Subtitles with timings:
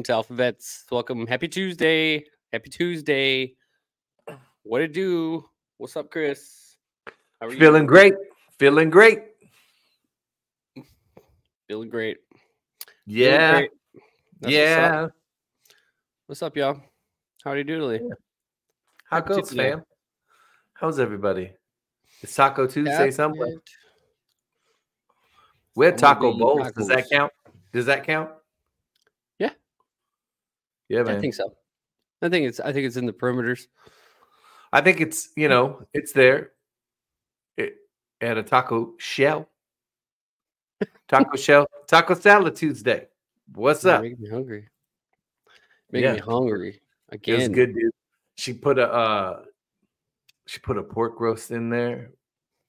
[0.00, 0.84] Welcome to AlphaVets.
[0.90, 1.26] Welcome.
[1.26, 2.24] Happy Tuesday.
[2.54, 3.54] Happy Tuesday.
[4.62, 5.44] What it do?
[5.76, 6.76] What's up, Chris?
[7.38, 7.88] How are Feeling you?
[7.88, 8.14] great.
[8.58, 9.18] Feeling great.
[11.68, 12.16] Feeling great.
[13.04, 13.50] Yeah.
[13.50, 13.68] Feeling
[14.42, 14.52] great.
[14.54, 15.02] yeah.
[15.02, 15.12] What's up.
[16.26, 16.80] what's up, y'all?
[17.44, 18.02] How are you doing?
[18.02, 18.14] Yeah.
[19.10, 19.70] How Happy goes, Tuesday.
[19.72, 19.82] fam?
[20.72, 21.52] How's everybody?
[22.22, 23.56] It's Taco Tuesday somewhere.
[25.76, 26.72] We had taco bowls.
[26.72, 27.32] Does that count?
[27.74, 28.30] Does that count?
[30.90, 31.16] Yeah, man.
[31.16, 31.54] I think so.
[32.20, 33.68] I think it's I think it's in the perimeters.
[34.72, 36.50] I think it's you know it's there.
[37.56, 37.76] It,
[38.20, 39.48] at a taco shell.
[41.08, 41.66] Taco shell.
[41.86, 43.06] Taco salad Tuesday.
[43.54, 44.02] What's up?
[44.02, 44.68] Making me hungry.
[45.92, 46.14] Making yeah.
[46.14, 46.80] me hungry
[47.10, 47.40] again.
[47.40, 47.92] It's good, dude.
[48.34, 49.42] She put a uh
[50.46, 52.10] she put a pork roast in there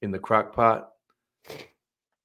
[0.00, 0.90] in the crock pot.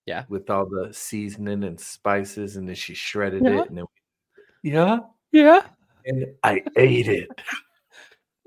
[0.05, 0.25] Yeah.
[0.29, 3.61] With all the seasoning and spices, and then she shredded yeah.
[3.61, 3.69] it.
[3.69, 3.85] And then
[4.63, 4.99] we, yeah.
[5.31, 5.63] Yeah
[6.07, 7.29] and I ate it.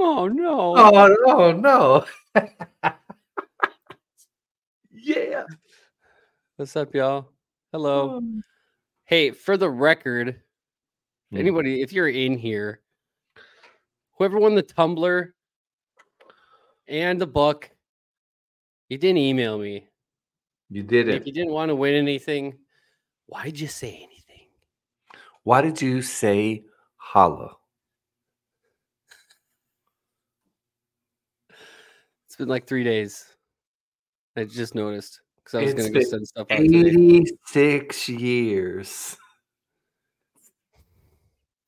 [0.03, 0.75] Oh no!
[0.78, 1.53] Oh no!
[1.53, 2.06] No!
[4.91, 5.44] yeah.
[6.56, 7.28] What's up, y'all?
[7.71, 8.16] Hello.
[8.16, 8.43] Um,
[9.04, 10.41] hey, for the record,
[11.31, 11.37] hmm.
[11.37, 12.81] anybody, if you're in here,
[14.16, 15.34] whoever won the tumbler
[16.88, 17.71] and the book,
[18.88, 19.87] you didn't email me.
[20.71, 21.16] You did it.
[21.16, 22.56] If you didn't want to win anything,
[23.27, 24.47] why'd you say anything?
[25.42, 26.65] Why did you say
[27.10, 27.56] holla.
[32.26, 33.25] It's been like three days.
[34.37, 36.47] I just noticed because I was going to go send stuff.
[36.48, 39.16] 86 years.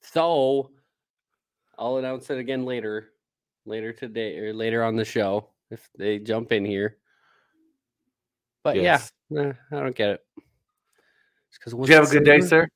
[0.01, 0.71] So
[1.77, 3.09] I'll announce it again later,
[3.67, 6.99] later today or later on the show if they jump in here.
[8.63, 9.11] But yes.
[9.29, 10.21] yeah, I don't get it.
[11.65, 12.69] Did you have a good day, sir?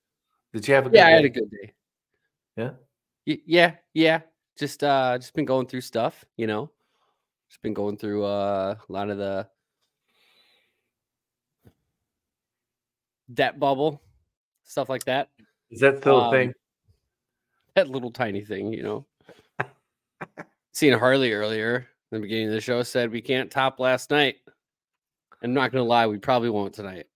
[0.53, 1.13] Did you have a good yeah, day?
[1.13, 1.73] I had a good day.
[2.57, 2.71] Yeah.
[3.27, 4.21] Y- yeah, yeah.
[4.59, 6.71] Just uh just been going through stuff, you know.
[7.51, 9.47] Just been going through uh, a lot of the
[13.33, 14.03] debt bubble,
[14.65, 15.29] stuff like that.
[15.71, 16.55] Is that still um, a thing?
[17.75, 19.07] That little tiny thing, you know.
[20.73, 24.37] Seeing Harley earlier in the beginning of the show said we can't top last night.
[25.43, 27.07] I'm not gonna lie, we probably won't tonight.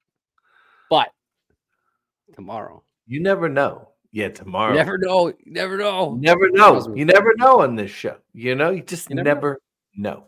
[0.90, 1.08] But
[2.34, 2.84] tomorrow.
[3.06, 3.89] You never know.
[4.12, 4.73] Yeah, tomorrow.
[4.73, 5.29] You never know.
[5.29, 6.15] You never know.
[6.15, 6.95] You never know.
[6.95, 8.17] You never know on this show.
[8.33, 9.61] You know, you just You never, never
[9.95, 10.25] know.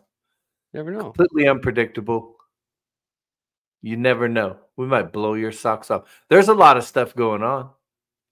[0.73, 1.11] Never know.
[1.11, 2.37] Completely unpredictable.
[3.81, 4.57] You never know.
[4.77, 6.03] We might blow your socks off.
[6.29, 7.69] There's a lot of stuff going on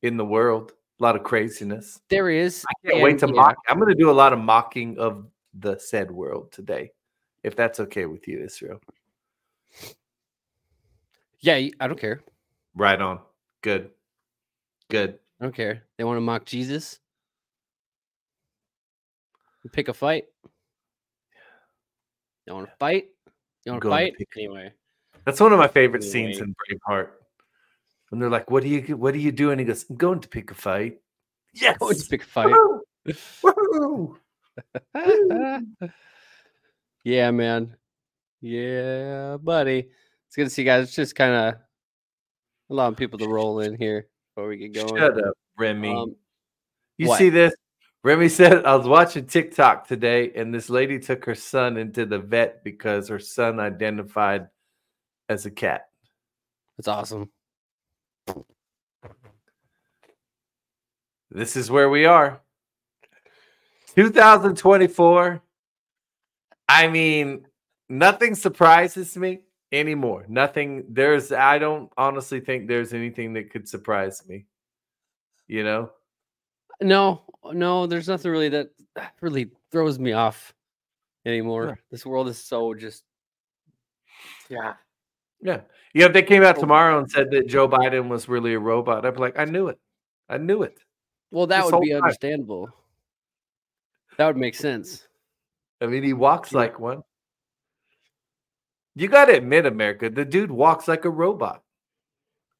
[0.02, 0.72] in the world.
[1.00, 2.00] A lot of craziness.
[2.10, 2.64] There is.
[2.70, 3.58] I can't wait to yeah, mock.
[3.68, 6.92] I'm going to do a lot of mocking of the said world today,
[7.44, 8.80] if that's okay with you, Israel.
[11.42, 12.22] Yeah, I don't care.
[12.76, 13.20] Right on.
[13.62, 13.90] Good.
[14.90, 15.20] Good.
[15.42, 15.84] I don't care.
[15.98, 17.00] They want to mock Jesus.
[19.74, 20.26] Pick a fight.
[22.46, 23.06] You want to fight?
[23.66, 24.16] You want to fight?
[24.18, 24.74] pick- Anyway,
[25.26, 26.34] That's one of my favorite Anyway.
[26.34, 27.10] scenes in Braveheart.
[28.10, 30.20] When they're like, "What do you What do you do?" And he goes, "I'm going
[30.20, 31.00] to pick a fight."
[31.54, 31.78] Yes.
[31.80, 32.56] going to pick a fight.
[37.04, 37.76] Yeah, man.
[38.42, 39.90] Yeah, buddy.
[40.28, 40.84] It's good to see you guys.
[40.84, 41.56] It's just kind of
[42.70, 44.08] allowing people to roll in here
[44.42, 45.00] before we get going.
[45.00, 45.96] Shut up, Remy.
[45.96, 46.16] Um,
[46.98, 47.18] you what?
[47.18, 47.54] see this?
[48.04, 52.18] Remy said, I was watching TikTok today, and this lady took her son into the
[52.18, 54.48] vet because her son identified
[55.30, 55.90] as a cat.
[56.78, 57.30] that's awesome.
[61.30, 62.42] This is where we are.
[63.96, 65.42] 2024.
[66.68, 67.46] I mean,
[67.88, 69.42] nothing surprises me
[69.72, 70.26] anymore.
[70.28, 70.86] Nothing.
[70.90, 74.46] There's, I don't honestly think there's anything that could surprise me.
[75.48, 75.92] You know?
[76.82, 77.22] No,
[77.52, 78.70] no, there's nothing really that
[79.22, 80.54] really throws me off
[81.26, 81.66] anymore.
[81.68, 81.76] Yeah.
[81.92, 83.04] This world is so just
[84.50, 84.74] yeah.
[85.42, 85.62] Yeah.
[85.94, 86.06] Yeah.
[86.08, 89.14] If they came out tomorrow and said that Joe Biden was really a robot, I'd
[89.16, 89.80] be like, I knew it.
[90.30, 90.80] I knew it.
[91.32, 92.04] Well, that This would be whole time.
[92.04, 92.70] understandable.
[94.18, 95.08] That would make sense.
[95.80, 96.60] I mean, he walks Yeah.
[96.60, 97.04] like one.
[99.02, 101.64] You got to admit, America, the dude walks like a robot.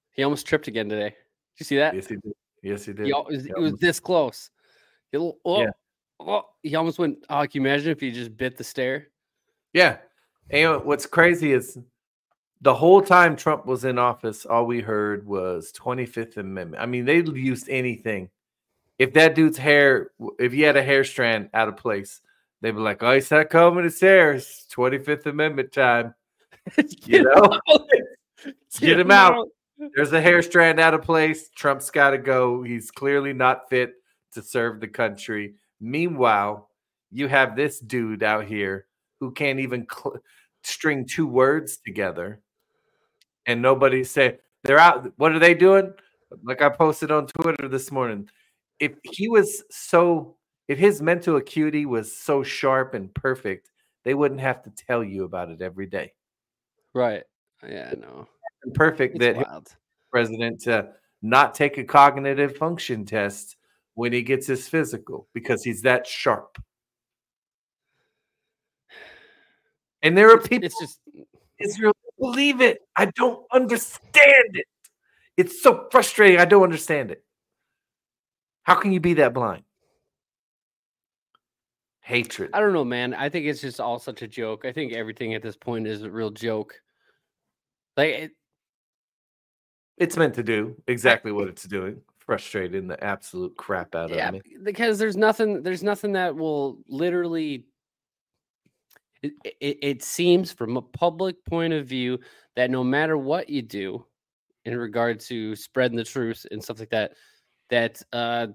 [0.10, 1.10] He almost tripped again today.
[1.10, 1.94] Did you see that?
[1.94, 2.34] Yes, he did.
[2.64, 3.06] Yes, he did.
[3.06, 4.50] He, it was, He it was this close.
[5.12, 5.70] He, oh, Yeah.
[6.20, 7.24] oh, he almost went.
[7.30, 9.10] Oh, can you imagine if he just bit the stair?
[9.74, 9.98] Yeah.
[10.50, 11.78] And what's crazy is
[12.62, 16.82] the whole time Trump was in office, all we heard was 25th Amendment.
[16.82, 18.32] I mean, they used anything.
[18.98, 20.10] If that dude's hair,
[20.40, 22.20] if he had a hair strand out of place,
[22.62, 24.34] they'd be like, oh, he's not combing his hair.
[24.34, 26.16] It's 25th Amendment time.
[27.06, 27.60] You know?
[28.80, 29.48] Get him out.
[29.96, 31.50] There's a hair strand out of place.
[31.50, 32.62] Trump's got to go.
[32.64, 33.94] He's clearly not fit
[34.34, 35.56] to serve the country.
[35.80, 36.70] Meanwhile,
[37.12, 38.86] you have this dude out here
[39.20, 40.20] who can't even cl-
[40.64, 42.42] string two words together,
[43.46, 45.12] and nobody say they're out.
[45.18, 45.94] What are they doing?
[46.44, 48.30] Like I posted on Twitter this morning.
[48.80, 50.38] If he was so,
[50.68, 53.70] if his mental acuity was so sharp and perfect,
[54.06, 56.14] they wouldn't have to tell you about it every day.
[56.94, 57.24] Right.
[57.68, 58.28] Yeah, no.
[58.74, 59.76] Perfect It's that wild.
[60.12, 60.90] president to
[61.22, 63.56] not take a cognitive function test
[63.96, 66.58] when he gets his physical because he's that sharp.
[70.02, 71.00] And there are It's, people it's just
[71.60, 72.80] Israel believe it.
[72.96, 74.66] I don't understand it.
[75.38, 76.40] It's so frustrating.
[76.40, 77.24] I don't understand it.
[78.64, 79.64] How can you be that blind?
[82.02, 82.50] Hatred.
[82.54, 83.14] I don't know, man.
[83.14, 84.66] I think it's just all such a joke.
[84.66, 86.82] I think everything at this point is a real joke.
[87.96, 88.32] Like it,
[89.98, 92.02] It's meant to do exactly what it's doing.
[92.18, 94.42] Frustrating the absolute crap out yeah, of me.
[94.64, 97.66] because there's nothing there's nothing that will literally
[99.22, 102.20] it, it, it seems from a public point of view
[102.56, 104.06] that no matter what you do
[104.66, 107.14] in regard to spreading the truth and stuff like that
[107.70, 108.48] that uh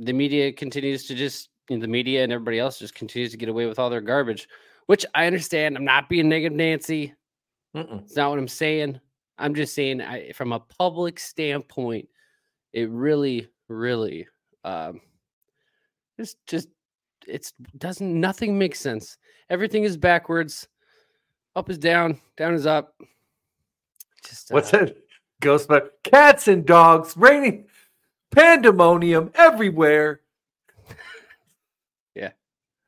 [0.00, 3.36] the media continues to just you know, the media and everybody else just continues to
[3.36, 4.48] get away with all their garbage
[4.86, 7.14] which i understand i'm not being negative nancy
[7.74, 8.02] Mm-mm.
[8.02, 9.00] it's not what I'm saying.
[9.38, 12.08] I'm just saying, I, from a public standpoint,
[12.72, 14.26] it really, really,
[14.64, 15.00] um,
[16.18, 16.68] just, just,
[17.26, 19.18] it's doesn't nothing makes sense.
[19.50, 20.66] Everything is backwards.
[21.54, 22.94] Up is down, down is up.
[24.24, 24.96] Just What's uh, that?
[25.40, 27.66] Ghost, but cats and dogs raining
[28.30, 30.20] pandemonium everywhere.
[32.14, 32.30] yeah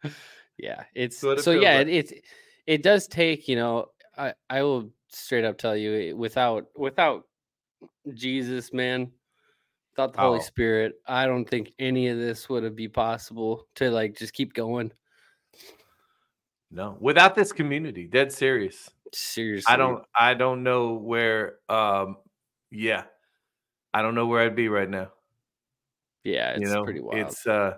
[0.59, 0.85] yeah.
[0.94, 1.87] it's what it so yeah like.
[1.88, 2.25] it, it
[2.66, 7.25] it does take you know i i will straight up tell you without without
[8.14, 9.11] jesus man
[9.92, 10.42] without the holy Oh.
[10.42, 14.54] spirit i don't think any of this would have be possible to like just keep
[14.54, 14.92] going
[16.70, 18.88] No, without this community, dead serious.
[19.12, 22.16] seriously I don't I don't know where um
[22.70, 23.04] yeah.
[23.92, 25.09] I don't know where I'd be right now.
[26.24, 27.74] Yeah it's you know, pretty wild it's uh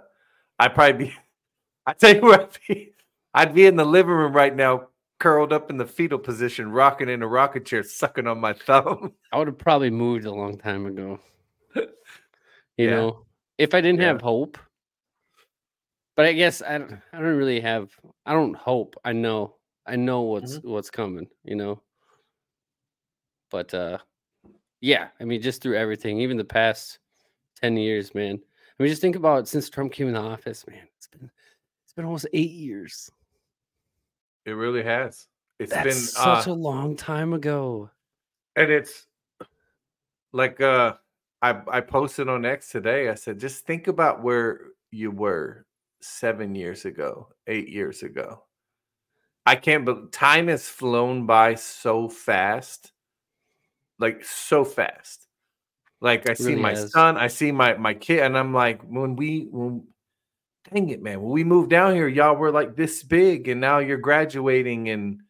[0.59, 1.15] I'd probably be
[1.87, 2.93] I tell you where I'd be.
[3.35, 7.09] I'd be in the living room right now, curled up in the fetal position, rocking
[7.09, 9.15] in a rocket chair, sucking on my thumb.
[9.33, 11.19] i would have probably moved a long time ago
[12.79, 12.91] You yeah.
[12.91, 13.27] know,
[13.59, 14.09] if I didn't yeah.
[14.09, 14.59] have hope,
[16.17, 17.91] but I guess I don't, I don't really have.
[18.25, 18.97] I don't hope.
[19.05, 19.57] I know.
[19.87, 20.71] I know what's mm-hmm.
[20.71, 21.29] what's coming.
[21.45, 21.83] You know.
[23.51, 23.99] But uh,
[24.81, 25.09] yeah.
[25.21, 26.99] I mean, just through everything, even the past
[27.63, 28.41] ten years, man.
[28.79, 30.89] I mean, just think about it, since Trump came in the office, man.
[30.97, 31.31] It's been
[31.85, 33.11] it's been almost eight years.
[34.45, 35.29] It really has.
[35.59, 37.91] It's That's been such uh, a long time ago.
[38.57, 39.07] And it's
[40.33, 40.95] like uh
[41.41, 43.09] I I posted on X today.
[43.09, 45.67] I said, just think about where you were
[46.01, 48.43] seven years ago, eight years ago.
[49.47, 52.93] I can't believe time has flown by so fast,
[53.99, 55.29] like so fast.
[56.03, 56.91] Like I see really my is.
[56.91, 59.87] son, I see my my kid, and I'm like, when we when
[60.69, 63.79] dang it, man, when we moved down here, y'all were like this big, and now
[63.79, 65.21] you're graduating, and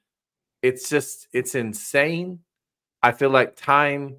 [0.63, 2.39] it's just it's insane.
[3.03, 4.17] I feel like time,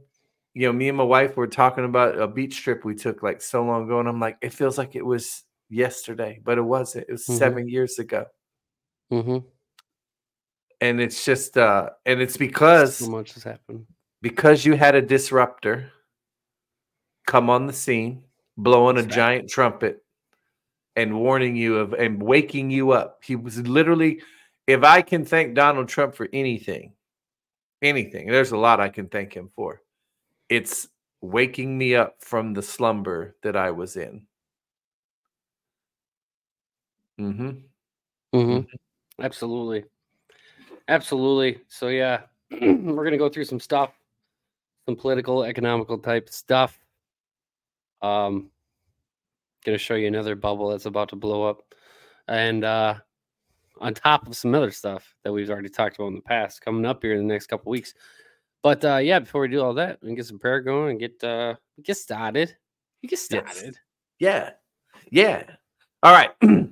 [0.53, 3.41] you know, me and my wife were talking about a beach trip we took like
[3.41, 7.07] so long ago, and I'm like, it feels like it was yesterday, but it wasn't.
[7.09, 7.37] It was mm-hmm.
[7.37, 8.25] seven years ago.
[9.11, 9.37] Mm-hmm.
[10.81, 13.87] And it's just, uh, and it's because so much has happened
[14.21, 15.91] because you had a disruptor
[17.25, 18.23] come on the scene,
[18.57, 20.03] blowing a giant trumpet
[20.95, 23.19] and warning you of and waking you up.
[23.23, 24.21] He was literally,
[24.67, 26.93] if I can thank Donald Trump for anything,
[27.81, 29.81] anything, there's a lot I can thank him for.
[30.49, 30.87] It's
[31.21, 34.27] waking me up from the slumber that I was in.
[37.19, 37.49] Mm-hmm.
[38.33, 38.37] Mm-hmm.
[38.37, 39.23] mm-hmm.
[39.23, 39.85] Absolutely.
[40.87, 41.61] Absolutely.
[41.67, 43.91] So yeah, we're gonna go through some stuff,
[44.85, 46.82] some political, economical type stuff.
[48.03, 48.51] Um,
[49.65, 51.73] gonna show you another bubble that's about to blow up,
[52.27, 52.95] and uh,
[53.79, 56.85] on top of some other stuff that we've already talked about in the past, coming
[56.85, 57.93] up here in the next couple weeks.
[58.61, 60.99] But uh, yeah, before we do all that, we can get some prayer going and
[60.99, 62.55] get uh, get started.
[63.01, 63.77] You get started.
[64.19, 64.51] Yes.
[65.11, 65.55] Yeah, yeah.
[66.03, 66.31] All right.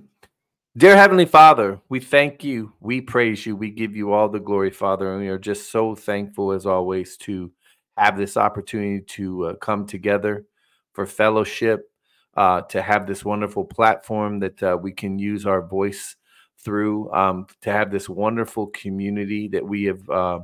[0.77, 4.71] Dear Heavenly Father, we thank you, we praise you, we give you all the glory,
[4.71, 7.51] Father, and we are just so thankful as always to
[7.97, 10.45] have this opportunity to uh, come together
[10.93, 11.89] for fellowship,
[12.35, 16.15] uh, to have this wonderful platform that uh, we can use our voice
[16.57, 20.09] through, um, to have this wonderful community that we have.
[20.09, 20.39] Uh,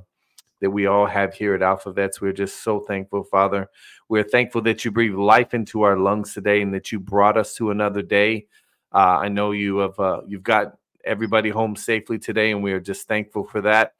[0.59, 2.19] that we all have here at Alphavets.
[2.19, 3.69] We're just so thankful, Father.
[4.09, 7.53] We're thankful that you breathe life into our lungs today and that you brought us
[7.57, 8.47] to another day
[8.91, 10.73] uh, I know you have uh, you've got
[11.03, 13.93] everybody home safely today, and we are just thankful for that.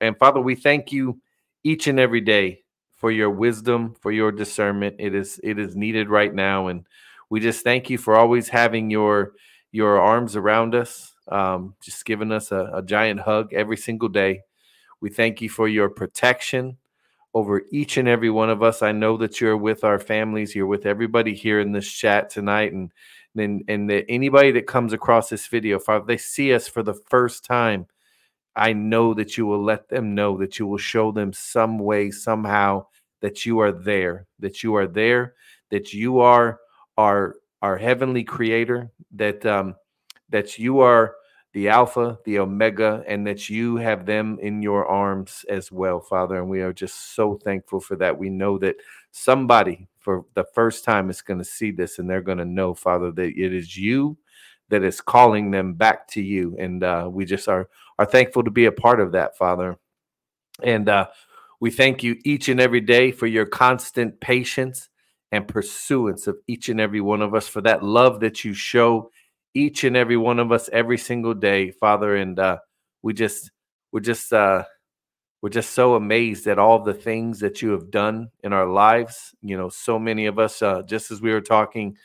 [0.00, 1.20] And Father, we thank you
[1.62, 2.63] each and every day
[3.04, 4.96] for your wisdom, for your discernment.
[4.98, 6.86] It is it is needed right now, and
[7.28, 9.34] we just thank you for always having your
[9.72, 14.40] your arms around us, um, just giving us a, a giant hug every single day.
[15.02, 16.78] We thank you for your protection
[17.34, 18.80] over each and every one of us.
[18.80, 22.72] I know that you're with our families, you're with everybody here in this chat tonight,
[22.72, 22.90] and
[23.36, 26.94] and and that anybody that comes across this video, Father, they see us for the
[26.94, 27.86] first time.
[28.56, 32.10] I know that you will let them know that you will show them some way,
[32.10, 32.86] somehow,
[33.24, 35.32] that you are there, that you are there,
[35.70, 36.60] that you are
[36.98, 39.74] our our heavenly creator, that um,
[40.28, 41.14] that you are
[41.54, 46.36] the Alpha, the Omega, and that you have them in your arms as well, Father.
[46.36, 48.18] And we are just so thankful for that.
[48.18, 48.76] We know that
[49.10, 52.74] somebody for the first time is going to see this and they're going to know,
[52.74, 54.18] Father, that it is you
[54.68, 56.58] that is calling them back to you.
[56.58, 59.78] And uh, we just are are thankful to be a part of that, Father.
[60.62, 61.06] And uh,
[61.64, 64.90] we thank you each and every day for your constant patience
[65.32, 69.10] and pursuance of each and every one of us, for that love that you show
[69.54, 72.16] each and every one of us every single day, Father.
[72.16, 72.58] And uh,
[73.00, 73.50] we just,
[73.92, 74.64] we're just, uh,
[75.40, 79.34] we're just so amazed at all the things that you have done in our lives.
[79.40, 81.96] You know, so many of us, uh, just as we were talking,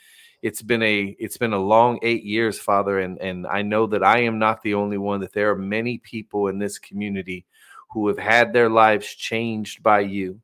[0.42, 4.06] it's been a it's been a long eight years, Father, and and I know that
[4.06, 5.20] I am not the only one.
[5.20, 7.46] That there are many people in this community
[7.92, 10.40] who have had their lives changed by you,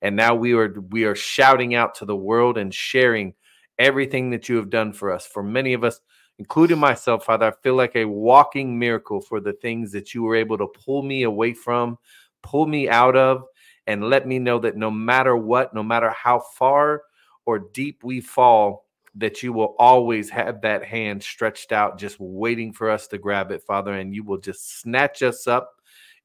[0.00, 3.34] and now we are we are shouting out to the world and sharing
[3.78, 5.26] everything that you have done for us.
[5.26, 6.00] For many of us,
[6.38, 10.36] including myself, Father, I feel like a walking miracle for the things that you were
[10.36, 11.98] able to pull me away from,
[12.42, 13.44] pull me out of,
[13.86, 17.02] and let me know that no matter what, no matter how far
[17.44, 22.72] or deep we fall, that you will always have that hand stretched out, just waiting
[22.72, 25.70] for us to grab it, Father, and you will just snatch us up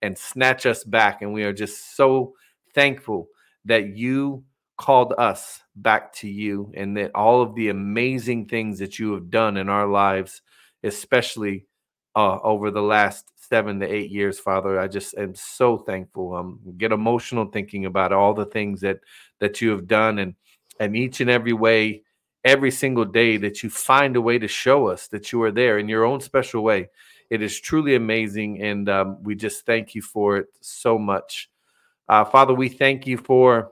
[0.01, 1.21] and snatch us back.
[1.21, 2.33] And we are just so
[2.73, 3.27] thankful
[3.65, 4.43] that you
[4.77, 9.29] called us back to you and that all of the amazing things that you have
[9.29, 10.41] done in our lives,
[10.83, 11.65] especially
[12.15, 14.79] uh, over the last seven to eight years, Father.
[14.79, 16.33] I just am so thankful.
[16.35, 18.99] Um, get emotional thinking about all the things that
[19.39, 20.35] that you have done and
[20.79, 22.03] and each and every way
[22.47, 25.77] every single day that you find a way to show us that you are there
[25.77, 26.89] in your own special way.
[27.29, 28.61] It is truly amazing.
[28.61, 31.49] And um, we just thank you for it so much.
[32.07, 33.71] Uh, Father, we thank you for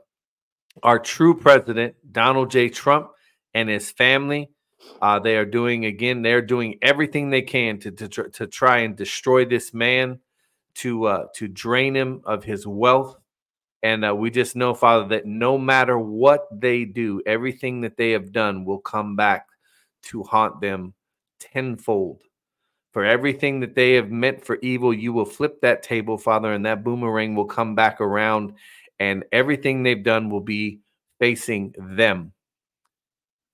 [0.84, 2.70] our true president, Donald J.
[2.70, 3.12] Trump,
[3.54, 4.50] and his family.
[5.02, 6.22] Uh, they are doing again.
[6.22, 10.20] They're doing everything they can to to, to try and destroy this man,
[10.76, 13.18] to uh, to drain him of his wealth,
[13.82, 18.12] and uh, we just know, Father, that no matter what they do, everything that they
[18.12, 19.48] have done will come back
[20.04, 20.94] to haunt them
[21.40, 22.22] tenfold.
[22.96, 26.66] For everything that they have meant for evil, you will flip that table, Father, and
[26.66, 28.54] that boomerang will come back around,
[29.02, 30.80] and everything they've done will be
[31.20, 32.32] facing them.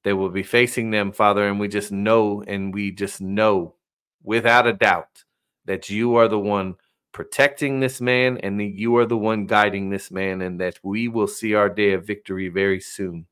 [0.04, 3.74] They will be facing them, Father, and we just know, and we just know
[4.22, 5.24] without a doubt
[5.66, 6.76] that you are the one
[7.12, 11.08] protecting this man and that you are the one guiding this man and that we
[11.08, 13.26] will see our day of victory very soon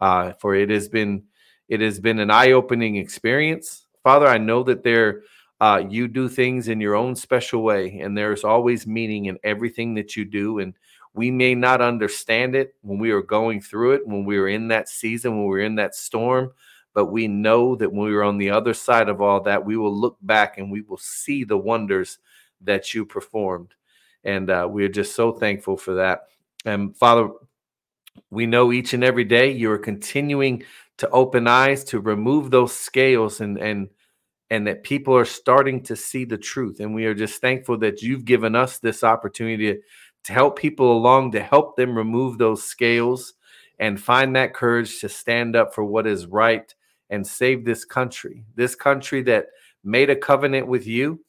[0.00, 1.24] uh, for it has been
[1.68, 5.22] it has been an eye-opening experience father i know that there
[5.60, 9.94] uh, you do things in your own special way and there's always meaning in everything
[9.94, 10.74] that you do and
[11.12, 14.68] we may not understand it when we are going through it when we are in
[14.68, 16.50] that season when we're in that storm
[16.94, 19.76] but we know that when we are on the other side of all that we
[19.76, 22.18] will look back and we will see the wonders
[22.62, 23.74] that you performed.
[24.24, 26.28] And uh, we are just so thankful for that.
[26.64, 27.30] And Father,
[28.30, 30.64] we know each and every day you are continuing
[30.98, 33.88] to open eyes to remove those scales and and
[34.50, 36.80] and that people are starting to see the truth.
[36.80, 39.80] And we are just thankful that you've given us this opportunity to,
[40.24, 43.34] to help people along, to help them remove those scales
[43.78, 46.74] and find that courage to stand up for what is right
[47.08, 48.44] and save this country.
[48.54, 49.46] This country that
[49.84, 51.20] made a covenant with you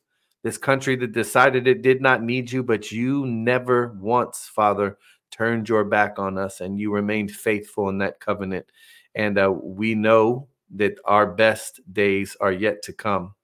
[0.43, 4.97] this country that decided it did not need you, but you never once, Father,
[5.29, 8.65] turned your back on us and you remained faithful in that covenant.
[9.13, 13.35] And uh, we know that our best days are yet to come.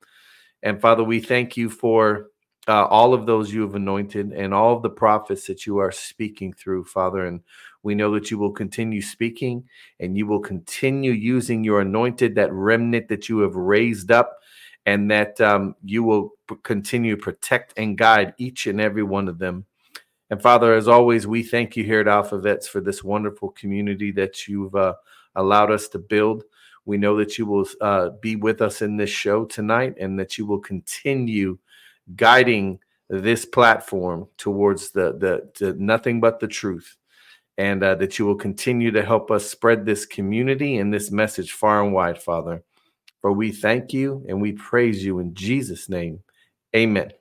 [0.64, 2.28] And Father, we thank you for
[2.68, 5.92] uh, all of those you have anointed and all of the prophets that you are
[5.92, 7.26] speaking through, Father.
[7.26, 7.42] And
[7.84, 9.64] we know that you will continue speaking
[10.00, 14.38] and you will continue using your anointed, that remnant that you have raised up
[14.86, 16.32] and that um, you will
[16.64, 19.66] continue to protect and guide each and every one of them.
[20.30, 24.12] And Father, as always, we thank you here at Alpha Vets for this wonderful community
[24.12, 24.96] that you've uh,
[25.36, 26.44] allowed us to build.
[26.88, 30.38] We know that you will uh, be with us in this show tonight and that
[30.38, 31.58] you will continue
[32.16, 36.96] guiding this platform towards the, the, nothing but the truth.
[37.58, 41.52] And uh, that you will continue to help us spread this community and this message
[41.52, 42.64] far and wide, Father.
[43.22, 46.22] For we thank you and we praise you in Jesus' name.
[46.74, 47.12] Amen.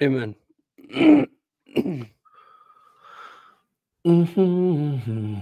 [0.00, 0.34] Amen.
[4.06, 5.38] mm-hmm.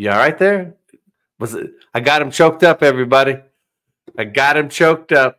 [0.00, 0.76] You all right there?
[1.38, 1.72] Was it?
[1.92, 3.36] I got him choked up, everybody.
[4.16, 5.38] I got him choked up.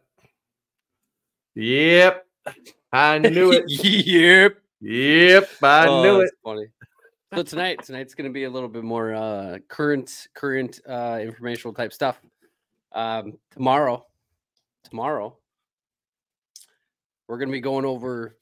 [1.56, 2.28] Yep.
[2.93, 3.63] I knew it.
[4.06, 4.58] yep.
[4.80, 5.50] Yep.
[5.63, 6.32] I oh, knew it.
[6.43, 6.67] Funny
[7.34, 11.74] so tonight tonight's going to be a little bit more uh current current uh informational
[11.74, 12.19] type stuff
[12.91, 14.06] um tomorrow
[14.84, 15.38] tomorrow
[17.28, 18.36] we're going to be going over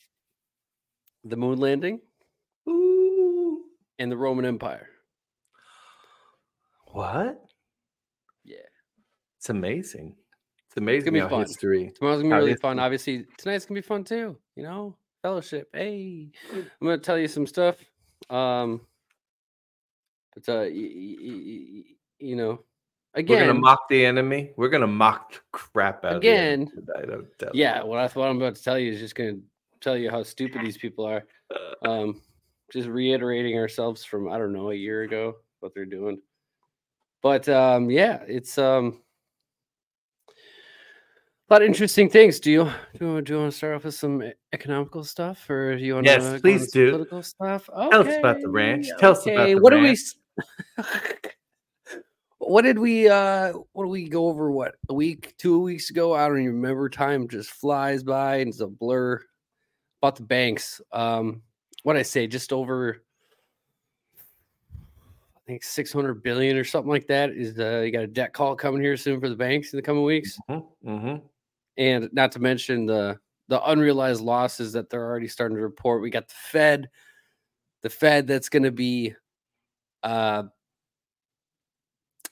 [1.24, 2.02] the moon landing
[2.68, 3.62] Ooh.
[4.00, 4.90] and the roman empire
[6.92, 7.46] what
[8.44, 8.58] yeah
[9.38, 10.16] it's amazing
[10.68, 11.42] it's amazing it's gonna be fun.
[11.42, 15.70] history tomorrow's gonna be really fun obviously tonight's gonna be fun too you know fellowship
[15.74, 17.76] hey i'm gonna tell you some stuff
[18.30, 18.82] um,
[20.36, 21.84] but uh, y- y- y-
[22.20, 22.64] you know,
[23.14, 24.52] again, we're gonna mock the enemy.
[24.56, 26.70] We're gonna mock the crap out again.
[27.42, 29.38] Of yeah, what I what I'm about to tell you is just gonna
[29.82, 31.24] tell you how stupid these people are.
[31.82, 32.22] Um,
[32.74, 36.22] just reiterating ourselves from I don't know a year ago what they're doing.
[37.22, 39.02] But um, yeah, it's um
[41.50, 42.40] a lot of interesting things.
[42.40, 45.76] Do you do you, do you want to start off with some economical stuff, or
[45.76, 47.70] do you want yes, to please do political stuff?
[47.70, 47.90] Okay.
[47.90, 48.88] Tell us about the ranch.
[49.00, 49.20] Tell okay.
[49.20, 50.00] us about the what ranch.
[50.78, 52.00] do we?
[52.38, 53.10] what did we?
[53.10, 54.52] uh What did we go over?
[54.52, 56.14] What a week, two weeks ago?
[56.14, 56.88] I don't even remember.
[56.88, 59.20] Time just flies by and it's a blur.
[60.02, 60.80] About the banks.
[60.94, 61.42] Um,
[61.84, 63.02] what I say, just over.
[65.50, 68.56] I think 600 billion or something like that is uh you got a debt call
[68.56, 70.40] coming here soon for the banks in the coming weeks.
[70.50, 70.90] Mm-hmm.
[70.90, 71.26] Mm-hmm
[71.80, 76.04] and not to mention the the unrealized losses that they're already starting to report.
[76.04, 76.90] We got the Fed,
[77.82, 79.16] the Fed that's going to be
[80.04, 80.44] uh,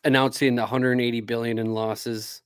[0.03, 2.43] announcing 180 billion in losses.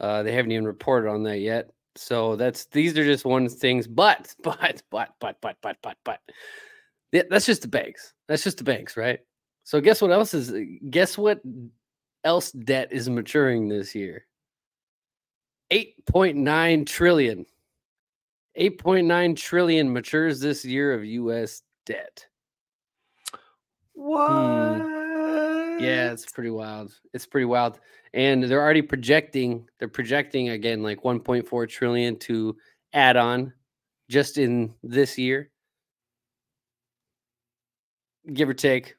[0.00, 1.70] Uh, they haven't even reported on that yet.
[1.96, 6.20] So that's these are just one things, but but but but but but but but
[7.30, 8.12] that's just the banks.
[8.26, 9.20] That's just the banks, right?
[9.68, 10.50] So guess what else is
[10.88, 11.42] guess what
[12.24, 14.24] else debt is maturing this year?
[15.70, 17.44] 8.9 trillion.
[18.58, 22.26] 8.9 trillion matures this year of US debt.
[23.92, 24.78] What?
[24.80, 25.78] Hmm.
[25.80, 26.94] Yeah, it's pretty wild.
[27.12, 27.78] It's pretty wild.
[28.14, 32.56] And they're already projecting, they're projecting again like 1.4 trillion to
[32.94, 33.52] add on
[34.08, 35.50] just in this year.
[38.32, 38.94] Give or take,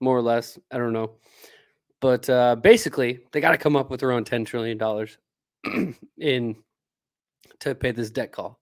[0.00, 0.58] more or less.
[0.70, 1.12] I don't know.
[2.00, 6.56] But uh, basically, they got to come up with around $10 trillion in
[7.60, 8.60] to pay this debt call.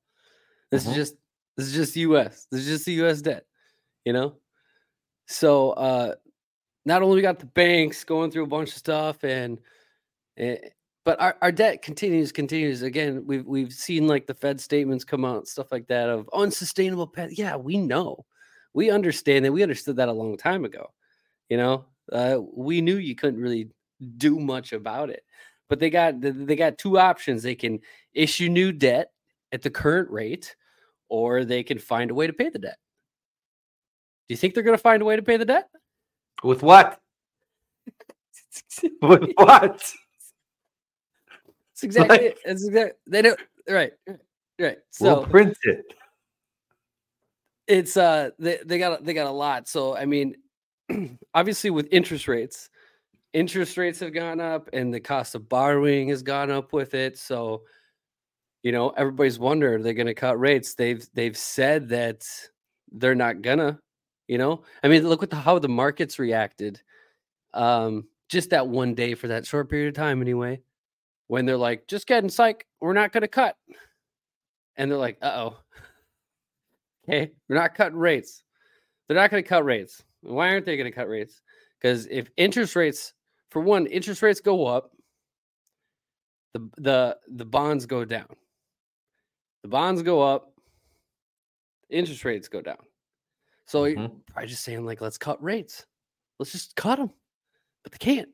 [0.71, 1.15] This is just
[1.57, 2.47] this is just US.
[2.51, 3.45] This is just the US debt,
[4.05, 4.37] you know?
[5.27, 6.15] So uh
[6.85, 9.59] not only we got the banks going through a bunch of stuff and,
[10.37, 10.69] and eh,
[11.05, 15.25] but our, our debt continues continues again we've we've seen like the fed statements come
[15.25, 18.25] out stuff like that of unsustainable path yeah we know
[18.73, 20.91] we understand that we understood that a long time ago
[21.49, 23.69] you know uh, we knew you couldn't really
[24.17, 25.25] do much about it
[25.69, 27.79] but they got they got two options they can
[28.13, 29.11] issue new debt
[29.53, 30.57] at the current rate
[31.09, 32.79] or they can find a way to pay the debt
[34.29, 35.69] do you think they're going to find a way to pay the debt
[36.43, 37.01] with what
[39.03, 39.95] with what
[41.75, 42.39] it's exactly like, it.
[42.45, 43.93] It's exactly they don't right.
[44.59, 44.79] Right.
[44.91, 45.85] So we'll print it.
[47.67, 49.67] It's uh they, they got they got a lot.
[49.67, 50.37] So I mean,
[51.35, 52.71] obviously with interest rates,
[53.33, 57.19] interest rates have gone up and the cost of borrowing has gone up with it.
[57.19, 57.63] So
[58.63, 60.75] you know, everybody's wondering they're going to cut rates.
[60.75, 62.25] They've they've said that
[62.91, 63.79] they're not gonna.
[64.27, 66.81] You know, I mean, look at how the markets reacted.
[67.53, 70.63] Um, just that one day for that short period of time, anyway
[71.27, 73.57] when they're like, just getting psych, we're not going to cut.
[74.77, 75.57] And they're like, uh oh.
[77.07, 78.43] Okay, we're not cutting rates.
[79.07, 80.03] They're not going to cut rates.
[80.25, 81.43] Why aren't they going to cut rates?
[81.81, 83.13] Because if interest rates,
[83.51, 84.91] for one, interest rates go up,
[86.55, 88.29] the the the bonds go down.
[89.63, 90.53] The bonds go up,
[91.91, 92.79] interest rates go down.
[93.67, 94.01] So mm-hmm.
[94.01, 95.85] you're probably just saying like, let's cut rates.
[96.39, 97.11] Let's just cut them,
[97.83, 98.29] but they can't.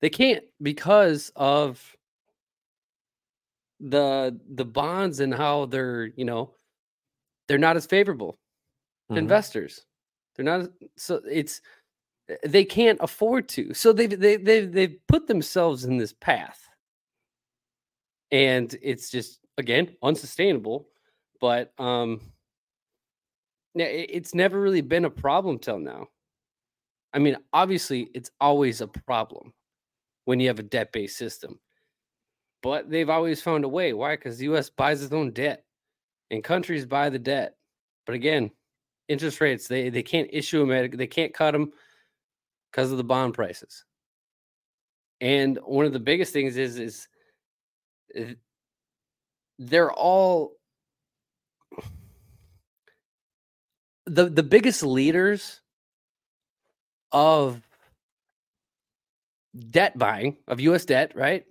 [0.00, 1.96] They can't because of
[3.80, 6.54] the the bonds and how they're, you know,
[7.48, 8.38] they're not as favorable
[9.10, 9.18] mm-hmm.
[9.18, 9.84] investors.
[10.34, 11.60] They're not so it's
[12.28, 13.74] eh, they can't afford to.
[13.74, 16.60] So they they they they've put themselves in this path.
[18.30, 20.88] And it's just again unsustainable,
[21.40, 22.20] but um
[23.74, 26.08] it's never really been a problem till now.
[27.14, 29.52] I mean, obviously, it's always a problem
[30.24, 31.58] when you have a debt based system.
[32.62, 33.92] But they've always found a way.
[33.92, 34.16] Why?
[34.16, 35.64] Because the US buys its own debt
[36.30, 37.56] and countries buy the debt.
[38.06, 38.50] But again,
[39.08, 41.72] interest rates, they, they can't issue them, they can't cut them
[42.70, 43.84] because of the bond prices.
[45.20, 47.08] And one of the biggest things is, is
[48.14, 48.34] eh,
[49.58, 50.56] they're all
[54.06, 55.60] the the biggest leaders
[57.12, 57.62] of
[59.70, 61.44] debt buying of US debt, right?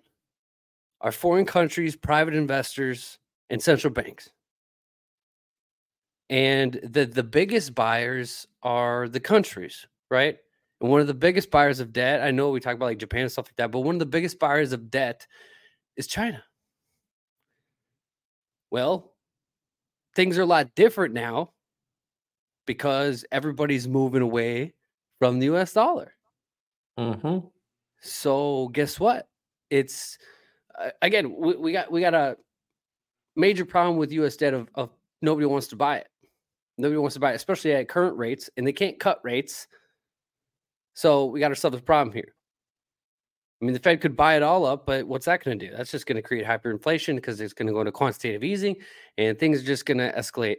[1.00, 3.18] Are foreign countries, private investors,
[3.50, 4.30] and central banks.
[6.32, 10.38] And the, the biggest buyers are the countries, right?
[10.80, 13.24] And one of the biggest buyers of debt, I know we talk about like Japan
[13.24, 15.28] and stuff like that, but one of the biggest buyers of debt
[15.98, 16.42] is China.
[18.72, 19.12] Well,
[20.16, 21.52] things are a lot different now
[22.66, 24.74] because everybody's moving away
[25.20, 26.14] from the US dollar.
[26.98, 27.46] Mm-hmm.
[28.00, 29.28] So guess what?
[29.70, 30.18] It's
[30.80, 32.38] uh, again we, we, got we got a
[33.36, 34.38] major problem with U.S.
[34.38, 34.90] debt of, of
[35.22, 36.08] nobody wants to buy it.
[36.78, 39.68] Nobody wants to buy it, especially at current rates, and they can't cut rates.
[40.94, 42.36] So we got ourselves a problem here.
[43.62, 45.76] I mean, the Fed could buy it all up, but what's that going to do?
[45.76, 48.76] That's just going to create hyperinflation because it's going to go into quantitative easing,
[49.18, 50.58] and things are just going to escalate.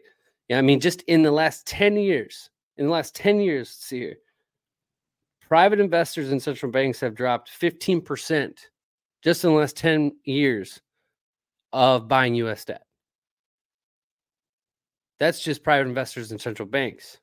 [0.48, 3.98] Yeah, I mean, just in the last ten years, in the last ten years, see
[3.98, 4.16] here,
[5.52, 8.54] private investors in central banks have dropped 15%
[9.22, 10.80] just in the last 10 years
[11.74, 12.86] of buying US debt.
[15.22, 17.18] That's just private investors and central banks.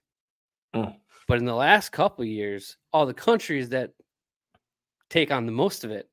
[0.74, 0.96] Mm.
[1.28, 3.92] But in the last couple years, all the countries that
[5.10, 6.08] take on the most of it,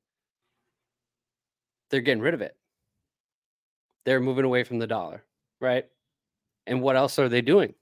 [1.89, 2.57] they're getting rid of it.
[4.05, 5.23] They're moving away from the dollar,
[5.61, 5.85] right?
[6.65, 7.73] And what else are they doing?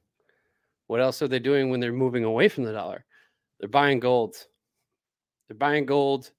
[0.85, 3.05] What else are they doing when they're moving away from the dollar?
[3.59, 4.35] They're buying gold.
[5.47, 6.29] They're buying gold.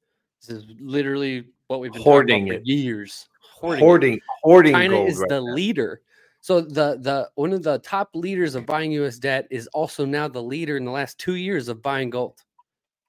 [0.40, 3.28] This is literally what we've been hoarding it years.
[3.40, 5.52] Hoarding, hoarding, hoarding China is right the now.
[5.52, 6.02] leader.
[6.46, 9.18] So the the one of the top leaders of buying U.S.
[9.18, 12.38] debt is also now the leader in the last two years of buying gold,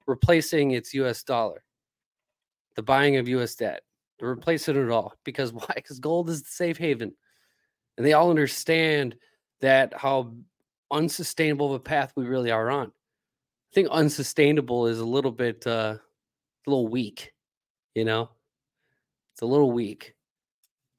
[0.07, 1.21] replacing its U.S.
[1.21, 1.63] dollar.
[2.77, 3.53] The buying of U.S.
[3.53, 3.81] debt,
[4.19, 5.71] replacing it all because why?
[5.75, 7.13] Because gold is the safe haven,
[7.95, 9.15] and they all understand
[9.61, 10.33] that how
[10.89, 12.87] unsustainable of a path we really are on.
[12.87, 16.01] I think unsustainable is a little bit uh, a
[16.65, 17.33] little weak,
[17.93, 18.31] you know.
[19.35, 20.15] It's a little weak.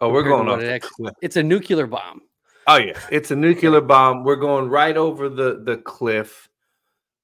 [0.00, 0.60] Oh, we're going off.
[0.60, 0.84] It
[1.20, 2.27] it's a nuclear bomb.
[2.68, 4.24] Oh yeah, it's a nuclear bomb.
[4.24, 6.50] We're going right over the the cliff.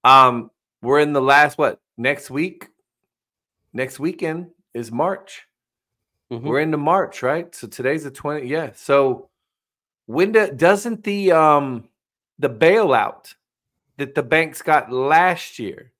[0.02, 2.68] Um, we're in the last what next week?
[3.74, 5.46] Next weekend is March.
[6.32, 6.46] Mm-hmm.
[6.46, 7.54] We're into March, right?
[7.54, 8.46] So today's the 20.
[8.46, 8.70] Yeah.
[8.74, 9.28] So
[10.06, 11.88] when do, doesn't the um
[12.38, 13.34] the bailout
[13.98, 15.92] that the banks got last year,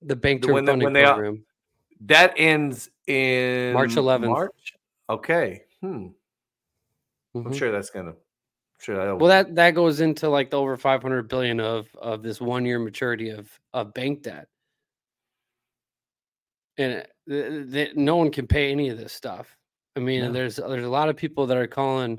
[0.00, 1.44] the bank term when, funding when program,
[2.06, 4.28] that ends in March 11th.
[4.28, 4.74] March.
[5.10, 5.64] Okay.
[5.82, 6.06] Hmm.
[7.36, 7.48] Mm-hmm.
[7.48, 8.14] I'm sure that's gonna.
[8.80, 12.40] Sure that well, that that goes into like the over 500 billion of of this
[12.40, 14.48] one year maturity of of bank debt,
[16.76, 19.56] and uh, th- th- no one can pay any of this stuff.
[19.96, 20.32] I mean, no.
[20.32, 22.18] there's there's a lot of people that are calling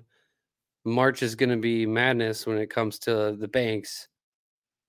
[0.85, 4.07] March is going to be madness when it comes to the banks.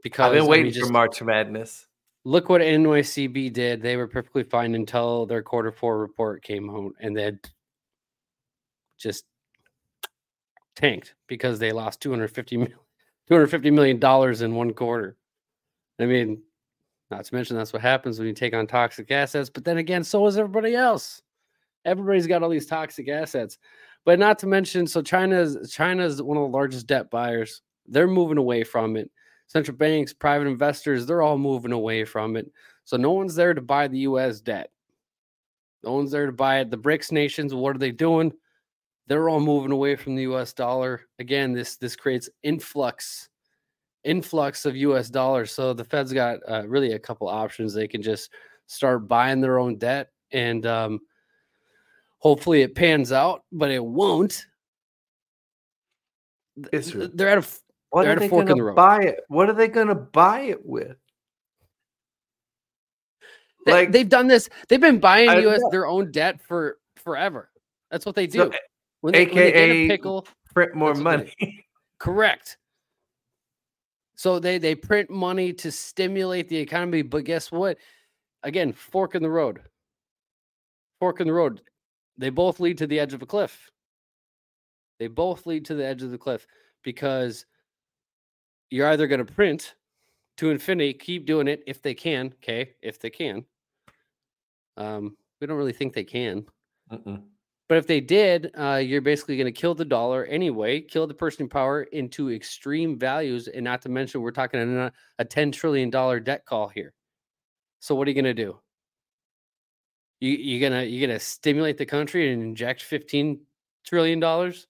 [0.02, 1.86] Because I've been waiting I mean, just, for March Madness.
[2.24, 3.82] Look what NYCB did.
[3.82, 7.40] They were perfectly fine until their quarter four report came out, and then
[8.98, 9.24] just
[10.76, 12.78] tanked because they lost 250 million,
[13.28, 15.16] 250 million dollars in one quarter.
[15.98, 16.42] I mean,
[17.10, 19.50] not to mention that's what happens when you take on toxic assets.
[19.50, 21.22] But then again, so is everybody else.
[21.84, 23.58] Everybody's got all these toxic assets.
[24.04, 27.62] But not to mention, so China's China's one of the largest debt buyers.
[27.86, 29.10] They're moving away from it.
[29.46, 32.50] Central banks, private investors, they're all moving away from it.
[32.84, 34.70] So no one's there to buy the US debt.
[35.82, 36.70] No one's there to buy it.
[36.70, 38.32] The BRICS nations, what are they doing?
[39.10, 41.00] They're all moving away from the US dollar.
[41.18, 43.28] Again, this this creates influx
[44.04, 45.50] influx of US dollars.
[45.50, 47.74] So the Fed's got uh, really a couple options.
[47.74, 48.30] They can just
[48.68, 51.00] start buying their own debt and um,
[52.18, 54.46] hopefully it pans out, but it won't.
[56.72, 57.46] It's, they're at a
[57.88, 59.24] what are they going to buy it?
[59.26, 60.96] What are they going to buy it with?
[63.66, 64.48] Like they've done this.
[64.68, 65.60] They've been buying I, U.S.
[65.72, 67.50] their own debt for forever.
[67.90, 68.38] That's what they do.
[68.38, 68.52] So,
[69.00, 71.34] when they, AKA when they pickle, print more money.
[71.98, 72.56] Correct.
[74.14, 77.78] So they they print money to stimulate the economy, but guess what?
[78.42, 79.60] Again, fork in the road.
[80.98, 81.62] Fork in the road.
[82.18, 83.70] They both lead to the edge of a cliff.
[84.98, 86.46] They both lead to the edge of the cliff
[86.82, 87.46] because
[88.68, 89.74] you're either going to print
[90.36, 92.26] to infinity, keep doing it if they can.
[92.42, 93.44] Okay, if they can.
[94.76, 96.44] Um, we don't really think they can.
[97.70, 101.14] But if they did, uh, you're basically going to kill the dollar anyway, kill the
[101.14, 105.88] purchasing power into extreme values, and not to mention we're talking a, a ten trillion
[105.88, 106.92] dollar debt call here.
[107.78, 108.58] So what are you going to do?
[110.18, 113.42] You you gonna you gonna stimulate the country and inject fifteen
[113.86, 114.66] trillion dollars?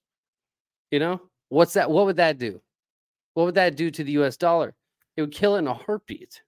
[0.91, 1.89] You know what's that?
[1.89, 2.61] What would that do?
[3.33, 4.37] What would that do to the U.S.
[4.37, 4.75] dollar?
[5.17, 6.43] It would kill it in a heartbeat.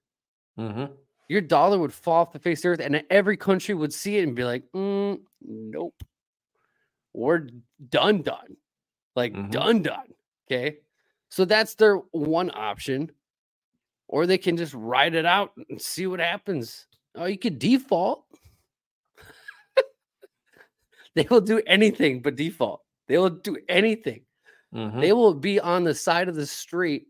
[0.56, 0.84] Mm-hmm.
[1.28, 4.18] Your dollar would fall off the face of the earth, and every country would see
[4.18, 6.02] it and be like, mm, "Nope,
[7.14, 7.48] we're
[7.88, 8.56] done, done,
[9.16, 9.50] like mm-hmm.
[9.50, 10.06] done, done."
[10.46, 10.78] Okay,
[11.30, 13.10] so that's their one option,
[14.08, 16.86] or they can just ride it out and see what happens.
[17.14, 18.24] Oh, you could default.
[21.14, 22.82] they will do anything but default.
[23.08, 24.22] They will do anything.
[24.74, 25.00] Mm-hmm.
[25.00, 27.06] They will be on the side of the street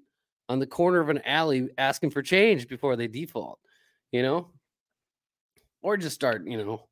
[0.49, 3.59] on the corner of an alley asking for change before they default,
[4.13, 4.51] you know?
[5.83, 6.87] Or just start, you know,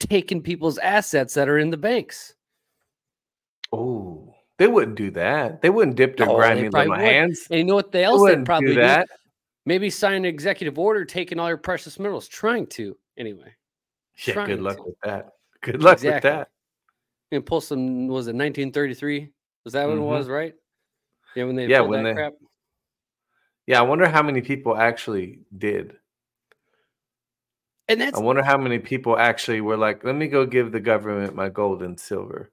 [0.00, 2.34] taking people's assets that are in the banks.
[3.72, 5.62] Oh, they wouldn't do that.
[5.62, 6.98] They wouldn't dip their oh, grimy little would.
[6.98, 7.46] hands.
[7.50, 9.08] And you know what they else they would probably do that?
[9.08, 9.14] Do?
[9.66, 13.54] Maybe sign an executive order taking all your precious minerals, trying to anyway.
[14.26, 14.82] Yeah, good luck to.
[14.82, 15.28] with that.
[15.60, 16.14] Good luck exactly.
[16.14, 16.48] with that.
[17.30, 19.30] And pull some was it 1933
[19.64, 20.02] was that what mm-hmm.
[20.02, 20.54] it was, right?
[21.36, 22.32] Yeah, when they yeah when they crap?
[23.66, 23.78] yeah.
[23.78, 25.94] I wonder how many people actually did.
[27.86, 30.80] And that's I wonder how many people actually were like, "Let me go give the
[30.80, 32.50] government my gold and silver."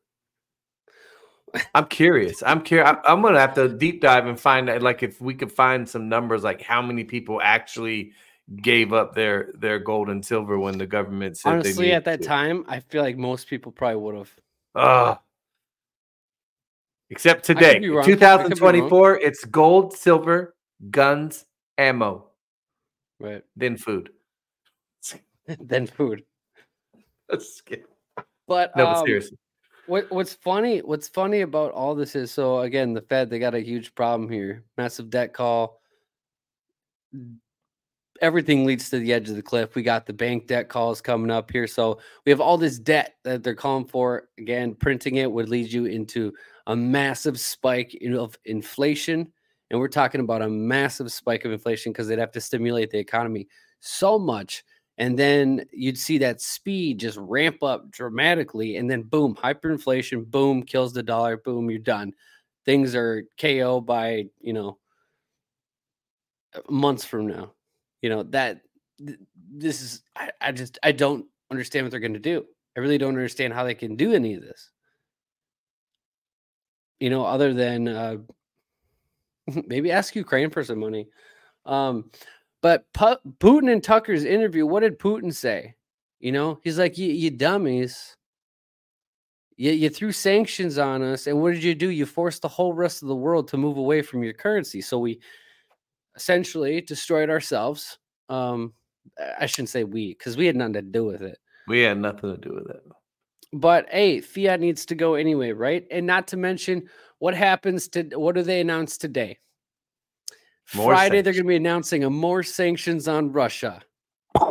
[1.75, 2.43] I'm curious.
[2.43, 2.97] I'm curious.
[3.05, 6.09] I'm gonna have to deep dive and find out, like, if we could find some
[6.09, 8.13] numbers, like how many people actually
[8.57, 11.53] gave up their their gold and silver when the government said.
[11.53, 12.27] Honestly, at that to.
[12.27, 14.35] time, I feel like most people probably would have.
[14.75, 15.15] Uh,
[17.09, 20.55] Except today, 2024, it's gold, silver,
[20.89, 21.45] guns,
[21.77, 22.29] ammo.
[23.19, 23.43] Right.
[23.55, 24.09] Then food.
[25.59, 26.23] then food.
[27.29, 27.83] That's scary.
[28.47, 29.37] But no, um, seriously.
[29.87, 30.79] What what's funny?
[30.79, 34.29] What's funny about all this is so again, the Fed they got a huge problem
[34.29, 35.79] here, massive debt call.
[38.21, 39.75] Everything leads to the edge of the cliff.
[39.75, 43.15] We got the bank debt calls coming up here, so we have all this debt
[43.23, 44.29] that they're calling for.
[44.37, 46.33] Again, printing it would lead you into
[46.67, 49.31] a massive spike of inflation,
[49.69, 52.99] and we're talking about a massive spike of inflation because they'd have to stimulate the
[52.99, 53.47] economy
[53.81, 54.63] so much
[54.97, 60.63] and then you'd see that speed just ramp up dramatically and then boom hyperinflation boom
[60.63, 62.13] kills the dollar boom you're done.
[62.65, 64.77] Things are ko by you know
[66.55, 67.51] uh, months from now.
[68.01, 68.61] You know that
[69.51, 72.45] this is I, I just i don't understand what they're going to do.
[72.77, 74.71] I really don't understand how they can do any of this.
[76.99, 78.17] You know other than uh
[79.67, 81.07] maybe ask ukraine for some money.
[81.65, 82.11] Um
[82.65, 85.75] but Putin and Tucker's interview, what did Putin say?
[86.19, 88.17] You know, he's like, you, dummies.
[89.55, 91.27] You, you threw sanctions on us.
[91.27, 91.91] And what did you do?
[91.91, 94.81] You forced the whole rest of the world to move away from your currency.
[94.81, 95.19] So we
[96.15, 97.99] essentially destroyed ourselves.
[98.29, 98.73] Um,
[99.39, 101.37] I shouldn't say we, because we had nothing to do with it.
[101.67, 102.81] We had nothing to do with it.
[103.53, 105.85] But hey, fiat needs to go anyway, right?
[105.91, 109.37] And not to mention what happens to what do they announce today?
[110.73, 111.23] More Friday, sanctions.
[111.23, 113.81] they're going to be announcing a more sanctions on Russia.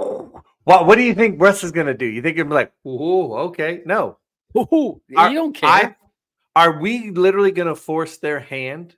[0.67, 2.07] What What do you think Russia's going to do?
[2.07, 4.17] You think you're like, oh, okay, no,
[4.57, 5.69] Ooh, are, you don't care.
[5.69, 5.97] I,
[6.57, 8.95] are we literally going to force their hand?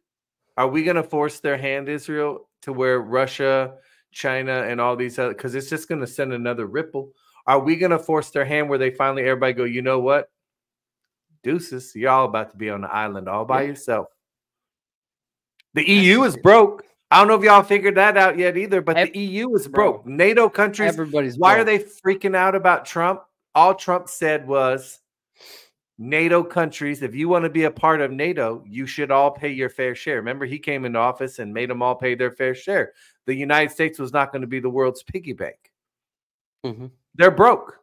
[0.57, 3.75] Are we going to force their hand, Israel, to where Russia,
[4.13, 5.31] China, and all these other?
[5.31, 7.13] Because it's just going to send another ripple.
[7.47, 9.65] Are we going to force their hand where they finally everybody go?
[9.65, 10.31] You know what?
[11.43, 13.69] Deuces, you're all about to be on the island all by yeah.
[13.69, 14.09] yourself.
[15.75, 16.85] The EU is broke.
[17.11, 20.05] I don't know if y'all figured that out yet either, but the EU is broke.
[20.05, 21.63] Bro, NATO countries, everybody's why broke.
[21.63, 23.23] are they freaking out about Trump?
[23.55, 24.99] All Trump said was
[25.99, 29.51] NATO countries, if you want to be a part of NATO, you should all pay
[29.51, 30.17] your fair share.
[30.17, 32.93] Remember, he came into office and made them all pay their fair share.
[33.25, 35.73] The United States was not going to be the world's piggy bank.
[36.67, 36.87] Mm-hmm.
[37.15, 37.79] They're broke.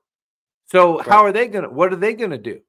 [0.66, 1.08] So, right.
[1.08, 2.62] how are they going to, what are they going to do?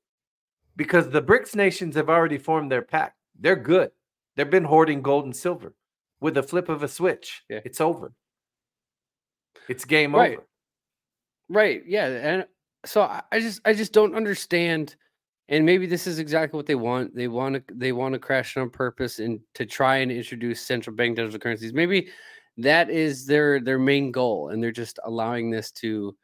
[0.77, 3.17] Because the BRICS nations have already formed their pact.
[3.39, 3.91] They're good.
[4.37, 5.75] They've been hoarding gold and silver
[6.25, 7.43] with a flip of a switch.
[7.51, 7.61] Yeah.
[7.67, 8.15] It's over.
[9.69, 10.39] It's game right.
[10.39, 10.47] over.
[11.51, 11.83] Right.
[11.87, 12.07] Yeah.
[12.07, 12.47] And
[12.87, 14.97] so I just I just don't understand.
[15.51, 17.15] And maybe this is exactly what they want.
[17.15, 20.63] They want to they want to crash it on purpose and to try and introduce
[20.63, 21.75] central bank digital currencies.
[21.75, 22.09] Maybe
[22.57, 26.17] that is their their main goal, and they're just allowing this to,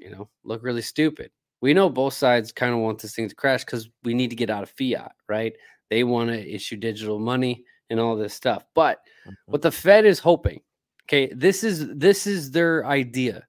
[0.00, 1.30] you know, look really stupid.
[1.60, 4.36] We know both sides kind of want this thing to crash because we need to
[4.36, 5.52] get out of fiat, right?
[5.90, 8.64] They want to issue digital money and all this stuff.
[8.74, 9.32] But mm-hmm.
[9.46, 10.62] what the Fed is hoping,
[11.04, 13.46] okay, this is this is their idea.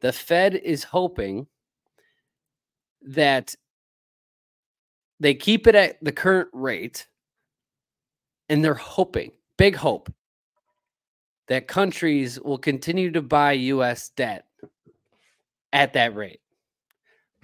[0.00, 1.46] The Fed is hoping
[3.02, 3.54] that
[5.20, 7.06] they keep it at the current rate
[8.48, 10.12] and they're hoping, big hope,
[11.48, 14.46] that countries will continue to buy US debt
[15.72, 16.40] at that rate.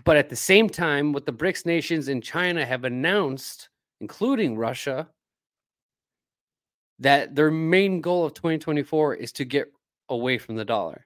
[0.05, 3.69] But at the same time, what the BRICS nations and China have announced,
[4.01, 5.09] including Russia,
[7.03, 9.73] that their main goal of 2024 is to get
[10.09, 11.05] away from the dollar.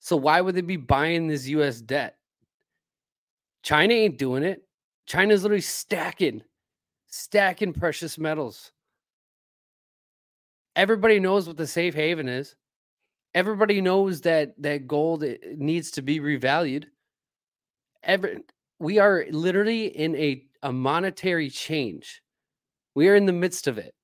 [0.00, 2.16] So why would they be buying this US debt?
[3.62, 4.62] China ain't doing it.
[5.06, 6.42] China's literally stacking,
[7.06, 8.72] stacking precious metals.
[10.74, 12.56] Everybody knows what the safe haven is.
[13.32, 16.86] Everybody knows that that gold eh, needs to be revalued.
[18.02, 18.42] Every,
[18.80, 22.20] we are literally in a, a monetary change.
[22.94, 23.94] We are in the midst of it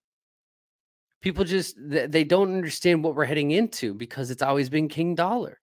[1.23, 5.59] people just they don't understand what we're heading into because it's always been king dollar.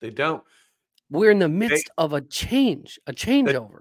[0.00, 0.42] They don't.
[1.10, 3.80] We're in the midst they, of a change a changeover.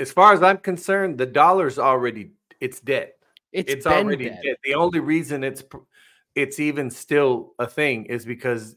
[0.00, 3.12] as far as i'm concerned the dollar's already it's dead.
[3.50, 4.40] It's, it's already dead.
[4.42, 4.56] dead.
[4.64, 5.62] The only reason it's
[6.34, 8.76] it's even still a thing is because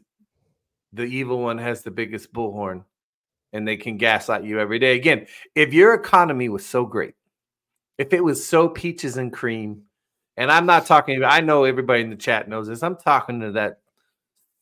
[0.92, 2.84] the evil one has the biggest bullhorn
[3.54, 4.96] and they can gaslight you every day.
[4.96, 7.14] Again if your economy was so great
[7.98, 9.84] if it was so peaches and cream
[10.38, 12.84] and I'm not talking, I know everybody in the chat knows this.
[12.84, 13.80] I'm talking to that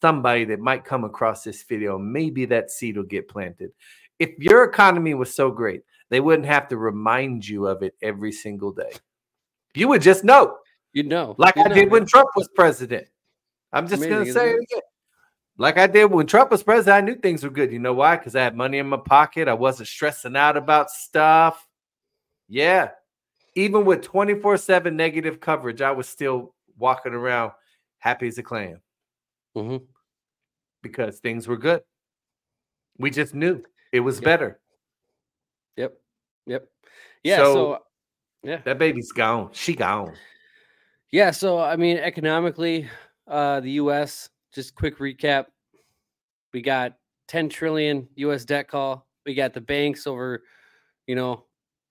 [0.01, 1.97] somebody that might come across this video.
[1.97, 3.71] Maybe that seed will get planted.
[4.19, 8.31] If your economy was so great, they wouldn't have to remind you of it every
[8.31, 8.91] single day.
[9.73, 10.57] You would just know.
[10.91, 11.35] You'd know.
[11.37, 11.91] Like You'd I know, did man.
[11.91, 13.07] when Trump was president.
[13.71, 14.81] I'm just going to say it again.
[15.57, 17.71] Like I did when Trump was president, I knew things were good.
[17.71, 18.17] You know why?
[18.17, 19.47] Because I had money in my pocket.
[19.47, 21.67] I wasn't stressing out about stuff.
[22.47, 22.89] Yeah,
[23.55, 27.51] even with 24 7 negative coverage, I was still walking around
[27.99, 28.81] happy as a clam
[29.55, 29.83] mm-hmm.
[30.81, 31.81] because things were good.
[32.97, 34.23] We just knew it was yep.
[34.23, 34.59] better.
[35.77, 35.93] Yep.
[36.47, 36.67] Yep.
[37.23, 37.37] Yeah.
[37.37, 37.79] So, so
[38.43, 39.49] yeah, that baby's gone.
[39.53, 40.13] She gone.
[41.11, 41.31] Yeah.
[41.31, 42.89] So I mean, economically,
[43.27, 44.29] uh, the U.S.
[44.53, 45.45] Just quick recap:
[46.53, 46.93] we got
[47.27, 48.45] 10 trillion U.S.
[48.45, 49.07] debt call.
[49.25, 50.43] We got the banks over,
[51.07, 51.45] you know,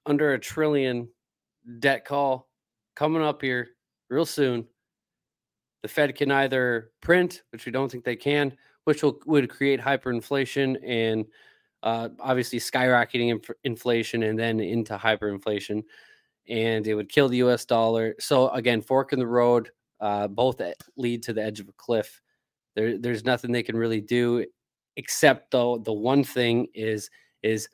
[0.06, 1.08] under a trillion
[1.78, 2.48] debt call
[2.94, 3.68] coming up here
[4.10, 4.66] real soon.
[5.82, 9.80] The Fed can either print, which we don't think they can, which will would create
[9.80, 11.26] hyperinflation and
[11.82, 15.82] uh, obviously skyrocketing inf- inflation and then into hyperinflation,
[16.48, 17.64] and it would kill the U.S.
[17.64, 18.14] dollar.
[18.20, 19.70] So again, fork in the road.
[20.00, 20.60] Uh, both
[20.96, 22.20] lead to the edge of a cliff.
[22.74, 24.44] There, there's nothing they can really do,
[24.96, 27.08] except though the one thing is
[27.42, 27.68] is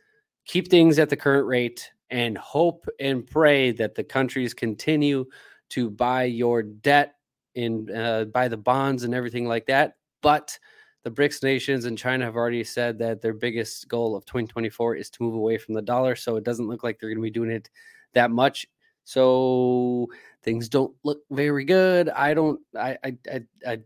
[0.45, 5.27] keep things at the current rate and hope and pray that the countries continue
[5.71, 7.15] to buy your debt
[7.55, 9.95] and uh, buy the bonds and everything like that.
[10.23, 10.59] But
[11.05, 15.11] the BRICS nations and China have already said that their biggest goal of 2024 is
[15.11, 16.17] to move away from the dollar.
[16.17, 17.71] So it doesn't look like they're going to be doing it
[18.15, 18.67] that much.
[19.05, 20.09] So
[20.43, 22.09] things don't look very good.
[22.11, 22.61] I don't.
[22.77, 22.99] I.
[23.03, 23.17] I.
[23.33, 23.41] I.
[23.67, 23.79] I,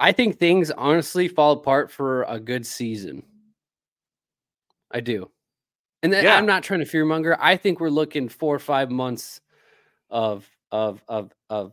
[0.00, 3.22] I think things honestly fall apart for a good season.
[4.90, 5.30] I do.
[6.02, 6.36] And then, yeah.
[6.36, 7.36] I'm not trying to fearmonger.
[7.40, 9.40] I think we're looking four or five months
[10.10, 11.72] of of of of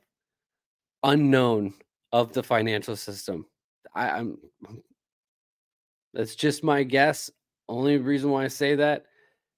[1.04, 1.74] unknown
[2.12, 3.46] of the financial system.
[3.94, 4.38] I, I'm
[6.14, 7.30] that's just my guess.
[7.68, 9.06] Only reason why I say that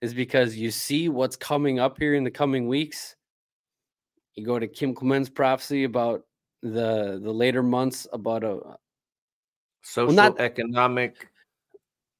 [0.01, 3.16] is because you see what's coming up here in the coming weeks.
[4.36, 6.24] You go to Kim Clement's prophecy about
[6.62, 8.60] the the later months about a
[9.82, 11.30] social, well, not, economic,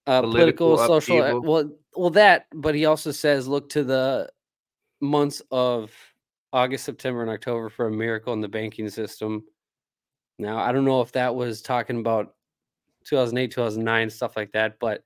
[0.07, 1.41] uh, political, political social.
[1.41, 2.47] Well, well, that.
[2.53, 4.29] But he also says, look to the
[5.01, 5.91] months of
[6.53, 9.43] August, September, and October for a miracle in the banking system.
[10.39, 12.35] Now, I don't know if that was talking about
[13.05, 15.03] 2008, 2009, stuff like that, but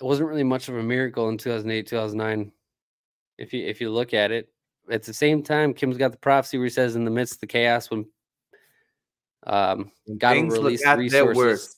[0.00, 2.52] it wasn't really much of a miracle in 2008, 2009.
[3.38, 4.48] If you if you look at it,
[4.90, 7.40] at the same time, Kim's got the prophecy where he says, in the midst of
[7.40, 8.06] the chaos, when
[9.46, 11.76] um, God will release resources,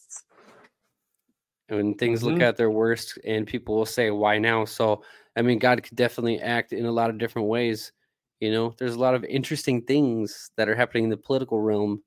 [1.69, 2.35] when things mm-hmm.
[2.35, 5.03] look at their worst, and people will say, "Why now?" So,
[5.37, 7.93] I mean, God could definitely act in a lot of different ways.
[8.41, 12.03] You know, there's a lot of interesting things that are happening in the political realm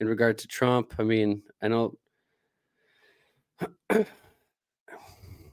[0.00, 0.94] in regard to Trump.
[0.98, 1.94] I mean, I know
[3.90, 4.06] you,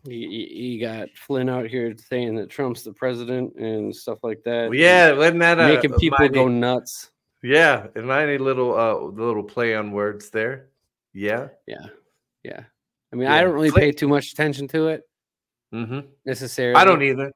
[0.06, 4.70] you, got Flynn out here saying that Trump's the president and stuff like that.
[4.70, 7.12] Well, yeah, wasn't that a, making people mighty, go nuts?
[7.44, 10.70] Yeah, and any little uh little play on words there.
[11.14, 11.86] Yeah, yeah,
[12.44, 12.64] yeah.
[13.12, 13.36] I mean, yeah.
[13.36, 15.04] I don't really pay too much attention to it
[15.74, 16.00] mm-hmm.
[16.26, 16.76] necessarily.
[16.76, 17.32] I don't either.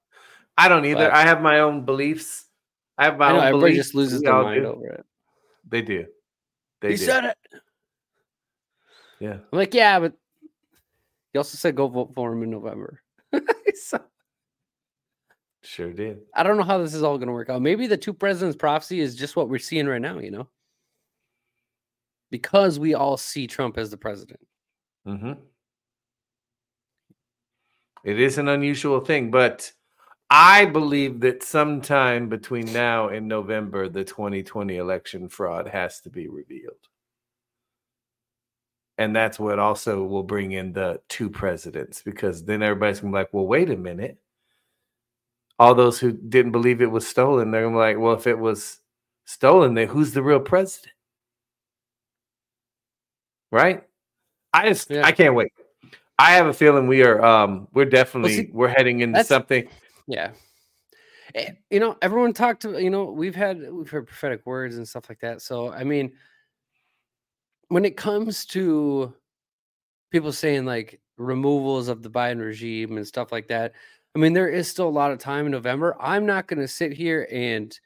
[0.58, 1.10] I don't either.
[1.10, 2.46] But, I have my own beliefs.
[2.98, 3.88] I have my I know, own everybody beliefs.
[3.88, 4.68] just loses their mind do.
[4.68, 5.06] over it.
[5.70, 6.06] They do.
[6.82, 7.06] They he do.
[7.06, 7.38] said it.
[9.20, 9.34] Yeah.
[9.34, 10.14] I'm like, yeah, but
[11.32, 13.02] he also said go vote for him in November.
[13.76, 14.00] so,
[15.64, 16.20] sure did.
[16.36, 17.62] I don't know how this is all going to work out.
[17.62, 20.48] Maybe the two presidents prophecy is just what we're seeing right now, you know?
[22.30, 24.40] Because we all see Trump as the president.
[25.08, 25.34] Mm-hmm.
[28.04, 29.72] It is an unusual thing, but
[30.30, 36.28] I believe that sometime between now and November, the 2020 election fraud has to be
[36.28, 36.88] revealed.
[38.98, 43.18] And that's what also will bring in the two presidents because then everybody's gonna be
[43.18, 44.18] like, well, wait a minute.
[45.60, 48.38] All those who didn't believe it was stolen, they're gonna be like, well, if it
[48.40, 48.80] was
[49.26, 50.94] stolen, then who's the real president?
[53.52, 53.84] Right?
[54.54, 55.06] I just yeah.
[55.06, 55.52] I can't wait.
[56.22, 59.68] I have a feeling we are um we're definitely well, see, we're heading into something
[60.08, 60.32] yeah.
[61.34, 64.88] Eh, you know, everyone talked to, you know, we've had we've heard prophetic words and
[64.88, 65.42] stuff like that.
[65.42, 66.12] So, I mean,
[67.70, 69.14] when it comes to
[70.12, 73.74] people saying like removals of the Biden regime and stuff like that,
[74.14, 75.96] I mean, there is still a lot of time in November.
[76.00, 77.78] I'm not going to sit here and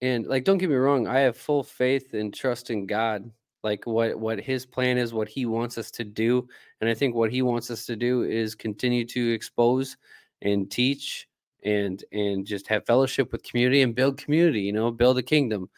[0.00, 3.30] and like don't get me wrong, I have full faith and trust in God.
[3.64, 6.48] Like what what his plan is, what he wants us to do,
[6.80, 9.96] and I think what he wants us to do is continue to expose
[10.42, 11.28] and teach
[11.64, 15.68] and and just have fellowship with community and build community you know build a kingdom.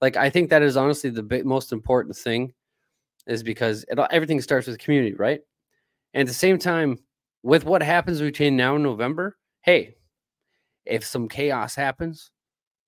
[0.00, 2.52] Like i think that is honestly the most important thing
[3.26, 5.40] is because it, everything starts with community right?
[6.14, 6.98] And at the same time
[7.42, 9.94] with what happens between now and november hey
[10.84, 12.30] if some chaos happens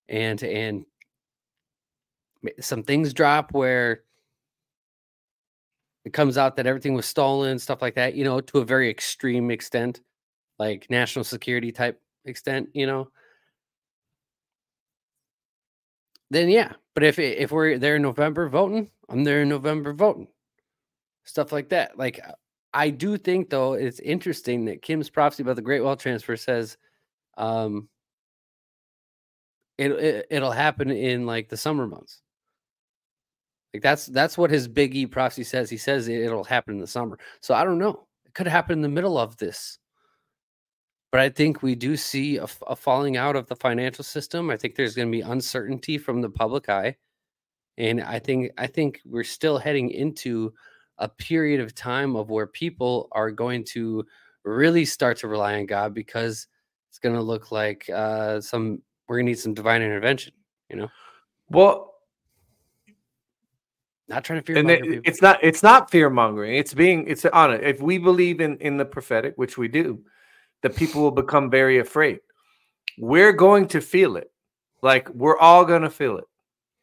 [0.09, 0.85] and and
[2.61, 4.03] some things drop where
[6.05, 8.91] it comes out that everything was stolen stuff like that you know to a very
[8.91, 10.01] extreme extent
[10.59, 13.09] like national security type extent, you know.
[16.31, 20.29] Then yeah, but if if we're there in November voting, I'm there in November voting.
[21.25, 21.99] Stuff like that.
[21.99, 22.21] Like
[22.73, 26.77] I do think though it's interesting that Kim's prophecy about the Great Wealth Transfer says,
[27.37, 27.89] um,
[29.79, 32.23] it, it it'll happen in like the summer months.
[33.73, 35.71] Like that's that's what his big E prophecy says.
[35.71, 37.19] He says it, it'll happen in the summer.
[37.41, 38.07] So I don't know.
[38.27, 39.79] It could happen in the middle of this.
[41.11, 44.51] But I think we do see a, a falling out of the financial system.
[44.51, 46.97] I think there's going to be uncertainty from the public eye,
[47.77, 50.53] and I think I think we're still heading into
[50.99, 54.05] a period of time of where people are going to
[54.45, 56.47] really start to rely on God because
[56.91, 60.33] it's going to look like uh, some we're going to need some divine intervention.
[60.71, 60.89] You know.
[61.51, 61.92] Well,
[64.13, 66.55] not trying to fear and it, it's not it's not fear mongering.
[66.57, 70.03] It's being it's on it if we believe in in the prophetic which we do
[70.63, 72.21] that people will become very afraid.
[72.99, 74.31] We're going to feel it.
[74.83, 76.25] Like we're all going to feel it.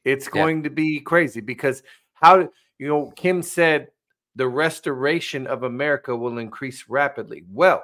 [0.06, 0.64] It's going yeah.
[0.64, 2.50] to be crazy because how
[2.80, 3.90] you know kim said
[4.36, 7.44] the restoration of america will increase rapidly.
[7.50, 7.84] Well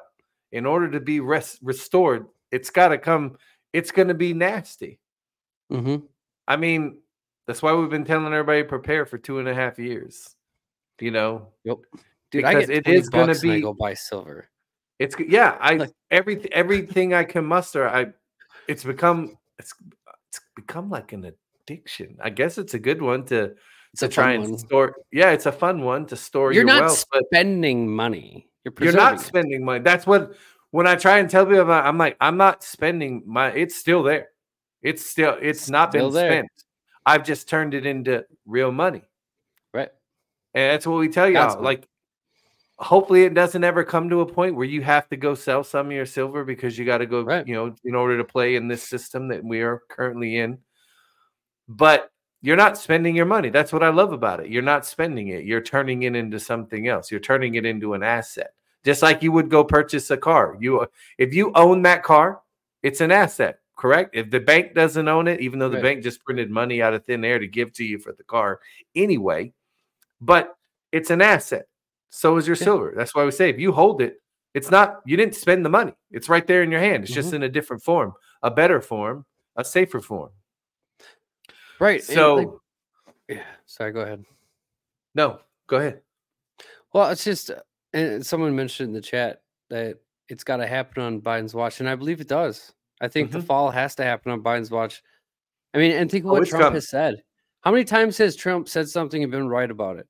[0.51, 3.37] in order to be res- restored it's got to come
[3.73, 4.99] it's going to be nasty.
[5.71, 6.05] Mm-hmm.
[6.47, 6.99] i mean
[7.47, 10.35] that's why we've been telling everybody prepare for two and a half years.
[10.99, 11.77] You know, yep.
[12.31, 13.51] Dude, because I get it is going to be.
[13.51, 14.49] I go buy silver.
[14.99, 15.57] It's yeah.
[15.59, 17.87] I every everything I can muster.
[17.87, 18.07] I
[18.67, 19.73] it's become it's
[20.29, 21.33] it's become like an
[21.67, 22.17] addiction.
[22.21, 23.55] I guess it's a good one to
[23.91, 24.57] it's to try and one.
[24.57, 24.95] store.
[25.11, 26.51] Yeah, it's a fun one to store.
[26.51, 28.47] You're your not wealth, spending money.
[28.63, 29.81] You're, you're not spending money.
[29.81, 30.33] That's what
[30.71, 31.85] when I try and tell people about.
[31.85, 33.51] I'm like, I'm not spending my.
[33.51, 34.29] It's still there.
[34.81, 35.37] It's still.
[35.41, 36.31] It's, it's not been there.
[36.31, 36.49] spent.
[37.05, 39.03] I've just turned it into real money.
[39.73, 39.89] Right.
[40.53, 41.61] And that's what we tell y'all.
[41.61, 41.87] Like,
[42.77, 45.87] hopefully, it doesn't ever come to a point where you have to go sell some
[45.87, 47.47] of your silver because you got to go, right.
[47.47, 50.59] you know, in order to play in this system that we are currently in.
[51.67, 53.49] But you're not spending your money.
[53.49, 54.49] That's what I love about it.
[54.49, 55.45] You're not spending it.
[55.45, 57.09] You're turning it into something else.
[57.09, 58.53] You're turning it into an asset.
[58.83, 60.55] Just like you would go purchase a car.
[60.59, 60.85] You
[61.17, 62.41] if you own that car,
[62.83, 64.15] it's an asset correct?
[64.15, 65.83] If the bank doesn't own it, even though the right.
[65.83, 68.59] bank just printed money out of thin air to give to you for the car
[68.95, 69.53] anyway,
[70.21, 70.55] but
[70.91, 71.67] it's an asset.
[72.09, 72.63] So is your yeah.
[72.63, 72.93] silver.
[72.95, 74.21] That's why we say if you hold it,
[74.53, 75.93] it's not you didn't spend the money.
[76.11, 77.03] It's right there in your hand.
[77.03, 77.21] It's mm-hmm.
[77.21, 80.29] just in a different form, a better form, a safer form.
[81.79, 82.01] Right.
[82.01, 82.47] So like,
[83.27, 84.23] yeah, sorry, go ahead.
[85.13, 86.01] No, go ahead.
[86.93, 87.55] Well, it's just uh,
[87.93, 89.97] and someone mentioned in the chat that
[90.29, 92.73] it's got to happen on Biden's watch, and I believe it does.
[93.01, 93.39] I think mm-hmm.
[93.39, 95.01] the fall has to happen on Biden's watch.
[95.73, 96.75] I mean, and think of oh, what Trump coming.
[96.75, 97.15] has said.
[97.61, 100.07] How many times has Trump said something and been right about it?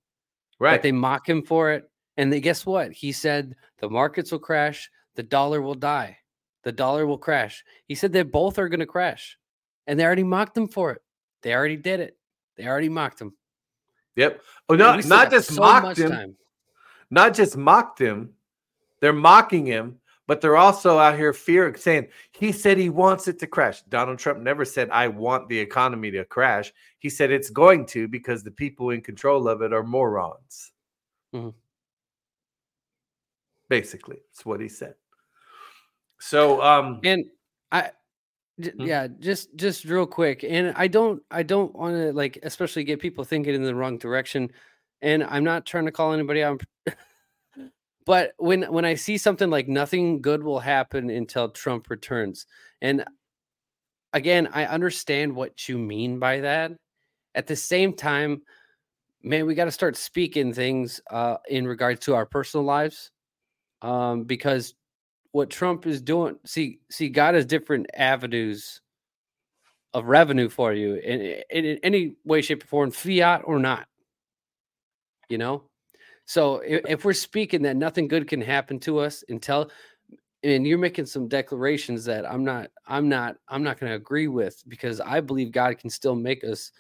[0.60, 0.74] Right.
[0.74, 1.90] That they mock him for it.
[2.18, 2.92] And they, guess what?
[2.92, 6.18] He said the markets will crash, the dollar will die,
[6.64, 7.64] the dollar will crash.
[7.88, 9.38] He said that both are going to crash.
[9.88, 11.02] And they already mocked him for it.
[11.42, 12.18] They already did it.
[12.58, 13.36] They already mocked him.
[14.16, 14.42] Yep.
[14.70, 16.12] Oh, no, not just so mocked him.
[16.12, 16.36] Time.
[17.10, 18.34] Not just mocked him.
[19.02, 23.40] They're mocking him but they're also out here fear saying he said he wants it
[23.40, 23.82] to crash.
[23.84, 26.74] Donald Trump never said I want the economy to crash.
[27.00, 30.72] He said it's going to because the people in control of it are morons.
[31.34, 31.50] Mm-hmm.
[33.70, 34.96] Basically, that's what he said.
[36.20, 37.26] So, um, and
[37.72, 37.92] I,
[38.62, 38.82] hmm?
[38.82, 43.00] yeah, just just real quick, and I don't I don't want to like especially get
[43.00, 44.52] people thinking in the wrong direction.
[45.02, 46.64] And I'm not trying to call anybody out
[48.06, 52.46] but when when I see something like nothing good will happen until Trump returns,
[52.82, 53.04] and
[54.14, 56.72] again, I understand what you mean by that.
[57.34, 58.42] At the same time,
[59.24, 63.12] man, we got to start speaking things uh, in regards to our personal lives,
[63.82, 64.76] um, because
[65.32, 68.82] what Trump is doing, see, see, God has different avenues
[69.94, 73.88] of revenue for you in, in, in any way, shape, or form, fiat or not.
[75.28, 75.64] You know,
[76.26, 79.70] so if, if, we're speaking that nothing good can happen to us until
[80.44, 84.28] and you're making some declarations that I'm not I'm not I'm not going to agree
[84.28, 86.72] with because I believe God can still make us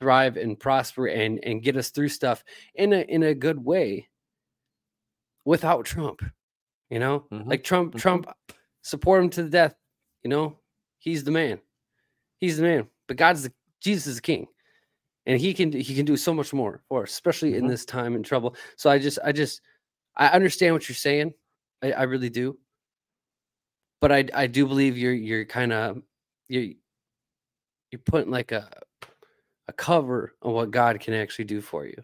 [0.00, 4.08] thrive and prosper and and get us through stuff in a in a good way
[5.44, 6.22] without Trump.
[6.90, 7.24] You know?
[7.32, 7.48] Mm-hmm.
[7.48, 7.98] Like Trump mm-hmm.
[7.98, 8.26] Trump
[8.82, 9.74] support him to the death,
[10.22, 10.58] you know?
[10.98, 11.58] He's the man.
[12.38, 12.86] He's the man.
[13.06, 14.46] But God's the Jesus is the king
[15.26, 17.64] and he can he can do so much more for us, especially mm-hmm.
[17.64, 18.56] in this time in trouble.
[18.76, 19.60] So I just I just
[20.16, 21.34] I understand what you're saying.
[21.82, 22.58] I, I really do.
[24.00, 26.02] But I I do believe you're you're kind of
[26.48, 26.74] you
[27.90, 28.68] you're putting like a
[29.68, 31.96] a cover on what God can actually do for you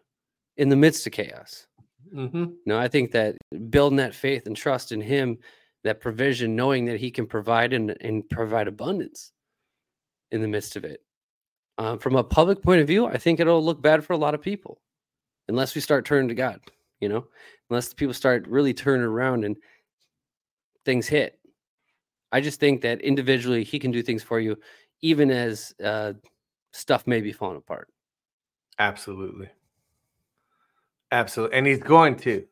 [0.57, 1.67] in the midst of chaos.
[2.15, 2.47] Mm-hmm.
[2.67, 3.37] No, I think that
[3.69, 5.39] building that faith and trust in Him,
[5.85, 9.33] that provision, knowing that He can provide and, and provide abundance
[10.31, 11.03] in the midst of it,
[11.81, 14.35] uh, from a public point of view, I think it'll look bad for a lot
[14.35, 14.83] of people
[15.49, 16.61] unless we start turning to God.
[17.01, 17.27] you know,
[17.71, 19.57] unless the people start really turning around and
[20.85, 21.39] things hit.
[22.33, 24.59] I just think that individually he can do things for you,
[25.01, 26.13] even as uh,
[26.73, 27.89] stuff may be falling apart.
[28.79, 29.49] Absolutely.
[31.11, 31.57] Absolutely.
[31.57, 32.45] And he's going to.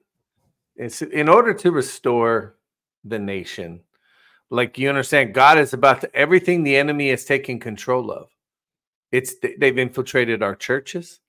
[0.76, 2.56] It's in order to restore
[3.04, 3.80] the nation.
[4.48, 8.30] Like you understand, God is about to everything the enemy is taking control of.
[9.10, 11.20] It's they've infiltrated our churches.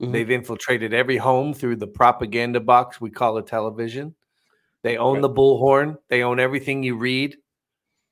[0.00, 0.12] Mm-hmm.
[0.12, 4.14] They've infiltrated every home through the propaganda box we call a television.
[4.82, 5.22] They own right.
[5.22, 5.98] the bullhorn.
[6.08, 7.36] They own everything you read,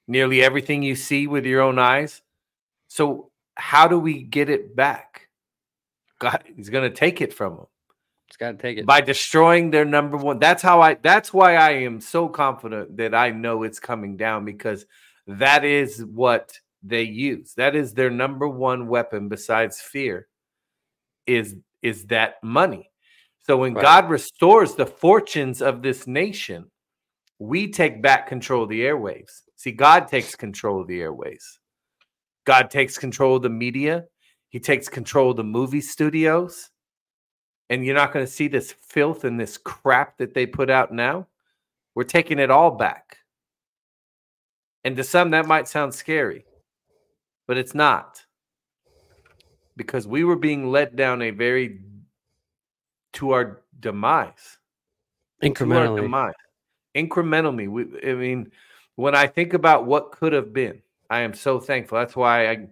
[0.07, 2.23] nearly everything you see with your own eyes.
[2.89, 5.29] So how do we get it back?
[6.19, 7.67] God, He's going to take it from them.
[8.27, 10.39] He's got to take it by destroying their number one.
[10.39, 10.95] That's how I.
[10.95, 14.85] That's why I am so confident that I know it's coming down because
[15.27, 17.55] that is what they use.
[17.55, 20.29] That is their number one weapon besides fear.
[21.27, 22.91] Is is that money?
[23.47, 23.83] So when right.
[23.83, 26.71] God restores the fortunes of this nation,
[27.39, 29.43] we take back control of the airwaves.
[29.57, 31.59] See, God takes control of the airways.
[32.45, 34.05] God takes control of the media.
[34.49, 36.71] He takes control of the movie studios
[37.71, 40.93] and you're not going to see this filth and this crap that they put out
[40.93, 41.27] now.
[41.95, 43.19] We're taking it all back.
[44.85, 46.45] And to some, that might sound scary,
[47.49, 48.25] but it's not.
[49.75, 51.81] Because we were being led down a very
[53.15, 54.59] to our demise.
[55.43, 55.91] Incrementally.
[55.91, 56.35] Our demise.
[56.95, 57.69] Incrementally.
[57.69, 58.53] We, I mean,
[58.95, 61.99] when I think about what could have been, I am so thankful.
[61.99, 62.69] That's why I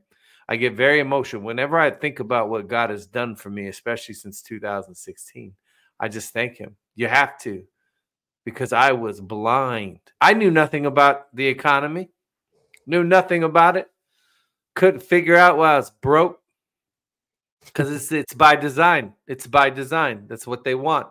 [0.49, 4.15] I get very emotional whenever I think about what God has done for me, especially
[4.15, 5.53] since 2016.
[5.99, 6.77] I just thank Him.
[6.95, 7.65] You have to,
[8.45, 9.99] because I was blind.
[10.21, 12.11] I knew nothing about the economy,
[12.87, 13.91] knew nothing about it,
[14.77, 16.41] couldn't figure out why I was broke.
[17.65, 19.15] Because it's it's by design.
[19.27, 20.27] It's by design.
[20.29, 21.09] That's what they want.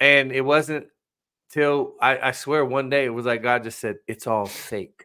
[0.00, 0.88] And it wasn't
[1.50, 5.04] till I, I swear one day it was like God just said, It's all fake.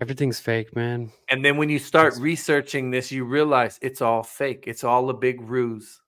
[0.00, 1.10] Everything's fake, man.
[1.28, 2.20] And then when you start it's...
[2.20, 4.64] researching this, you realize it's all fake.
[4.66, 6.00] It's all a big ruse.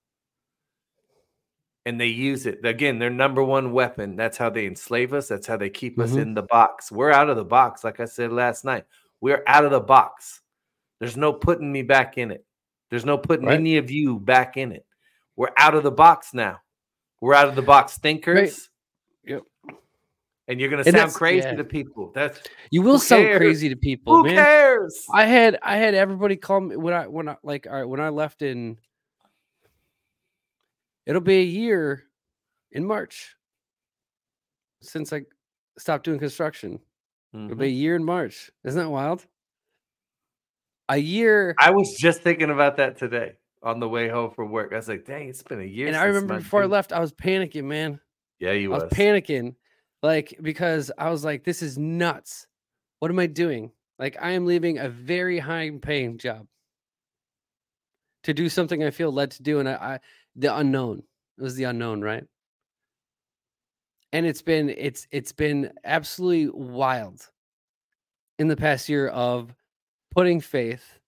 [1.85, 2.63] And they use it.
[2.63, 4.15] Again, their number one weapon.
[4.15, 5.27] That's how they enslave us.
[5.27, 6.01] That's how they keep mm-hmm.
[6.01, 6.91] us in the box.
[6.91, 7.83] We're out of the box.
[7.83, 8.85] Like I said last night,
[9.21, 10.41] we're out of the box.
[10.99, 12.45] There's no putting me back in it.
[12.89, 13.59] There's no putting right.
[13.59, 14.85] any of you back in it.
[15.35, 16.59] We're out of the box now.
[17.21, 18.69] We're out of the box thinkers.
[19.25, 19.33] Right.
[19.33, 19.43] Yep
[20.49, 21.55] and you're gonna and sound crazy yeah.
[21.55, 22.11] to people.
[22.13, 22.39] That's
[22.71, 24.17] you will sound crazy to people.
[24.17, 24.35] Who man.
[24.35, 25.05] cares?
[25.13, 28.01] I had I had everybody call me when I when I like all right when
[28.01, 28.77] I left in.
[31.05, 32.03] It'll be a year
[32.71, 33.35] in March
[34.81, 35.21] since I
[35.77, 36.79] stopped doing construction.
[37.35, 37.45] Mm-hmm.
[37.45, 38.49] It'll be a year in March.
[38.63, 39.25] Isn't that wild?
[40.87, 41.55] A year.
[41.59, 44.73] I was just thinking about that today on the way home from work.
[44.73, 46.99] I was like, "Dang, it's been a year." And I remember before I left, I
[46.99, 47.99] was panicking, man.
[48.39, 48.83] Yeah, you was.
[48.83, 49.55] was panicking
[50.01, 52.47] like because I was like, this is nuts.
[52.99, 53.71] What am I doing?
[53.97, 56.47] Like I am leaving a very high paying job
[58.23, 59.99] to do something I feel led to do, and I, I
[60.35, 61.03] the unknown.
[61.37, 62.23] It was the unknown, right?
[64.11, 67.29] And it's been it's it's been absolutely wild
[68.39, 69.53] in the past year of
[70.15, 70.99] putting faith,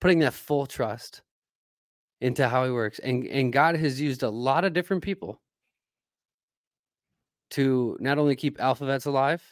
[0.00, 1.22] putting that full trust
[2.20, 2.98] into how he works.
[2.98, 5.40] And and God has used a lot of different people
[7.50, 9.42] to not only keep AlphaVets alive,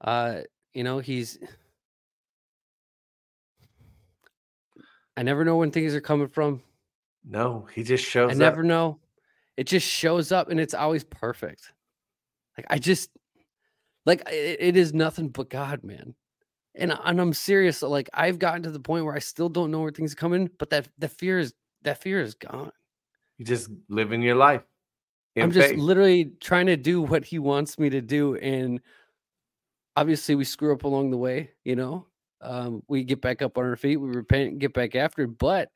[0.00, 0.40] uh,
[0.72, 1.38] you know, he's
[5.16, 6.62] I never know when things are coming from.
[7.24, 8.98] No, he just shows I never know.
[9.56, 11.72] It just shows up and it's always perfect.
[12.56, 13.10] Like I just
[14.06, 16.14] like it, it is nothing but God, man.
[16.74, 17.82] And, and I'm serious.
[17.82, 20.50] Like I've gotten to the point where I still don't know where things are coming,
[20.58, 22.72] but that the fear is that fear is gone.
[23.38, 24.62] You just living your life.
[25.36, 28.34] I'm just literally trying to do what he wants me to do.
[28.36, 28.80] And
[29.96, 32.06] obviously, we screw up along the way, you know.
[32.42, 35.26] Um, we get back up on our feet, we repent, get back after.
[35.26, 35.70] But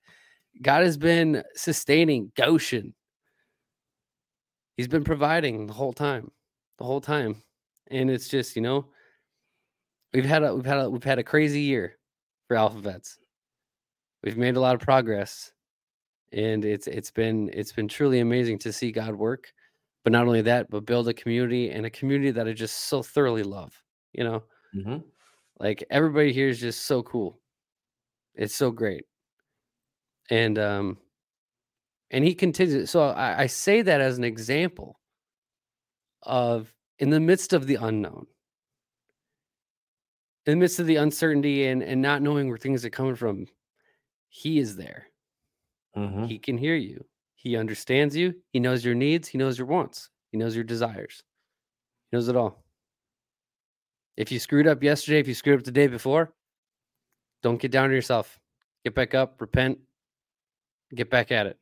[0.62, 2.94] God has been sustaining Goshen.
[4.76, 6.30] He's been providing the whole time,
[6.78, 7.42] the whole time,
[7.90, 8.86] and it's just you know,
[10.12, 11.98] we've had a we've had a we've had a crazy year
[12.48, 13.16] for AlphaVets.
[14.22, 15.52] We've made a lot of progress,
[16.32, 19.52] and it's it's been it's been truly amazing to see God work.
[20.02, 23.02] But not only that, but build a community and a community that I just so
[23.02, 23.72] thoroughly love.
[24.12, 24.42] You know,
[24.74, 24.98] mm-hmm.
[25.58, 27.40] like everybody here is just so cool.
[28.34, 29.04] It's so great,
[30.30, 30.98] and um,
[32.10, 32.90] and he continues.
[32.90, 34.98] So I, I say that as an example
[36.24, 38.26] of in the midst of the unknown,
[40.46, 43.46] in the midst of the uncertainty and and not knowing where things are coming from,
[44.28, 45.08] he is there
[45.96, 46.24] Mm-hmm.
[46.24, 47.04] He can hear you.
[47.34, 48.34] He understands you.
[48.50, 49.28] He knows your needs.
[49.28, 50.10] He knows your wants.
[50.30, 51.22] He knows your desires.
[52.10, 52.64] He knows it all.
[54.16, 56.32] If you screwed up yesterday, if you screwed up the day before,
[57.42, 58.38] don't get down on yourself.
[58.84, 59.78] Get back up, repent,
[60.94, 61.58] get back at it.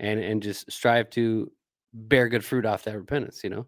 [0.00, 1.50] And and just strive to
[1.92, 3.66] bear good fruit off that repentance, you know?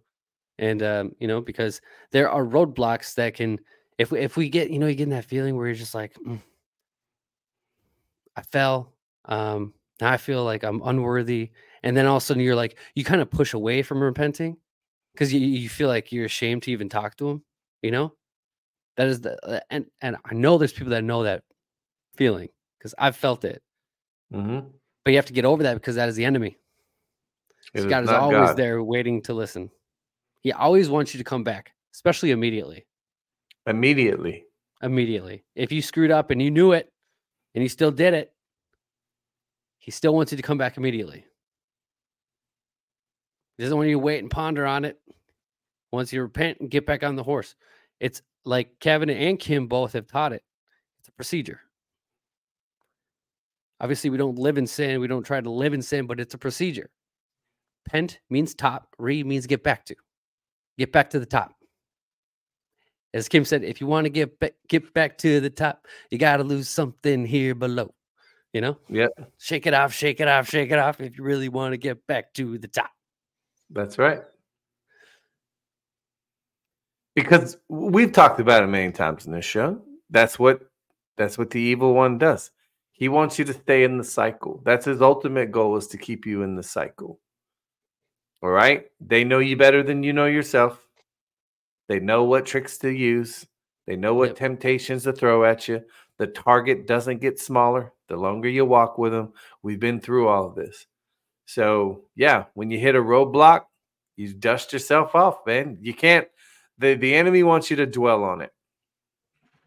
[0.58, 1.80] And um, you know, because
[2.12, 3.58] there are roadblocks that can
[3.98, 5.94] if we if we get, you know, you get in that feeling where you're just
[5.94, 6.40] like, mm,
[8.36, 8.92] I fell.
[9.26, 11.50] Um, now I feel like I'm unworthy.
[11.82, 14.56] And then all of a sudden you're like, you kind of push away from repenting
[15.14, 17.42] because you, you feel like you're ashamed to even talk to him,
[17.82, 18.14] you know?
[18.96, 21.42] That is the uh, and and I know there's people that know that
[22.16, 23.62] feeling because I've felt it.
[24.32, 24.68] Mm-hmm.
[25.04, 26.58] But you have to get over that because that is the enemy.
[27.74, 28.56] It is God is not always God.
[28.56, 29.70] there waiting to listen.
[30.40, 32.86] He always wants you to come back, especially immediately.
[33.66, 34.44] Immediately.
[34.82, 35.44] Immediately.
[35.54, 36.90] If you screwed up and you knew it
[37.54, 38.32] and you still did it,
[39.78, 41.24] he still wants you to come back immediately.
[43.56, 44.98] He doesn't want you to wait and ponder on it.
[45.92, 47.56] Once you repent and get back on the horse.
[47.98, 50.42] It's like Kevin and Kim both have taught it.
[51.00, 51.60] It's a procedure.
[53.80, 55.00] Obviously, we don't live in sin.
[55.00, 56.90] We don't try to live in sin, but it's a procedure.
[57.87, 58.95] Pent means top.
[58.99, 59.97] Re means get back to.
[60.78, 61.55] Get back to the top.
[63.12, 66.18] As Kim said, if you want to get back, get back to the top, you
[66.18, 67.93] got to lose something here below.
[68.53, 69.09] You know, Yeah.
[69.39, 71.01] shake it off, shake it off, shake it off.
[71.01, 72.91] If you really want to get back to the top.
[73.70, 74.22] That's right.
[77.14, 79.81] Because we've talked about it many times in this show.
[80.11, 80.62] That's what
[81.16, 82.51] that's what the evil one does.
[82.93, 84.62] He wants you to stay in the cycle.
[84.64, 87.20] That's his ultimate goal is to keep you in the cycle.
[88.43, 88.86] All right?
[89.01, 90.86] They know you better than you know yourself.
[91.88, 93.47] They know what tricks to use.
[93.86, 94.36] They know what Yep.
[94.36, 95.84] temptations to throw at you.
[96.18, 99.32] The target doesn't get smaller the longer you walk with them.
[99.62, 100.86] We've been through all of this.
[101.47, 103.62] So, yeah, when you hit a roadblock,
[104.16, 105.78] you dust yourself off, man.
[105.80, 106.28] You can't
[106.78, 108.53] the the enemy wants you to dwell on it.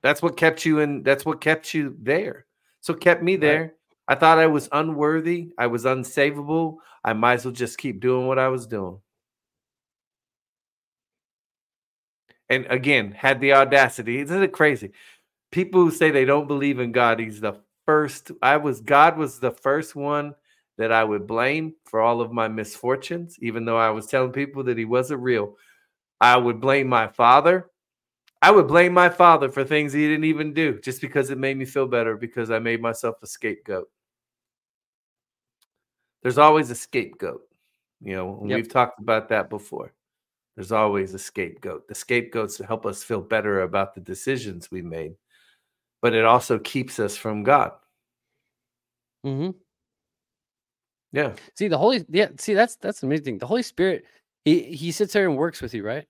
[0.01, 2.45] That's what kept you in that's what kept you there.
[2.81, 3.75] So kept me there.
[4.07, 6.77] I thought I was unworthy, I was unsavable.
[7.03, 8.99] I might as well just keep doing what I was doing.
[12.49, 14.19] And again, had the audacity.
[14.19, 14.91] Isn't it crazy?
[15.51, 18.31] People who say they don't believe in God, he's the first.
[18.41, 20.35] I was God was the first one
[20.77, 24.63] that I would blame for all of my misfortunes, even though I was telling people
[24.65, 25.55] that he wasn't real.
[26.21, 27.69] I would blame my father.
[28.43, 31.55] I would blame my father for things he didn't even do just because it made
[31.57, 33.89] me feel better because I made myself a scapegoat.
[36.21, 37.47] There's always a scapegoat.
[38.01, 38.55] You know, Yep.
[38.57, 39.93] we've talked about that before.
[40.57, 41.87] There's always a scapegoat.
[41.87, 45.15] The scapegoats help us feel better about the decisions we made,
[46.01, 47.71] but it also keeps us from God.
[49.25, 49.51] Mm-hmm.
[51.13, 51.33] Yeah.
[51.55, 52.27] See the Holy, yeah.
[52.37, 53.37] See that's that's amazing.
[53.37, 54.03] The Holy Spirit,
[54.43, 56.05] he he sits there and works with you, right?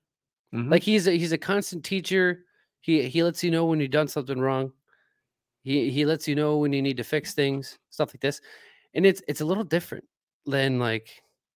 [0.54, 0.72] Mhm.
[0.72, 2.46] Like he's a, he's a constant teacher.
[2.82, 4.72] He he lets you know when you've done something wrong.
[5.64, 8.42] He he lets you know when you need to fix things, stuff like this.
[8.96, 10.06] And it's it's a little different
[10.46, 11.10] than like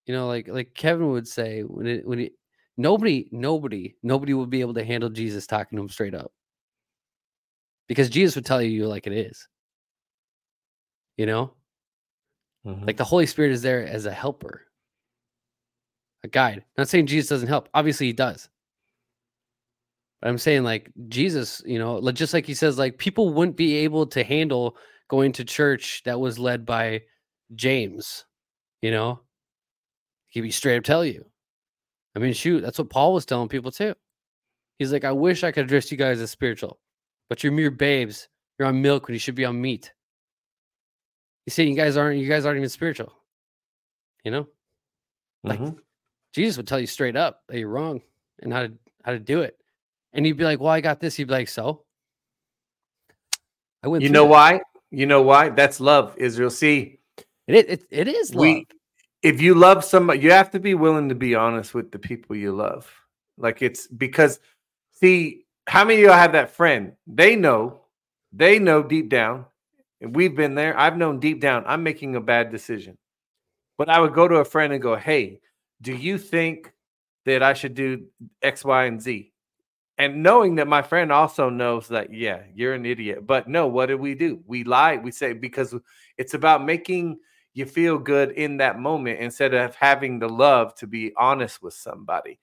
[0.07, 2.33] you know like like Kevin would say when it when it
[2.77, 6.31] nobody nobody nobody would be able to handle Jesus talking to him straight up
[7.87, 9.47] because Jesus would tell you like it is.
[11.17, 11.53] You know,
[12.65, 12.85] Mhm.
[12.85, 14.67] like the Holy Spirit is there as a helper,
[16.23, 16.63] a guide.
[16.77, 17.69] Not saying Jesus doesn't help.
[17.73, 18.49] Obviously, he does.
[20.21, 23.57] But I'm saying like Jesus, you know, like just like he says, like people wouldn't
[23.57, 24.77] be able to handle
[25.09, 27.03] going to church that was led by
[27.55, 28.25] James.
[28.81, 29.21] You know,
[30.29, 31.25] he'd be straight up tell you.
[32.15, 33.93] I mean, shoot, that's what Paul was telling people too.
[34.79, 36.79] He's like, I wish I could address you guys as spiritual,
[37.29, 38.27] but you're mere babes.
[38.57, 39.93] You're on milk when you should be on meat.
[41.45, 43.13] He's saying you guys aren't you guys aren't even spiritual.
[44.23, 44.47] You know?
[45.43, 45.79] Like Mhm.
[46.33, 48.01] Jesus would tell you straight up that you're wrong
[48.39, 49.57] and how to how to do it.
[50.13, 51.17] And you'd be like, Well, I got this.
[51.19, 51.83] You'd be like, so
[53.83, 54.61] I went You know that." why?
[54.91, 55.49] You know why?
[55.49, 56.49] That's love, Israel.
[56.49, 56.99] See,
[57.47, 58.41] It, it, it is love.
[58.41, 58.67] we
[59.23, 62.35] if you love somebody, you have to be willing to be honest with the people
[62.35, 62.89] you love.
[63.37, 64.39] Like it's because
[64.93, 66.93] see, how many of y'all have that friend?
[67.05, 67.81] They know,
[68.31, 69.45] they know deep down,
[70.01, 70.77] and we've been there.
[70.79, 72.97] I've known deep down, I'm making a bad decision.
[73.77, 75.41] But I would go to a friend and go, Hey,
[75.81, 76.71] do you think
[77.25, 78.05] that I should do
[78.41, 79.31] X, Y, and Z?
[79.97, 83.25] And knowing that my friend also knows that, yeah, you're an idiot.
[83.25, 84.39] But no, what do we do?
[84.45, 84.97] We lie.
[84.97, 85.73] We say, because
[86.17, 87.17] it's about making
[87.53, 91.73] you feel good in that moment instead of having the love to be honest with
[91.73, 92.39] somebody.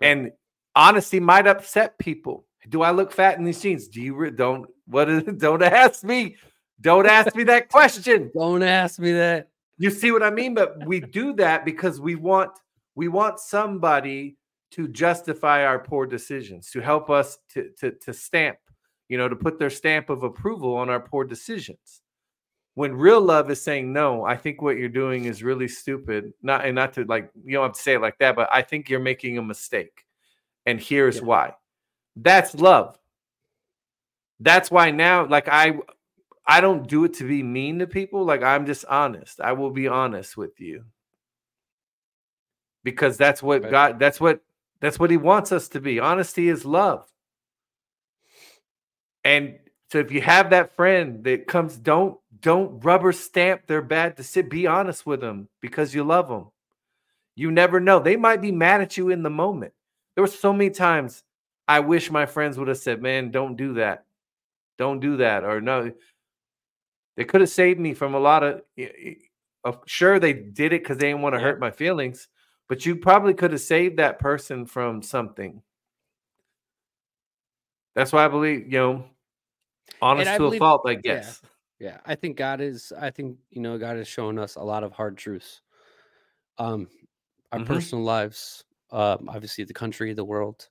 [0.00, 0.08] Right.
[0.08, 0.32] And
[0.74, 2.44] honesty might upset people.
[2.68, 3.86] Do I look fat in these jeans?
[3.86, 6.36] Do you re- don't what is don't ask me.
[6.80, 8.30] Don't ask me that question.
[8.34, 9.48] Don't ask me that.
[9.78, 10.52] You see what I mean?
[10.52, 12.50] But we do that because we want
[12.94, 14.36] we want somebody
[14.72, 18.58] to justify our poor decisions, to help us to to to stamp,
[19.08, 22.02] you know, to put their stamp of approval on our poor decisions.
[22.74, 26.32] When real love is saying no, I think what you're doing is really stupid.
[26.42, 28.62] Not and not to like you don't have to say it like that, but I
[28.62, 30.04] think you're making a mistake.
[30.66, 31.22] And here's yeah.
[31.22, 31.54] why.
[32.16, 32.98] That's love.
[34.40, 35.78] That's why now, like I
[36.46, 38.24] I don't do it to be mean to people.
[38.24, 39.40] Like I'm just honest.
[39.40, 40.84] I will be honest with you.
[42.84, 43.70] Because that's what.
[43.70, 44.40] God that's what
[44.80, 45.98] that's what he wants us to be.
[45.98, 47.06] Honesty is love.
[49.24, 49.58] And
[49.90, 54.22] so if you have that friend that comes don't don't rubber stamp their bad to
[54.22, 56.46] sit be honest with them because you love them.
[57.34, 57.98] You never know.
[57.98, 59.72] They might be mad at you in the moment.
[60.14, 61.22] There were so many times
[61.68, 64.06] I wish my friends would have said, "Man, don't do that.
[64.78, 65.92] Don't do that." Or no,
[67.16, 68.62] they could have saved me from a lot of.
[69.64, 71.46] of sure, they did it because they didn't want to yeah.
[71.46, 72.28] hurt my feelings,
[72.68, 75.62] but you probably could have saved that person from something.
[77.94, 79.04] That's why I believe, you know,
[80.02, 81.40] honest to believe, a fault, I guess.
[81.78, 82.92] Yeah, yeah, I think God is.
[82.98, 85.62] I think you know, God has shown us a lot of hard truths.
[86.58, 86.88] Um,
[87.52, 87.72] our mm-hmm.
[87.72, 90.68] personal lives, um, obviously the country, the world.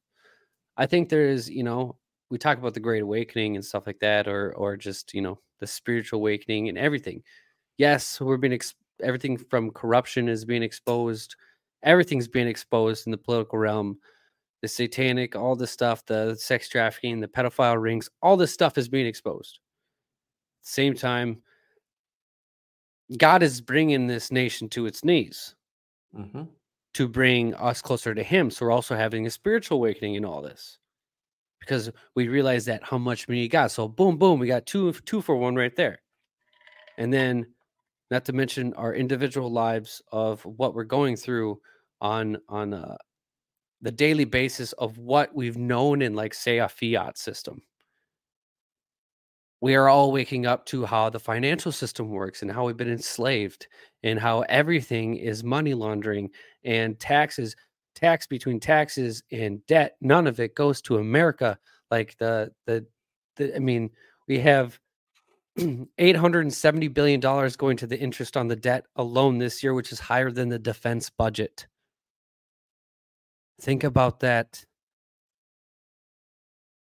[0.78, 1.96] I think there is, you know,
[2.30, 5.39] we talk about the Great Awakening and stuff like that, or or just you know
[5.60, 7.24] the spiritual awakening and everything.
[7.78, 11.36] Yes, we're being ex- everything from corruption is being exposed.
[11.86, 13.98] Everything's being exposed in the political realm.
[14.62, 18.90] The satanic, all the stuff, the sex trafficking, the pedophile rings, all this stuff is
[18.90, 19.60] being exposed.
[20.62, 21.42] Same time,
[23.18, 25.54] God is bringing this nation to its knees
[26.18, 26.44] mm-hmm.
[26.96, 28.50] to bring us closer to Him.
[28.50, 30.80] So we're also having a spiritual awakening in all this
[31.60, 33.72] because we realize that how much we you got.
[33.72, 36.00] So boom, boom, we got two two for one right there.
[36.98, 37.46] And then
[38.12, 41.60] not to mention our individual lives of what we're going through
[42.02, 42.98] on on uh,
[43.82, 47.62] the daily basis of what we've known in like say a fiat system.
[49.62, 52.91] We are all waking up to how the financial system works and how we've been
[52.91, 53.68] enslaved
[54.04, 56.30] and how everything is money laundering
[56.64, 57.56] and taxes
[57.96, 61.58] tax between taxes and debt none of it goes to america
[61.89, 62.86] like the the,
[63.38, 63.89] the i mean
[64.28, 64.78] we have
[65.98, 70.00] 870 billion dollars going to the interest on the debt alone this year which is
[70.00, 71.68] higher than the defense budget
[73.62, 74.66] think about that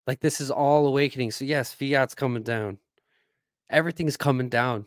[0.06, 2.78] like this is all awakening so yes fiat's coming down
[3.70, 4.86] everything's coming down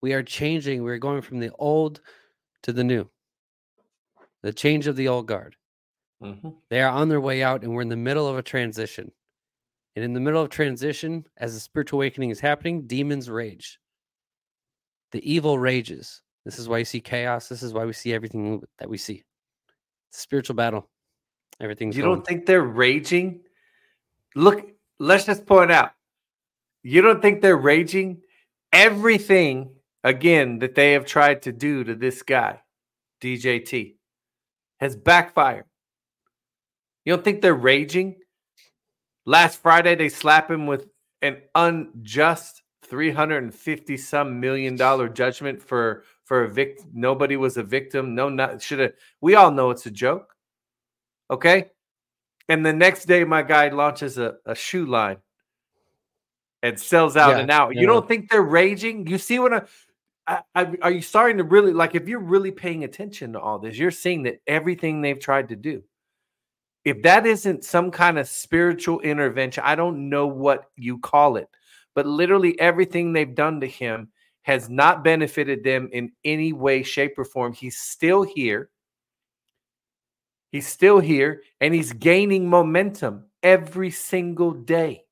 [0.00, 2.00] we are changing we're going from the old
[2.62, 3.08] to the new
[4.42, 5.56] the change of the old guard.
[6.22, 6.50] Mm-hmm.
[6.68, 9.10] They are on their way out, and we're in the middle of a transition.
[9.96, 13.78] And in the middle of transition, as the spiritual awakening is happening, demons rage.
[15.12, 16.22] The evil rages.
[16.44, 17.48] This is why you see chaos.
[17.48, 19.22] This is why we see everything that we see.
[20.12, 20.88] Spiritual battle.
[21.60, 21.96] Everything's.
[21.96, 22.16] You going.
[22.16, 23.40] don't think they're raging?
[24.34, 25.90] Look, let's just point out.
[26.82, 28.22] You don't think they're raging?
[28.72, 32.60] Everything again that they have tried to do to this guy,
[33.20, 33.94] DJT
[34.80, 35.64] has backfired.
[37.04, 38.16] You don't think they're raging?
[39.26, 40.88] Last Friday, they slap him with
[41.20, 46.88] an unjust 350 some million dollar judgment for for a victim.
[46.92, 48.14] Nobody was a victim.
[48.14, 48.92] No, not should have.
[49.20, 50.34] We all know it's a joke.
[51.30, 51.70] Okay.
[52.48, 55.18] And the next day, my guy launches a, a shoe line
[56.62, 57.74] and sells out yeah, and out.
[57.74, 57.80] Yeah.
[57.80, 59.06] You don't think they're raging?
[59.06, 59.62] You see what I
[60.26, 63.58] I, I, are you starting to really like if you're really paying attention to all
[63.58, 65.82] this you're seeing that everything they've tried to do
[66.84, 71.48] if that isn't some kind of spiritual intervention i don't know what you call it
[71.94, 74.11] but literally everything they've done to him
[74.42, 78.70] has not benefited them in any way shape or form he's still here
[80.50, 85.04] he's still here and he's gaining momentum every single day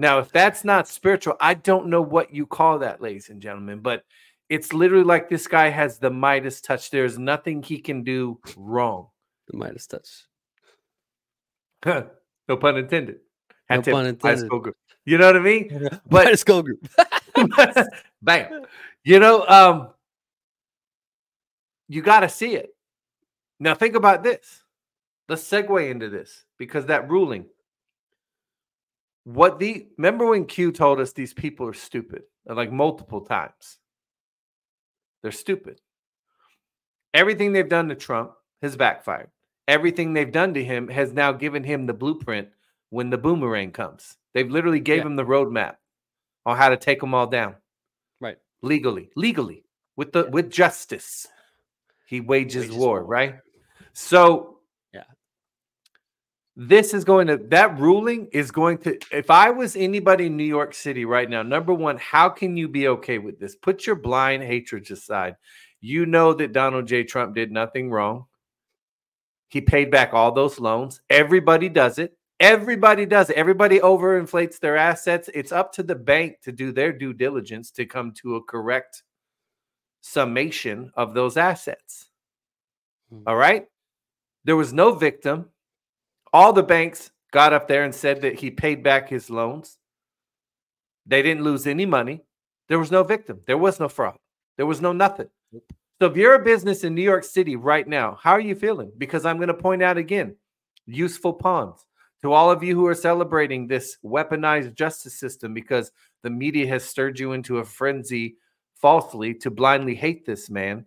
[0.00, 3.80] now, if that's not spiritual, I don't know what you call that, ladies and gentlemen,
[3.80, 4.04] but
[4.48, 6.92] it's literally like this guy has the Midas touch.
[6.92, 9.08] There's nothing he can do wrong.
[9.48, 10.08] The Midas touch.
[11.84, 13.16] no pun intended.
[13.68, 14.48] Had no pun intended.
[14.48, 14.76] Group.
[15.04, 15.88] You know what I mean?
[16.08, 16.88] But Midas Gold Group.
[18.22, 18.64] bam.
[19.04, 19.88] You know, um,
[21.88, 22.74] you got to see it.
[23.60, 24.62] Now, think about this.
[25.28, 27.46] Let's segue into this because that ruling
[29.28, 33.76] what the remember when Q told us these people are stupid like multiple times?
[35.22, 35.82] They're stupid.
[37.12, 38.32] Everything they've done to Trump
[38.62, 39.28] has backfired.
[39.66, 42.48] Everything they've done to him has now given him the blueprint
[42.88, 44.16] when the boomerang comes.
[44.32, 45.06] They've literally gave yeah.
[45.06, 45.74] him the roadmap
[46.48, 47.56] on how to take them all down.
[48.20, 48.38] Right.
[48.62, 49.10] Legally.
[49.14, 49.64] Legally.
[49.96, 51.26] with the with justice.
[52.06, 53.34] He wages, wages war, war, right?
[53.92, 54.60] So
[54.94, 55.02] yeah.
[56.56, 60.44] This is going to that ruling is going to if I was anybody in New
[60.44, 63.56] York City right now, number one, how can you be okay with this?
[63.56, 65.36] Put your blind hatred aside.
[65.80, 67.04] You know that Donald J.
[67.04, 68.24] Trump did nothing wrong.
[69.48, 71.00] He paid back all those loans.
[71.08, 72.17] Everybody does it.
[72.40, 73.36] Everybody does it.
[73.36, 75.28] Everybody overinflates their assets.
[75.34, 79.02] It's up to the bank to do their due diligence to come to a correct
[80.02, 82.10] summation of those assets.
[83.10, 83.22] Hmm.
[83.26, 83.66] All right.
[84.44, 85.46] There was no victim.
[86.32, 89.78] All the banks got up there and said that he paid back his loans.
[91.06, 92.22] They didn't lose any money.
[92.68, 93.40] There was no victim.
[93.46, 94.18] There was no fraud.
[94.56, 95.28] There was no nothing.
[96.00, 98.92] So if you're a business in New York City right now, how are you feeling?
[98.96, 100.36] Because I'm going to point out again
[100.86, 101.84] useful pawns
[102.22, 105.92] to all of you who are celebrating this weaponized justice system because
[106.22, 108.36] the media has stirred you into a frenzy
[108.74, 110.84] falsely to blindly hate this man.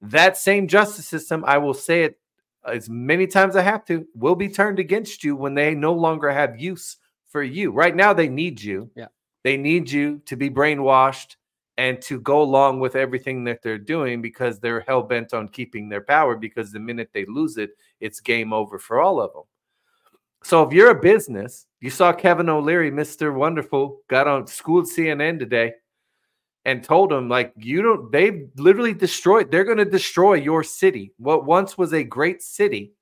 [0.00, 2.18] That same justice system, I will say it
[2.66, 6.30] as many times I have to, will be turned against you when they no longer
[6.30, 6.96] have use
[7.28, 7.70] for you.
[7.70, 8.90] Right now, they need you.
[8.96, 9.06] Yeah.
[9.44, 11.36] They need you to be brainwashed
[11.78, 15.88] and to go along with everything that they're doing because they're hell bent on keeping
[15.88, 16.34] their power.
[16.34, 19.42] Because the minute they lose it, it's game over for all of them.
[20.46, 23.34] So if you're a business, you saw Kevin O'Leary, Mr.
[23.34, 25.72] Wonderful, got on schooled CNN today
[26.64, 31.12] and told them like you don't they've literally destroyed they're going to destroy your city
[31.16, 32.92] what once was a great city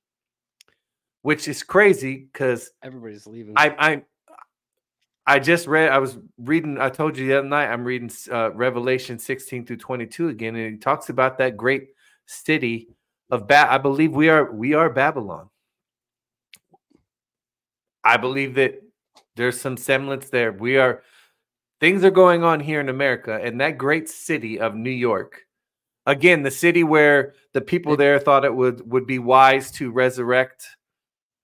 [1.23, 4.03] which is crazy because everybody's leaving i i
[5.27, 8.53] i just read i was reading i told you the other night i'm reading uh,
[8.53, 11.89] revelation 16 through 22 again and he talks about that great
[12.27, 12.89] city
[13.31, 15.49] of ba- i believe we are we are babylon
[18.05, 18.81] i believe that
[19.37, 21.03] there's some semblance there we are
[21.85, 25.43] things are going on here in America and that great city of New York.
[26.07, 30.67] Again, the city where the people there thought it would would be wise to resurrect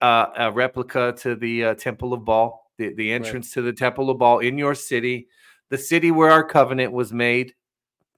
[0.01, 3.53] uh, a replica to the uh, Temple of Baal, the, the entrance right.
[3.53, 5.27] to the Temple of Baal in your city,
[5.69, 7.53] the city where our covenant was made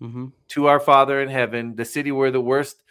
[0.01, 0.27] mm-hmm.
[0.49, 2.83] to our Father in heaven, the city where the worst.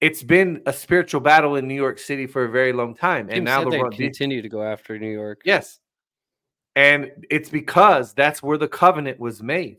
[0.00, 3.44] It's been a spiritual battle in New York City for a very long time, and
[3.44, 5.42] now they continue to go after New York.
[5.44, 5.80] Yes,
[6.76, 9.78] and it's because that's where the covenant was made.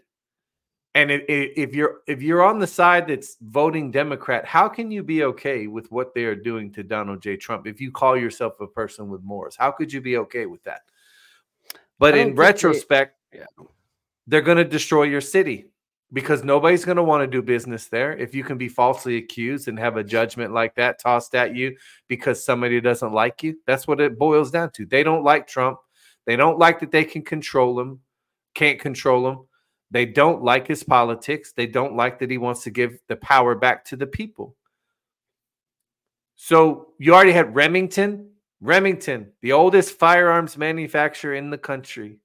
[0.96, 5.24] And if you're if you're on the side that's voting democrat how can you be
[5.24, 7.38] okay with what they are doing to donald j.
[7.38, 9.56] Trump if you call yourself a person with morals?
[9.56, 10.82] How could you be okay with that?
[12.00, 13.66] But in retrospect they, yeah.
[14.26, 15.68] they're going to destroy your city
[16.12, 19.68] because nobody's going to want to do business there if you can be falsely accused
[19.68, 21.76] and have a judgment like that tossed at you
[22.08, 25.78] because somebody doesn't like you that's what it boils down to they don't like trump
[26.30, 28.02] they don't like that they can control him,
[28.54, 29.40] can't control him.
[29.90, 31.54] They don't like his politics.
[31.54, 34.56] They don't like that he wants to give the power back to the people.
[36.36, 38.30] So you already had Remington.
[38.62, 42.20] Remington, the oldest firearms manufacturer in the country,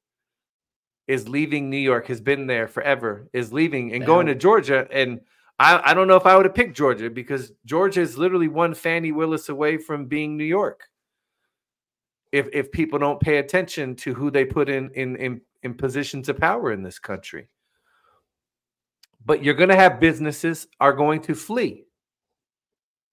[1.07, 4.07] is leaving New York, has been there forever, is leaving and Damn.
[4.07, 4.89] going to Georgia.
[4.91, 5.21] And
[5.59, 8.75] I, I don't know if I would have picked Georgia because Georgia is literally one
[8.75, 10.89] Fani Willis away from being New York
[12.35, 16.29] if if people don't pay attention to who they put in in in, in positions
[16.29, 17.49] of power in this country.
[19.25, 21.87] But you're going to have businesses are going to flee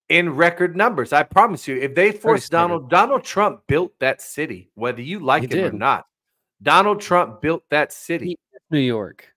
[0.10, 1.14] in record numbers.
[1.14, 1.78] I promise you.
[1.78, 5.74] If they force Donald Donald Trump built that city, whether you like he it did.
[5.74, 6.06] or not.
[6.62, 8.38] Donald Trump built that city.
[8.70, 9.28] New York.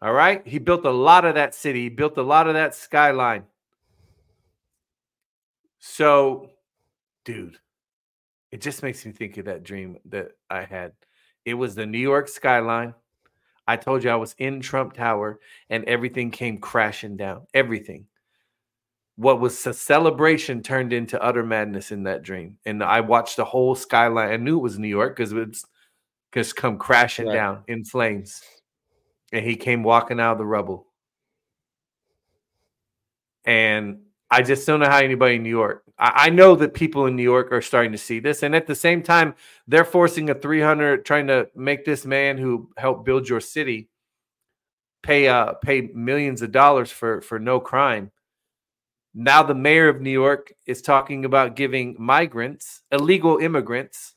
[0.00, 0.46] All right.
[0.46, 1.84] He built a lot of that city.
[1.84, 3.44] He built a lot of that skyline.
[5.80, 6.50] So,
[7.24, 7.58] dude,
[8.52, 10.92] it just makes me think of that dream that I had.
[11.44, 12.94] It was the New York skyline.
[13.66, 15.40] I told you I was in Trump Tower
[15.70, 17.46] and everything came crashing down.
[17.54, 18.06] Everything.
[19.16, 22.58] What was a celebration turned into utter madness in that dream.
[22.66, 24.30] And I watched the whole skyline.
[24.30, 25.64] I knew it was New York because it's
[26.36, 27.34] just come crashing right.
[27.34, 28.42] down in flames.
[29.32, 30.86] And he came walking out of the rubble.
[33.46, 35.84] And I just don't know how anybody in New York.
[35.98, 38.66] I, I, know that people in New York are starting to see this, and at
[38.66, 39.34] the same time,
[39.66, 43.88] they're forcing a 300, trying to make this man who helped build your city
[45.02, 48.10] pay uh pay millions of dollars for for no crime.
[49.14, 54.15] Now the mayor of New York is talking about giving migrants, illegal immigrants,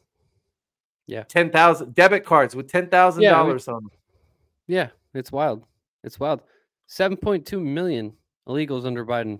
[1.09, 3.91] yeah, ten thousand debit cards with ten thousand yeah, dollars on them.
[4.67, 5.65] Yeah, it's wild.
[6.03, 6.41] It's wild.
[6.87, 8.13] Seven point two million
[8.47, 9.39] illegals under Biden.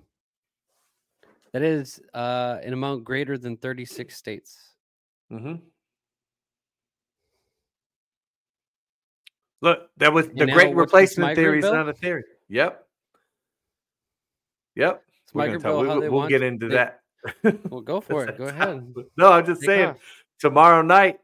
[1.54, 4.60] That is uh, an amount greater than 36 states.
[5.32, 5.56] Mm-hmm.
[9.62, 12.24] Look, that was the great replacement theory is not a theory.
[12.50, 12.86] Yep.
[14.76, 15.04] Yep.
[15.24, 15.88] It's We're gonna talk.
[15.88, 17.02] We'll we'll get into they- that.
[17.70, 18.38] Well, go for it.
[18.38, 18.94] Go ahead.
[19.18, 19.90] No, I'm just Take saying.
[19.90, 19.98] off.
[20.40, 21.20] Tomorrow night,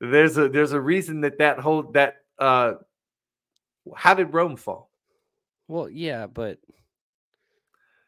[0.00, 2.74] there's a there's a reason that that whole that uh,
[3.96, 4.90] how did Rome fall?
[5.66, 6.58] Well, yeah, but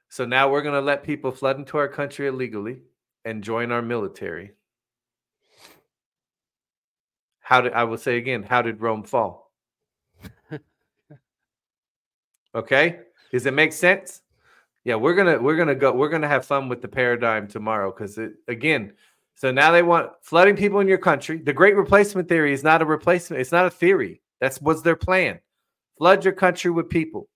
[0.09, 2.83] So now we're gonna let people flood into our country illegally
[3.25, 4.53] and join our military.
[7.41, 8.43] How did I will say again?
[8.45, 9.53] How did Rome fall?
[12.55, 13.01] okay,
[13.33, 14.23] does it make sense?
[14.85, 15.93] Yeah, we're gonna we're gonna go.
[15.93, 18.95] We're gonna have fun with the paradigm tomorrow because it again.
[19.41, 21.39] So now they want flooding people in your country.
[21.39, 23.41] The Great Replacement theory is not a replacement.
[23.41, 24.21] It's not a theory.
[24.39, 25.41] That's what's their plan.
[25.97, 27.27] Flood your country with people.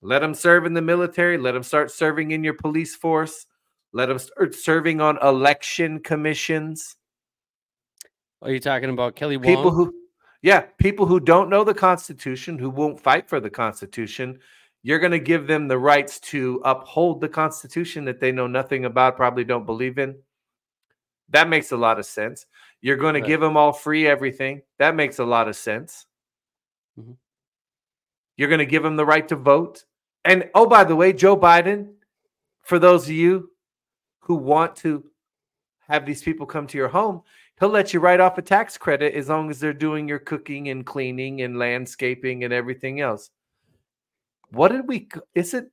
[0.00, 1.38] Let them serve in the military.
[1.38, 3.46] Let them start serving in your police force.
[3.92, 6.94] Let them start serving on election commissions.
[8.40, 9.44] are you talking about Kelly Wong?
[9.44, 9.92] People who,
[10.40, 14.38] yeah, people who don't know the Constitution, who won't fight for the Constitution,
[14.84, 18.84] you're going to give them the rights to uphold the Constitution that they know nothing
[18.84, 20.14] about, probably don't believe in.
[21.30, 22.46] That makes a lot of sense.
[22.80, 23.26] You're going to Right.
[23.26, 24.62] give them all free everything.
[24.78, 26.06] That makes a lot of sense.
[26.98, 27.16] Mhm.
[28.36, 29.84] You're going to give them the right to vote.
[30.24, 31.94] And oh, by the way, Joe Biden,
[32.62, 33.52] for those of you
[34.20, 35.10] who want to
[35.88, 37.22] have these people come to your home,
[37.58, 40.68] he'll let you write off a tax credit as long as they're doing your cooking
[40.68, 43.30] and cleaning and landscaping and everything else.
[44.50, 45.08] What did we?
[45.34, 45.70] Is it?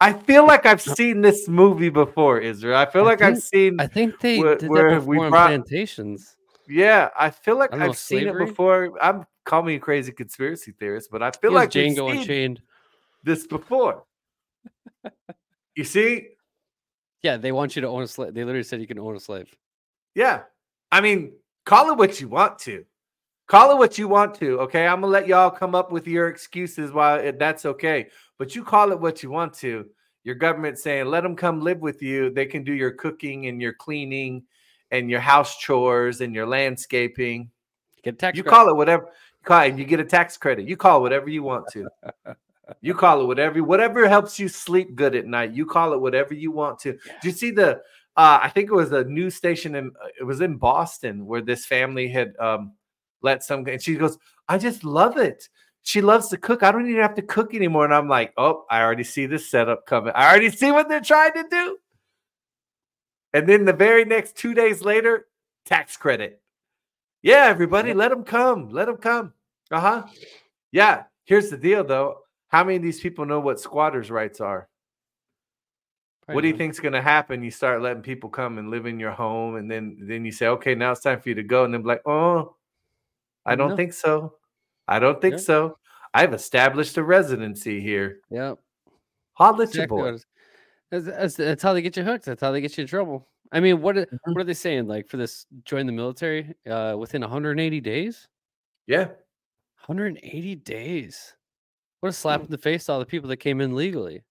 [0.00, 2.76] I feel like I've seen this movie before, Israel.
[2.76, 3.80] I feel I like I've seen.
[3.80, 6.36] I think they where- did where that before on brought- plantations.
[6.68, 8.92] yeah, I feel like I I've seen it before.
[9.02, 12.62] I'm call me a crazy conspiracy theorist, but I feel like Django seen Unchained.
[13.22, 14.04] this before.
[15.76, 16.30] you see,
[17.22, 18.34] Yeah, they want you to own a slave.
[18.34, 19.54] They literally said you can own a slave.
[20.14, 20.42] Yeah.
[20.92, 21.32] I mean,
[21.64, 22.84] call it what you want to.
[23.46, 24.60] Call it what you want to.
[24.60, 24.86] Okay.
[24.86, 28.08] I'm to let y'all come up with your excuses while it, that's okay.
[28.38, 29.86] But you call it what you want to.
[30.24, 32.30] Your government saying, let them come live with you.
[32.30, 34.42] They can do your cooking and your cleaning
[34.90, 37.50] and your house chores and your landscaping.
[38.02, 38.56] Get a tax You credit.
[38.56, 39.04] call it whatever.
[39.04, 40.66] You call it, and you get a tax credit.
[40.68, 41.88] You call it whatever you want to.
[42.80, 45.52] you call it whatever whatever helps you sleep good at night.
[45.52, 46.98] You call it whatever you want to.
[47.06, 47.12] Yeah.
[47.22, 47.80] Do you see the?
[48.16, 51.66] Uh, I think it was a news station in it was in Boston where this
[51.66, 52.72] family had um,
[53.22, 55.48] let some and she goes, I just love it.
[55.82, 56.62] She loves to cook.
[56.62, 57.84] I don't even have to cook anymore.
[57.84, 60.12] And I'm like, oh, I already see this setup coming.
[60.14, 61.78] I already see what they're trying to do.
[63.32, 65.26] And then the very next two days later,
[65.64, 66.40] tax credit.
[67.22, 68.70] Yeah, everybody, let them come.
[68.70, 69.32] Let them come.
[69.70, 70.02] Uh huh.
[70.72, 71.04] Yeah.
[71.24, 72.18] Here's the deal, though.
[72.48, 74.68] How many of these people know what squatters' rights are?
[76.32, 77.44] what do you think's going to happen?
[77.44, 80.48] You start letting people come and live in your home, and then then you say,
[80.48, 82.55] okay, now it's time for you to go, and then be like, oh,
[83.46, 83.76] I don't No.
[83.76, 84.34] think so.
[84.88, 85.38] I don't think Yeah.
[85.40, 85.78] so.
[86.14, 88.20] I've established a residency here.
[88.30, 88.58] Yep.
[89.34, 89.96] Holla at your boy.
[89.96, 90.26] what it is.
[90.90, 92.24] That's, that's, that's how they get you hooked.
[92.24, 93.28] That's how they get you in trouble.
[93.52, 94.18] I mean, what are, Mhm.
[94.34, 94.86] what are they saying?
[94.88, 98.28] Like for this, join the military uh, within 180 days.
[98.86, 99.08] Yeah.
[99.86, 101.36] 180 days.
[102.00, 104.22] What a slap in the face to all the people that came in legally.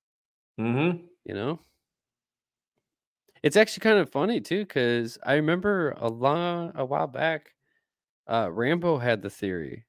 [0.60, 1.06] Mm-hmm.
[1.26, 1.60] You know.
[3.44, 7.54] It's actually kind of funny too, because I remember a long a while back,
[8.28, 9.86] uh, Rambo had the theory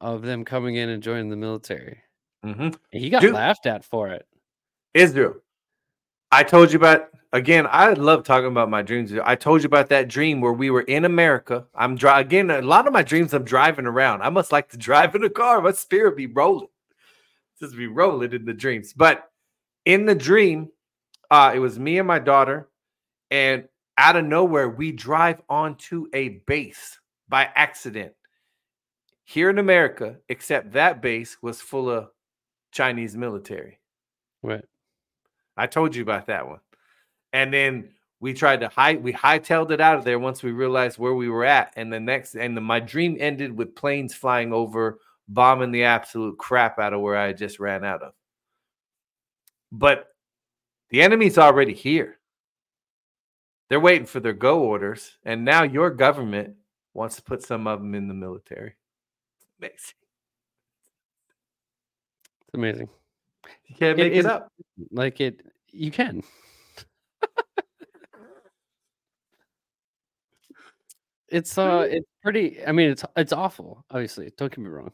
[0.00, 1.98] of them coming in and joining the military.
[2.44, 2.68] Mm-hmm.
[2.90, 3.34] He got Dude.
[3.34, 4.26] laughed at for it.
[4.94, 5.34] Israel.
[6.32, 7.66] I told you about again.
[7.70, 9.12] I love talking about my dreams.
[9.24, 11.66] I told you about that dream where we were in America.
[11.74, 12.50] I'm dri- again.
[12.50, 14.22] A lot of my dreams, I'm driving around.
[14.22, 15.60] I must like to drive in a car.
[15.60, 16.68] My spirit be rolling,
[17.60, 18.92] just be rolling in the dreams.
[18.92, 19.30] But
[19.84, 20.70] in the dream,
[21.30, 22.68] uh, it was me and my daughter,
[23.30, 23.64] and
[23.98, 26.98] out of nowhere, we drive onto a base
[27.28, 28.12] by accident
[29.24, 30.16] here in America.
[30.28, 32.10] Except that base was full of
[32.72, 33.80] Chinese military.
[34.42, 34.64] Right.
[35.56, 36.60] I told you about that one.
[37.32, 37.90] And then
[38.20, 41.28] we tried to high we hightailed it out of there once we realized where we
[41.28, 41.72] were at.
[41.76, 44.98] And the next and the, my dream ended with planes flying over,
[45.28, 48.12] bombing the absolute crap out of where I just ran out of.
[49.72, 50.08] But
[50.90, 52.15] the enemy's already here.
[53.68, 56.54] They're waiting for their go orders, and now your government
[56.94, 58.74] wants to put some of them in the military.
[59.58, 59.76] Amazing.
[62.42, 62.88] It's amazing.
[63.66, 64.52] You can't It make it up.
[64.92, 65.40] Like it,
[65.72, 66.22] you can.
[71.28, 72.64] it's uh, it's pretty.
[72.64, 73.84] I mean, it's it's awful.
[73.90, 74.92] Obviously, don't get me wrong.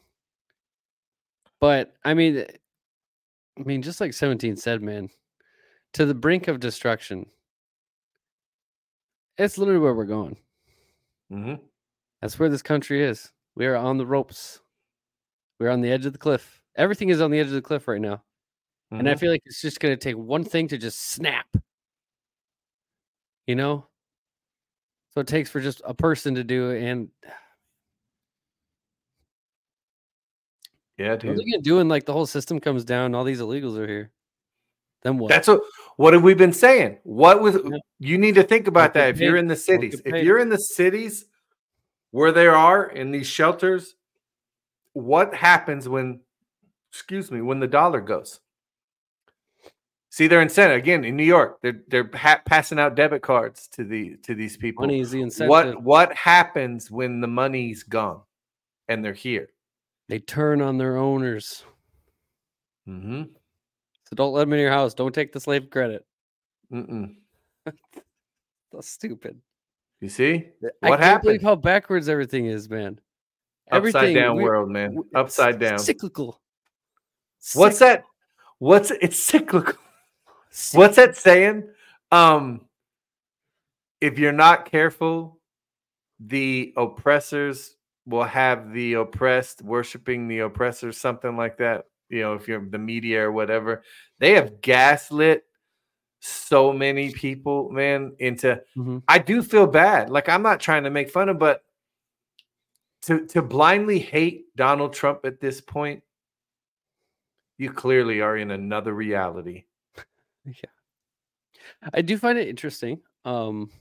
[1.59, 2.45] But I mean,
[3.59, 5.09] I mean, just like Seventeen said, man,
[5.93, 7.27] to the brink of destruction.
[9.37, 10.37] It's literally where we're going.
[11.31, 11.59] Mhm.
[12.21, 13.31] That's where this country is.
[13.55, 14.59] We are on the ropes.
[15.59, 16.61] We're on the edge of the cliff.
[16.75, 18.15] Everything is on the edge of the cliff right now.
[18.91, 18.99] Mm-hmm.
[18.99, 21.47] And I feel like it's just going to take one thing to just snap.
[23.47, 23.87] You know?
[25.13, 26.83] So it takes for just a person to do it.
[26.83, 27.09] And
[30.97, 31.29] yeah, dude.
[31.29, 33.15] What are they going to do when like the whole system comes down?
[33.15, 34.11] all these illegals are here.
[35.03, 35.29] Then what?
[35.29, 35.61] That's what
[35.97, 36.97] what have we been saying?
[37.03, 37.77] What was yeah.
[37.99, 40.01] you need to think about that if you're in the cities.
[40.03, 41.25] If you're in the cities
[42.11, 43.95] where there are in these shelters,
[44.93, 46.21] what happens when
[46.91, 48.39] excuse me, when the dollar goes?
[50.09, 51.59] See, they're incentive again in New York.
[51.61, 54.83] They're they're ha- passing out debit cards to the to these people.
[54.83, 55.49] Money is the incentive.
[55.49, 58.21] What what happens when the money's gone
[58.87, 59.49] and they're here?
[60.09, 61.63] They turn on their owners.
[62.87, 63.23] Mm-hmm.
[64.13, 64.93] So don't let them in your house.
[64.93, 66.05] Don't take the slave credit.
[66.71, 67.15] Mm-mm.
[68.71, 69.41] That's stupid.
[70.01, 71.23] You see what I can't happened?
[71.23, 72.99] Believe how backwards everything is, man.
[73.71, 74.99] Everything Upside down world, man.
[75.15, 75.79] Upside down.
[75.79, 76.39] Cyclical.
[77.55, 78.03] What's that?
[78.59, 79.73] What's it's cyclical?
[80.73, 81.67] What's that saying?
[82.11, 82.67] Um,
[83.99, 85.39] if you're not careful,
[86.19, 91.85] the oppressors will have the oppressed worshiping the oppressors, something like that.
[92.13, 93.83] You know, if you're the media or whatever,
[94.19, 95.43] they have gaslit
[96.19, 98.99] so many people, man, into mm-hmm.
[99.07, 100.09] I do feel bad.
[100.09, 101.63] Like I'm not trying to make fun of, but
[103.03, 106.03] to to blindly hate Donald Trump at this point,
[107.57, 109.65] you clearly are in another reality.
[110.45, 110.69] Yeah.
[111.93, 112.99] I do find it interesting.
[113.23, 113.71] Um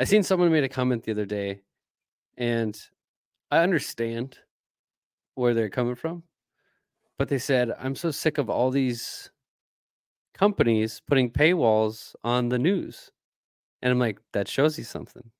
[0.00, 1.60] I seen someone made a comment the other day
[2.36, 2.76] and
[3.50, 4.38] I understand
[5.36, 6.24] where they're coming from.
[7.18, 9.30] But they said, "I'm so sick of all these
[10.34, 13.10] companies putting paywalls on the news."
[13.82, 15.30] And I'm like, that shows you something.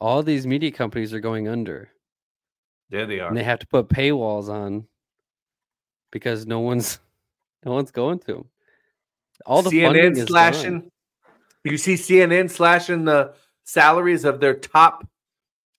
[0.00, 1.90] All these media companies are going under.
[2.90, 3.28] There they are.
[3.28, 4.86] And they have to put paywalls on
[6.10, 6.98] because no one's
[7.64, 8.48] no one's going to them.
[9.46, 10.90] All the CNN slashing.
[11.64, 13.34] You see CNN slashing the
[13.64, 15.06] salaries of their top.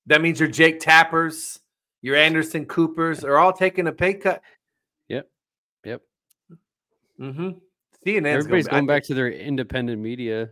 [0.05, 1.59] That means your Jake Tappers,
[2.01, 4.41] your Anderson Coopers are all taking a pay cut.
[5.07, 5.29] Yep.
[5.85, 6.01] Yep.
[7.19, 7.49] Mm-hmm.
[8.05, 8.25] CNN.
[8.25, 10.49] Everybody's going, going back to their independent media.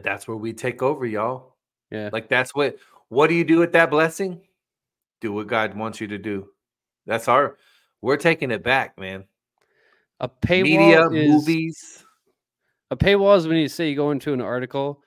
[0.00, 1.56] That's where we take over, y'all.
[1.90, 2.10] Yeah.
[2.12, 2.76] Like that's what.
[3.08, 4.40] What do you do with that blessing?
[5.20, 6.48] Do what God wants you to do.
[7.06, 7.56] That's our.
[8.02, 9.24] We're taking it back, man.
[10.20, 12.04] A paywall media, is, movies.
[12.90, 15.02] A paywall is when you say you go into an article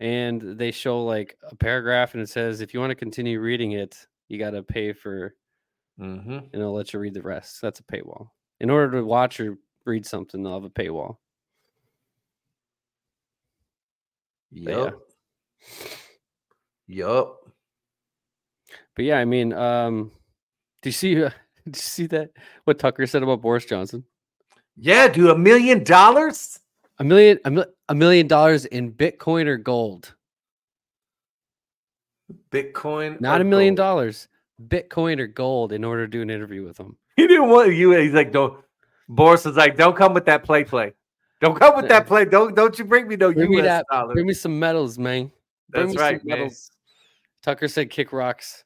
[0.00, 3.72] and they show like a paragraph and it says if you want to continue reading
[3.72, 5.34] it, you got to pay for,
[6.00, 6.30] mm-hmm.
[6.32, 7.60] and they'll let you read the rest.
[7.60, 8.30] That's a paywall.
[8.60, 11.16] In order to watch or read something, they'll have a paywall.
[14.50, 14.90] Yeah,
[16.86, 17.40] Yup.
[18.94, 20.12] But yeah, I mean, um,
[20.82, 21.24] do you see?
[21.66, 22.30] Uh, did you see that?
[22.62, 24.04] What Tucker said about Boris Johnson?
[24.76, 26.60] Yeah, dude, a million dollars?
[27.00, 30.14] A million, a, mil- a, million dollars in Bitcoin or gold?
[32.50, 33.84] Bitcoin, not a million gold?
[33.86, 34.28] dollars.
[34.68, 36.96] Bitcoin or gold in order to do an interview with him.
[37.16, 37.92] He didn't want you.
[37.92, 38.62] He's like, don't.
[39.08, 40.94] Boris was like, don't come with that play, play.
[41.40, 42.24] Don't come with that play.
[42.24, 44.14] Don't don't you bring me no bring US me that, dollars.
[44.14, 45.30] Bring me some medals, man.
[45.68, 46.70] Bring That's right, medals.
[47.42, 48.64] Tucker said, "Kick rocks."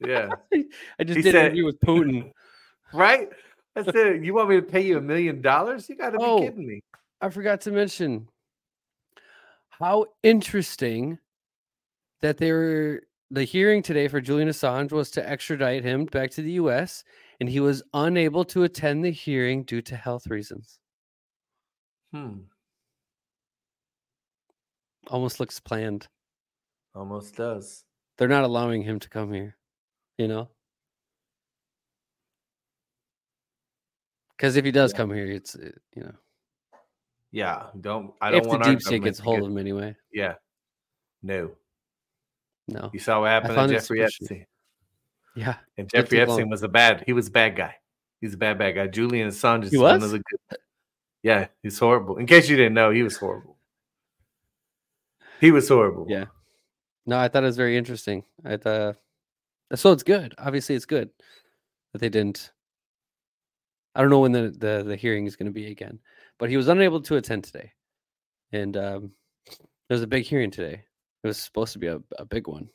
[0.00, 0.30] Yeah,
[0.98, 2.32] I just he did said, an interview with Putin.
[2.92, 3.28] right?
[3.76, 5.88] I said, "You want me to pay you a million dollars?
[5.88, 6.82] You got to be oh, kidding me!"
[7.20, 8.28] I forgot to mention
[9.70, 11.18] how interesting
[12.20, 13.02] that they were.
[13.30, 17.04] The hearing today for Julian Assange was to extradite him back to the U.S.,
[17.40, 20.78] and he was unable to attend the hearing due to health reasons.
[22.10, 22.38] Hmm.
[25.08, 26.08] Almost looks planned.
[26.94, 27.84] Almost does.
[28.16, 29.56] They're not allowing him to come here.
[30.16, 30.48] You know.
[34.36, 34.96] Because if he does yeah.
[34.96, 36.14] come here, it's uh, you know.
[37.30, 39.94] Yeah, don't I don't if want the deep state gets hold of him anyway.
[40.12, 40.34] Yeah,
[41.22, 41.50] no,
[42.68, 42.90] no.
[42.92, 44.46] You saw what happened to Jeffrey Epstein.
[45.34, 46.50] Yeah, and Jeffrey Epstein long.
[46.50, 47.04] was a bad.
[47.06, 47.74] He was a bad guy.
[48.20, 48.86] He's a bad bad guy.
[48.86, 50.58] Julian Assange is he one of the good.
[51.22, 52.16] Yeah, he's horrible.
[52.16, 53.56] In case you didn't know, he was horrible.
[55.40, 56.06] He was horrible.
[56.08, 56.26] Yeah.
[57.06, 58.24] No, I thought it was very interesting.
[58.44, 58.96] I thought
[59.74, 59.92] so.
[59.92, 60.34] It's good.
[60.38, 61.10] Obviously, it's good
[61.92, 62.52] that they didn't
[63.98, 65.98] I don't know when the the, the hearing is going to be again,
[66.38, 67.72] but he was unable to attend today,
[68.52, 69.10] and um,
[69.88, 70.84] there's a big hearing today.
[71.28, 72.68] It was supposed to be a, a big one.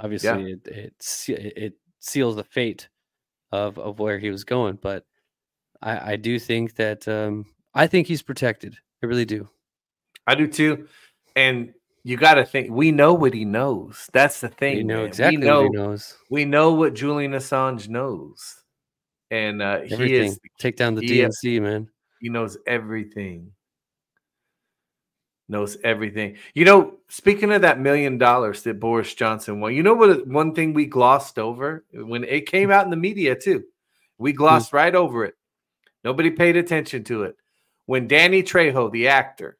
[0.00, 0.56] Obviously, yeah.
[0.66, 0.94] it,
[1.28, 2.88] it it seals the fate
[3.50, 5.04] of of where he was going, but
[5.82, 8.76] I I do think that um, I think he's protected.
[9.02, 9.48] I really do.
[10.26, 10.86] I do too,
[11.34, 11.72] and
[12.04, 14.08] you got to think we know what he knows.
[14.12, 14.76] That's the thing.
[14.76, 15.06] We know man.
[15.06, 16.18] exactly we know, what he knows.
[16.30, 18.62] We know what Julian Assange knows.
[19.30, 21.88] and uh, he is Take down the DNC, man.
[22.20, 23.52] he knows everything.
[25.50, 26.36] Knows everything.
[26.52, 30.26] You know, speaking of that million dollars that Boris Johnson won, you know what?
[30.26, 33.64] One thing we glossed over when it came out in the media too,
[34.18, 35.34] we glossed right over it.
[36.04, 37.36] Nobody paid attention to it.
[37.86, 39.56] When Danny Trejo, the actor,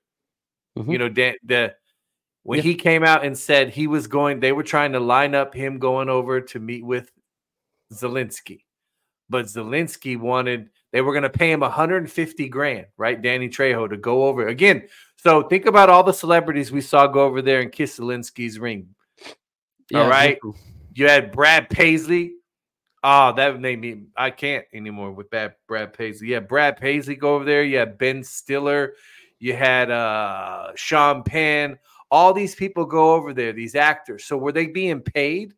[0.76, 0.92] Mhm.
[0.92, 1.74] you know, Dan, the
[2.42, 2.64] when Yeah.
[2.64, 5.78] he came out and said he was going, they were trying to line up him
[5.78, 7.10] going over to meet with
[7.92, 8.64] Zelensky,
[9.30, 13.20] but Zelensky wanted they were going to pay him 150 grand, right?
[13.20, 14.88] Danny Trejo to go over again.
[15.18, 18.94] So think about all the celebrities we saw go over there and kiss Zelensky's ring.
[19.94, 20.38] All right.
[20.94, 22.34] You had Brad Paisley.
[23.02, 24.02] Oh, that made me.
[24.16, 26.28] I can't anymore with that Brad Paisley.
[26.28, 27.62] Yeah, Brad Paisley go over there.
[27.62, 28.94] You had Ben Stiller.
[29.38, 31.78] You had uh Sean Penn.
[32.10, 33.52] All these people go over there.
[33.52, 34.24] These actors.
[34.24, 35.54] So were they being paid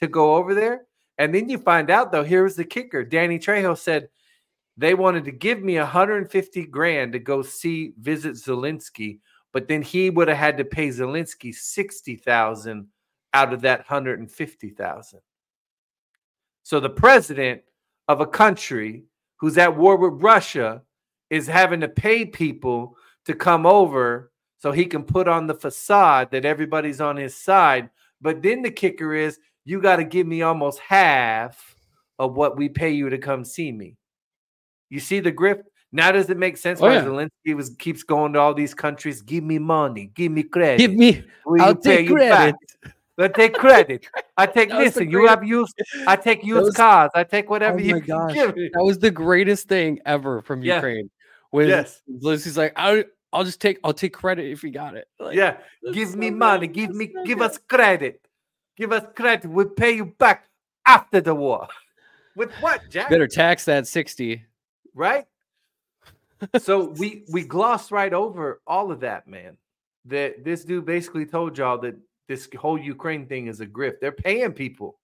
[0.00, 0.86] to go over there?
[1.18, 2.24] And then you find out though.
[2.24, 3.04] Here's the kicker.
[3.04, 4.08] Danny Trejo said
[4.76, 9.20] they wanted to give me 150 grand to go see visit Zelensky,
[9.52, 12.88] but then he would have had to pay Zelensky 60,000
[13.34, 15.20] out of that 150,000.
[16.62, 17.62] So the president
[18.08, 19.04] of a country
[19.36, 20.82] who's at war with Russia
[21.30, 22.96] is having to pay people
[23.26, 27.90] to come over so he can put on the facade that everybody's on his side.
[28.20, 31.76] But then the kicker is you got to give me almost half
[32.18, 33.96] of what we pay you to come see me.
[34.94, 35.64] You see the grip?
[35.90, 37.04] Now does it make sense Oh, why yeah.
[37.04, 39.22] Zelensky was keeps going to all these countries?
[39.22, 40.78] Give me money, give me credit.
[40.78, 41.24] Give me.
[41.44, 42.54] Will I'll take credit.
[43.18, 44.06] I take credit.
[44.36, 45.10] I take That was the listen.
[45.10, 45.74] You have used.
[46.06, 47.10] I take used was- cars.
[47.14, 48.34] I take whatever Oh you gosh.
[48.34, 48.70] give me.
[48.72, 50.76] That was the greatest thing ever from Yeah.
[50.76, 51.10] Ukraine.
[51.50, 52.00] When Yes.
[52.22, 53.02] Zelensky's like, I'll,
[53.32, 55.06] I'll just take, I'll take credit if you got it.
[55.18, 55.56] Like, Yeah,
[55.92, 56.38] give so me good.
[56.38, 56.66] money.
[56.68, 57.10] Give That's me.
[57.14, 57.50] so Give good.
[57.50, 58.20] us credit.
[58.76, 59.48] Give us credit.
[59.50, 60.46] We'll pay you back
[60.86, 61.66] after the war.
[62.36, 63.10] With what, Jack?
[63.10, 64.44] Better tax that sixty.
[64.94, 65.24] Right?
[66.58, 69.56] so we we glossed right over all of that, man.
[70.06, 71.96] That this dude basically told y'all that
[72.28, 74.00] this whole Ukraine thing is a grift.
[74.00, 74.98] They're paying people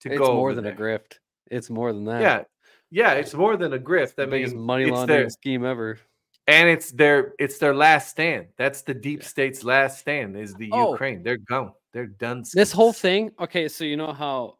[0.00, 1.18] to It's go more than a grift.
[1.50, 2.20] It's more than that.
[2.20, 2.42] Yeah,
[2.90, 4.12] yeah, it's more than a grift.
[4.18, 5.98] I the biggest mean, money laundering their, scheme ever.
[6.46, 8.48] and it's their it's their last stand.
[8.58, 10.36] That's the deep state's last stand.
[10.36, 10.92] Is the Oh.
[10.92, 11.22] Ukraine?
[11.22, 11.72] They're gone.
[11.92, 12.44] They're done.
[12.52, 13.32] This whole thing.
[13.40, 14.58] Okay, so you know how,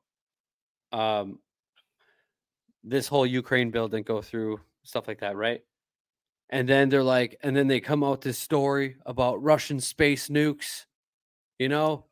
[0.92, 1.38] um,
[2.88, 5.60] this whole Ukraine bill didn't go through, stuff like that, right?
[6.50, 10.86] And then they're like, and then they come out this story about Russian space nukes.
[11.58, 12.04] You know,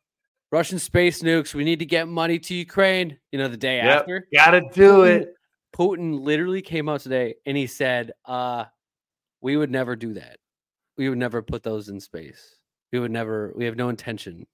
[0.51, 1.55] Russian space nukes.
[1.55, 3.17] We need to get money to Ukraine.
[3.31, 4.27] You know, the day Yep, after.
[4.35, 5.35] gotta do Putin- it.
[5.77, 8.65] Putin literally came out today and he said, uh,
[9.41, 10.39] we would never do that.
[10.97, 12.57] We would never put those in space.
[12.93, 14.47] We would never, we have no intention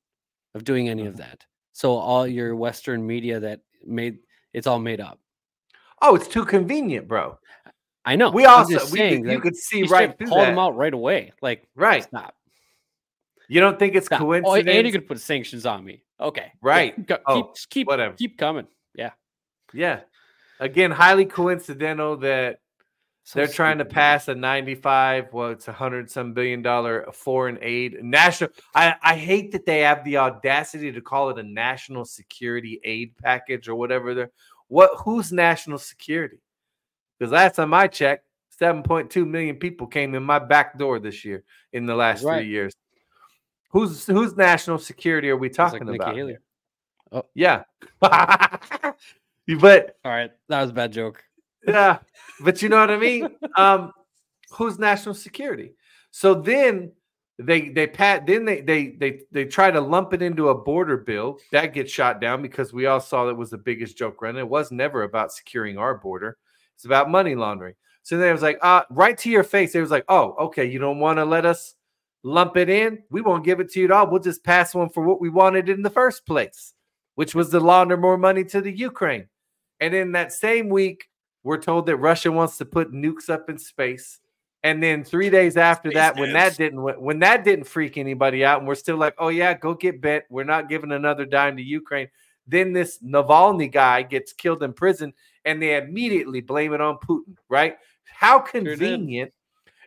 [0.55, 1.45] of doing any of that.
[1.73, 4.19] So all your Western media that made
[4.53, 5.21] it's all made up.
[6.01, 7.39] Oh, it's too convenient, bro.
[8.05, 8.31] I know.
[8.31, 10.93] We I'm also we, saying you could see you right through called them out right
[10.95, 11.33] away.
[11.43, 12.03] Like, Right.
[12.03, 12.35] stop.
[13.49, 14.21] You don't think it's stop.
[14.23, 14.69] Oh, coincidence?
[14.69, 16.03] and you're gonna put sanctions on me.
[16.21, 16.47] Okay.
[16.47, 17.07] yeah, Right.
[17.07, 18.15] go- Oh, keep keep whatever.
[18.15, 18.67] keep coming.
[18.95, 19.11] Yeah.
[19.73, 20.01] Yeah.
[20.61, 22.61] Again, highly coincidental that
[23.25, 27.59] So they're trying to pass a 95, well, it's a hundred some billion dollar foreign
[27.61, 28.51] aid national.
[28.75, 33.15] I, I hate that they have the audacity to call it a national security aid
[33.23, 34.31] package or whatever they're
[34.71, 36.39] what who's national security?
[37.19, 38.25] Because last time I checked,
[38.59, 41.43] 7.2 million people came in my back door this year
[41.73, 42.39] in the last Right.
[42.43, 42.73] three years.
[43.71, 46.17] Who's whose national security are we talking like about?
[47.13, 47.27] Oh.
[47.35, 47.65] Yeah.
[48.01, 50.31] but All right.
[50.49, 51.23] That was a bad joke.
[51.67, 51.99] yeah,
[52.41, 53.29] but you know what I mean.
[53.57, 53.93] Um,
[54.53, 55.75] who's national security?
[56.13, 56.93] So then
[57.43, 60.97] they they pat then they they they they try to lump it into a border
[60.97, 64.37] bill that gets shot down because we all saw that was the biggest joke run.
[64.37, 66.39] It was never about securing our border;
[66.75, 67.75] it's about money laundering.
[68.03, 69.75] So then it was like, uh, right to your face.
[69.75, 71.75] It was like, oh, okay, you don't want to let us
[72.23, 73.03] lump it in.
[73.11, 74.11] We won't give it to you at all.
[74.11, 76.73] We'll just pass one for what we wanted in the first place,
[77.15, 79.29] which was to launder more money to the Ukraine.
[79.81, 81.09] And in that same week,
[81.43, 84.21] we're told that Russia wants to put nukes up in space.
[84.63, 88.45] And then three days after Space that, when that didn't when that didn't freak anybody
[88.45, 90.25] out, and we're still like, oh yeah, go get bent.
[90.29, 92.09] We're not giving another dime to Ukraine.
[92.47, 95.15] Then this Navalny guy gets killed in prison,
[95.45, 97.79] and they immediately blame it on Putin, right?
[98.05, 99.33] How convenient.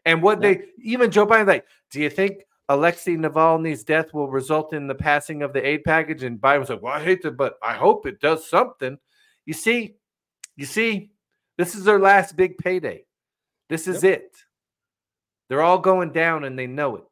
[0.05, 0.53] And what Yeah.
[0.53, 4.95] they even Joe Biden like, do you think Alexei Navalny's death will result in the
[4.95, 6.23] passing of the aid package?
[6.23, 8.97] And Biden was like, Well, I hate to, but I hope it does something.
[9.45, 9.97] You see,
[10.55, 11.11] you see,
[11.57, 13.05] this is their last big payday.
[13.69, 14.35] This is it.
[15.53, 17.03] They're all going down and they know it.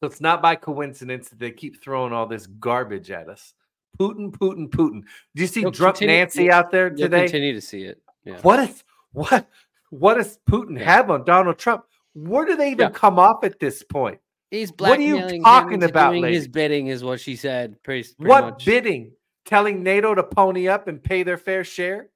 [0.00, 3.52] So it's not by coincidence that they keep throwing all this garbage at us.
[4.00, 5.02] Putin, Putin, Putin.
[5.34, 7.24] Do you see You'll drunk continue- Nancy out there today?
[7.24, 8.00] continue to see it.
[8.24, 8.38] Yeah.
[8.40, 9.46] What is what
[9.90, 10.84] what does Putin yeah.
[10.90, 11.84] have on Donald Trump?
[12.14, 12.90] Where do they even yeah.
[12.98, 14.18] come off at this point?
[14.50, 16.12] He's blackmailing what are you talking about?
[16.12, 17.82] Doing his bidding is what she said.
[17.82, 18.64] Pretty, pretty what much.
[18.64, 19.12] bidding?
[19.44, 22.08] Telling NATO to pony up and pay their fair share?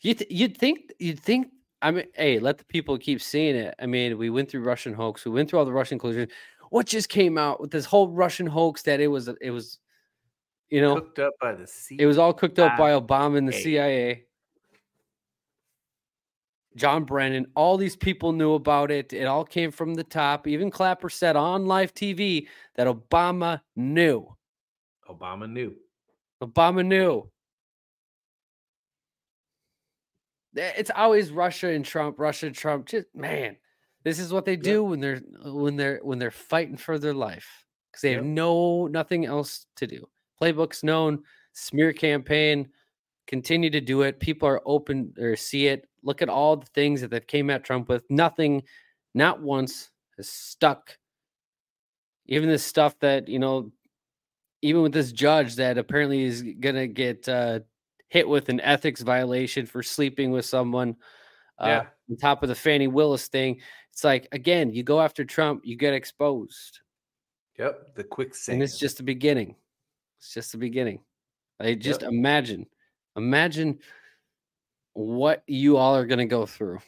[0.00, 1.48] You th- you'd think you'd think.
[1.80, 3.74] I mean, hey, let the people keep seeing it.
[3.78, 5.24] I mean, we went through Russian hoax.
[5.24, 6.28] We went through all the Russian collusion.
[6.70, 9.78] What just came out with this whole Russian hoax that it was it was,
[10.68, 12.02] you know, cooked up by the CIA.
[12.02, 14.24] It was all cooked up by Obama and the CIA.
[16.76, 19.12] John Brennan, all these people knew about it.
[19.12, 20.46] It all came from the top.
[20.46, 22.46] Even Clapper said on live TV
[22.76, 24.28] that Obama knew.
[25.08, 25.74] Obama knew.
[26.42, 27.28] Obama knew.
[30.58, 32.86] It's always Russia and Trump, Russia and Trump.
[32.86, 33.56] Just man,
[34.04, 37.64] this is what they do when they're when they're when they're fighting for their life
[37.90, 40.08] because they have no nothing else to do.
[40.40, 41.22] Playbook's known,
[41.52, 42.68] smear campaign,
[43.26, 44.20] continue to do it.
[44.20, 45.88] People are open or see it.
[46.02, 48.04] Look at all the things that they came at Trump with.
[48.08, 48.62] Nothing,
[49.14, 50.96] not once, has stuck.
[52.26, 53.72] Even this stuff that you know,
[54.62, 57.60] even with this judge that apparently is gonna get uh,
[58.08, 60.96] hit with an ethics violation for sleeping with someone.
[61.58, 61.86] Uh, yeah.
[62.10, 63.60] On top of the Fani Willis thing,
[63.92, 66.80] it's like again, you go after Trump, you get exposed.
[67.58, 69.56] Yep, the quick And it's just the beginning.
[70.18, 71.00] It's just the beginning.
[71.60, 72.10] I just yep.
[72.12, 72.66] imagine
[73.18, 73.80] Imagine
[74.92, 76.78] what you all are going to go through.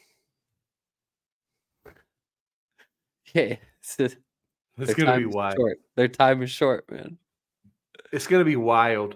[3.29, 3.97] Okay, it's,
[4.77, 5.55] it's going to be wild.
[5.55, 5.79] Short.
[5.95, 7.17] Their time is short, man.
[8.13, 9.15] It's going to be wild.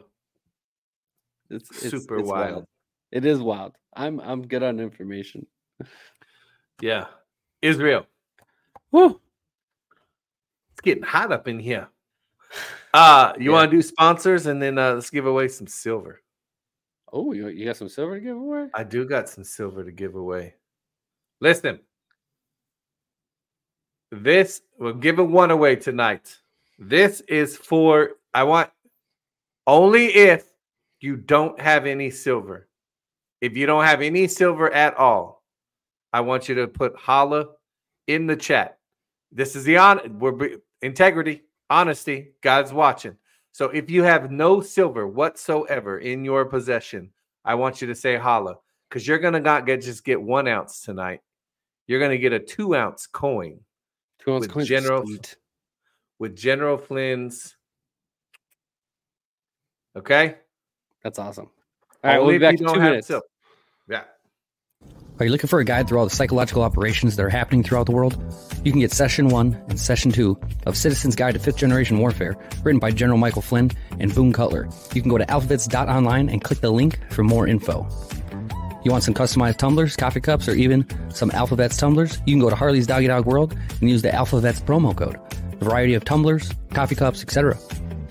[1.50, 2.52] It's, it's super it's wild.
[2.52, 2.66] wild.
[3.12, 3.76] It is wild.
[3.94, 5.46] I'm I'm good on information.
[6.80, 7.06] Yeah,
[7.62, 8.06] Israel.
[8.90, 9.20] Woo!
[10.72, 11.88] It's getting hot up in here.
[12.94, 13.50] Uh, you yeah.
[13.50, 16.22] want to do sponsors and then uh, let's give away some silver.
[17.12, 18.68] Oh, you, you got some silver to give away?
[18.72, 20.54] I do got some silver to give away.
[21.40, 21.80] Listen,
[24.12, 26.36] this we're giving one away tonight.
[26.78, 28.70] This is for I want
[29.66, 30.44] only if
[31.04, 32.66] you don't have any silver.
[33.42, 35.44] If you don't have any silver at all,
[36.14, 37.48] I want you to put holla
[38.06, 38.78] in the chat.
[39.30, 42.32] This is the on we're integrity, honesty.
[42.40, 43.16] God's watching.
[43.52, 47.10] So if you have no silver whatsoever in your possession,
[47.44, 48.56] I want you to say holla
[48.88, 51.20] because you're gonna not get just get one ounce tonight.
[51.86, 53.60] You're gonna get a two ounce coin.
[54.20, 54.64] Two ounce coin.
[54.64, 55.04] General
[56.18, 57.56] with General Flynn's.
[59.96, 60.36] Okay,
[61.04, 61.48] that's awesome.
[62.02, 63.06] All right, we'll be back in two minutes.
[63.06, 63.24] Silver.
[63.88, 64.02] Yeah.
[65.20, 67.86] Are you looking for a guide through all the psychological operations that are happening throughout
[67.86, 68.20] the world?
[68.64, 70.36] You can get Session 1 and Session 2
[70.66, 73.70] of Citizen's Guide to Fifth Generation Warfare, written by General Michael Flynn
[74.00, 74.68] and Boone Cutler.
[74.92, 77.86] You can go to alphavets.online and click the link for more info.
[78.84, 82.20] You want some customized tumblers, coffee cups, or even some Alphavets tumblers?
[82.26, 85.16] You can go to Harley's Doggy Dog World and use the Alphavets promo code.
[85.60, 87.56] A variety of tumblers, coffee cups, etc.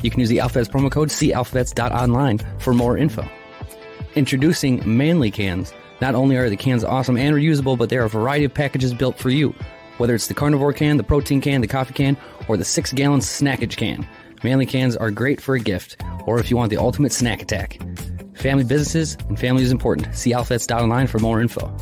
[0.03, 3.27] You can use the Alphavets promo code, see alphavets.online for more info.
[4.15, 8.09] Introducing Manly Cans not only are the cans awesome and reusable, but there are a
[8.09, 9.55] variety of packages built for you.
[9.97, 12.17] Whether it's the carnivore can, the protein can, the coffee can,
[12.47, 14.07] or the six gallon snackage can,
[14.43, 17.79] Manly cans are great for a gift, or if you want the ultimate snack attack.
[18.33, 20.13] Family businesses and family is important.
[20.15, 21.73] See alphavets.online for more info.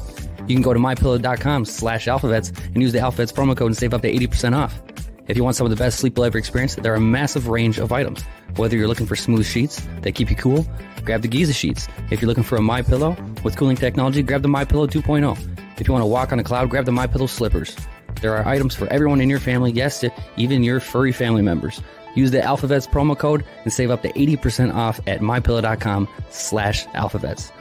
[0.48, 3.94] You can go to mypillow.com slash alphavets and use the alphavets promo code and save
[3.94, 4.80] up to 80% off.
[5.28, 7.48] If you want some of the best sleep you'll ever experience, there are a massive
[7.48, 8.24] range of items.
[8.56, 10.66] Whether you're looking for smooth sheets that keep you cool,
[11.06, 11.88] grab the Giza sheets.
[12.10, 15.38] If you're looking for a My Pillow with cooling technology, grab the My Pillow 2.0.
[15.80, 17.76] If you want to walk on a cloud, grab the My Pillow slippers.
[18.22, 20.04] There are items for everyone in your family, yes,
[20.38, 21.82] even your furry family members.
[22.14, 27.52] Use the Alphavets promo code and save up to 80% off at mypillow.com slash alphavets.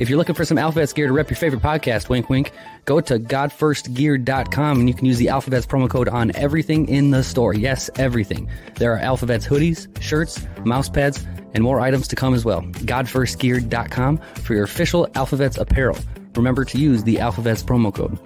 [0.00, 2.52] If you're looking for some Alphavets gear to rep your favorite podcast, wink wink,
[2.86, 7.22] go to godfirstgear.com and you can use the Alphavets promo code on everything in the
[7.22, 7.52] store.
[7.52, 8.48] Yes, everything.
[8.76, 11.22] There are Alphavets hoodies, shirts, mouse pads,
[11.52, 12.62] and more items to come as well.
[12.62, 15.98] Godfirstgear.com for your official Alphavets apparel.
[16.34, 18.18] Remember to use the Alphavets promo code.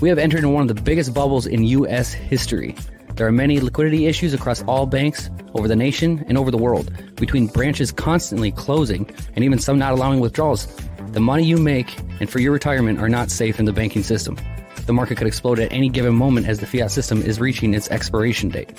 [0.00, 2.12] We have entered in one of the biggest bubbles in U.S.
[2.12, 2.74] history.
[3.14, 6.90] There are many liquidity issues across all banks over the nation and over the world,
[7.16, 10.66] between branches constantly closing and even some not allowing withdrawals.
[11.12, 14.38] The money you make and for your retirement are not safe in the banking system.
[14.86, 17.90] The market could explode at any given moment as the fiat system is reaching its
[17.90, 18.72] expiration date.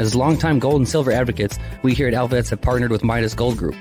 [0.00, 3.56] As longtime gold and silver advocates, we here at Alphavets have partnered with Midas Gold
[3.56, 3.76] Group,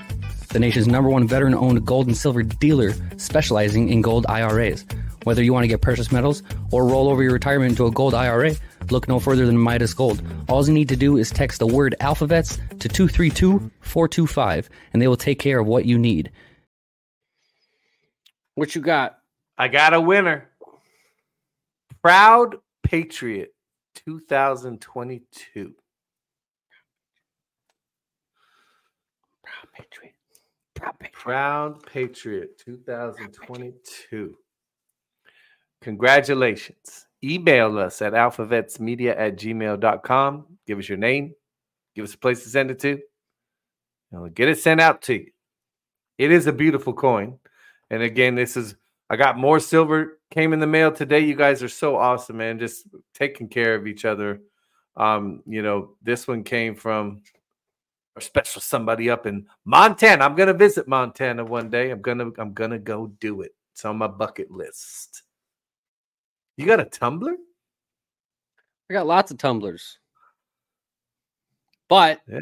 [0.50, 4.86] the nation's number one veteran owned gold and silver dealer specializing in gold IRAs.
[5.24, 8.14] Whether you want to get precious metals or roll over your retirement into a gold
[8.14, 8.54] IRA,
[8.92, 10.22] look no further than Midas Gold.
[10.48, 15.08] All you need to do is text the word Alphavets to 232 425 and they
[15.08, 16.32] will take care of what you need.
[18.56, 19.18] What you got?
[19.58, 20.50] I got a winner.
[22.02, 23.54] Proud Patriot
[23.96, 25.74] 2022.
[29.44, 30.14] Proud Patriot.
[30.74, 31.14] Proud Patriot.
[31.14, 34.38] Proud Patriot 2022.
[35.82, 37.08] Congratulations.
[37.24, 40.46] Email us at alphavetsmedia at gmail.com.
[40.66, 41.34] Give us your name.
[41.94, 43.00] Give us a place to send it to.
[44.12, 45.32] And we'll get it sent out to you.
[46.18, 47.40] It is a beautiful coin.
[47.96, 48.76] And again, this is
[49.10, 51.22] I got more silver came in the mail today.
[51.22, 52.60] You guys are so awesome, man.
[52.60, 54.42] Just taking care of each other.
[54.98, 57.22] Um, you know, this one came from
[58.18, 60.26] a special somebody up in Montana.
[60.26, 61.90] I'm gonna visit Montana one day.
[61.90, 63.56] I'm gonna I'm gonna go do it.
[63.72, 65.24] It's on my bucket list.
[66.58, 67.36] You got a tumbler?
[68.90, 70.00] I got lots of tumblers.
[71.88, 72.40] But Yeah.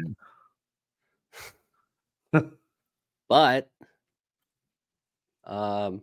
[3.28, 3.70] but
[5.46, 6.02] um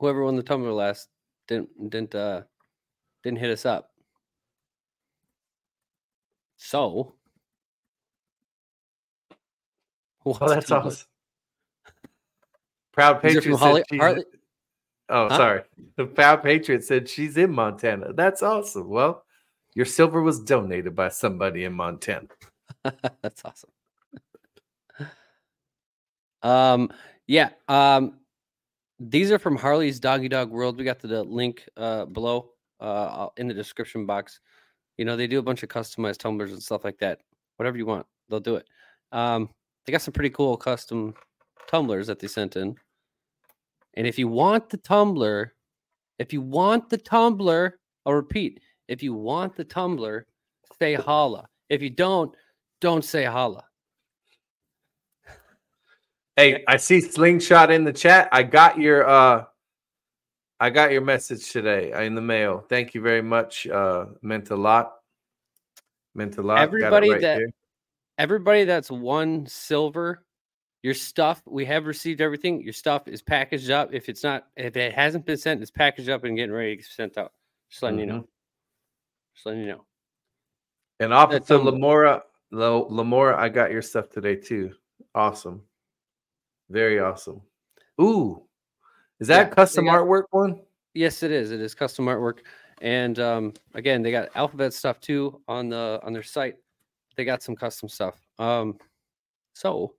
[0.00, 1.08] whoever won the tumbler last
[1.48, 2.42] didn't didn't uh
[3.22, 3.90] didn't hit us up.
[6.56, 7.14] So
[10.28, 10.90] Oh, that's tumbler?
[10.90, 11.06] awesome.
[12.92, 14.24] Proud Patriot Holly- Harley-
[15.08, 15.36] Oh, Huh?
[15.36, 15.62] sorry.
[15.94, 18.12] The Proud Patriot said she's in Montana.
[18.12, 18.88] That's awesome.
[18.88, 19.24] Well,
[19.74, 22.26] your silver was donated by somebody in Montana.
[23.22, 23.70] That's awesome.
[26.46, 26.90] Um,
[27.26, 27.50] yeah.
[27.68, 28.20] Um,
[28.98, 30.78] these are from Harley's Doggy Dog World.
[30.78, 32.50] We got the, the link uh below
[32.80, 34.40] uh in the description box.
[34.96, 37.20] You know, they do a bunch of customized tumblers and stuff like that.
[37.56, 38.66] Whatever you want, they'll do it.
[39.12, 39.50] Um,
[39.84, 41.14] they got some pretty cool custom
[41.68, 42.76] tumblers that they sent in.
[43.94, 45.54] And if you want the tumbler,
[46.18, 50.26] if you want the tumbler, I'll repeat, if you want the tumbler,
[50.80, 51.48] say holla.
[51.68, 52.34] If you don't,
[52.80, 53.64] don't say holla.
[56.36, 58.28] Hey, I see slingshot in the chat.
[58.30, 59.44] I got your uh
[60.60, 62.64] I got your message today uh, in the mail.
[62.68, 63.66] Thank you very much.
[63.66, 64.96] Uh meant a lot.
[66.14, 66.58] Meant a lot.
[66.58, 67.48] Everybody right that- there.
[68.18, 70.24] Everybody that's won silver,
[70.82, 72.62] your stuff, we have received everything.
[72.62, 73.90] Your stuff is packaged up.
[73.92, 76.76] If it's not, if it hasn't been sent, it's packaged up and getting ready to
[76.76, 77.32] get sent out.
[77.68, 78.26] Just letting you know.
[79.34, 79.84] Just letting you know.
[80.98, 81.72] And Officer tumbler.
[81.72, 82.22] Lamora,
[82.52, 84.72] Lo- Lamora, I got your stuff today too.
[85.14, 85.60] Awesome.
[86.68, 87.40] Very awesome.
[88.00, 88.42] Ooh,
[89.20, 90.60] is that yeah, custom got, artwork one?
[90.94, 91.52] Yes, it is.
[91.52, 92.38] It is custom artwork,
[92.80, 96.56] and um, again, they got Alphavets stuff too on the on their site.
[97.16, 98.20] They got some custom stuff.
[98.38, 98.78] Um,
[99.54, 99.94] so.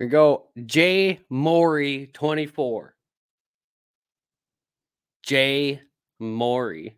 [0.00, 2.96] We go J Mori 24.
[5.22, 5.80] Jay
[6.18, 6.96] Maury.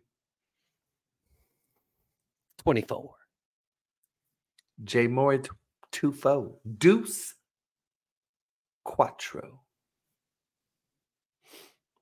[2.59, 3.13] 24.
[4.83, 5.41] Jay Maury,
[5.91, 6.59] two foe.
[6.77, 7.35] Deuce
[8.83, 9.61] Quattro.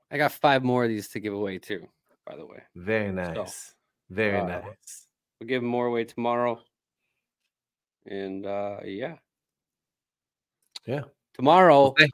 [0.09, 1.87] I got five more of these to give away, too,
[2.25, 2.63] by the way.
[2.75, 3.35] Very nice.
[3.35, 3.45] So,
[4.09, 5.07] Very uh, nice.
[5.39, 6.61] We'll give more away tomorrow.
[8.05, 9.15] And uh yeah.
[10.85, 11.01] Yeah.
[11.33, 11.87] Tomorrow.
[11.87, 12.07] Okay.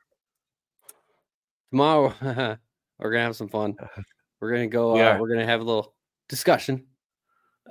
[1.72, 2.58] Tomorrow.
[3.00, 3.76] we're gonna have some fun.
[4.42, 4.96] We're gonna go.
[5.16, 5.94] Uh, we're gonna have a little
[6.30, 6.86] discussion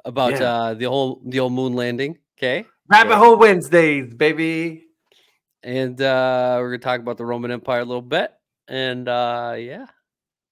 [0.05, 0.53] about Yeah.
[0.53, 2.19] uh the whole the old moon landing.
[2.39, 4.85] Okay, Rabbit Hole Wednesdays, baby.
[5.63, 8.33] and uh we're gonna talk about the Roman Empire a little bit.
[8.69, 9.87] And uh yeah,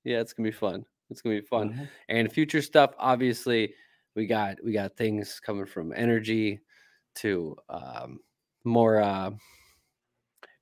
[0.05, 0.86] yeah, it's gonna be fun.
[1.11, 1.74] It's gonna be fun.
[1.74, 1.89] Mhm.
[2.09, 3.74] and future stuff obviously
[4.15, 6.61] we got we got things coming from energy
[7.16, 8.20] to um
[8.65, 9.31] more uh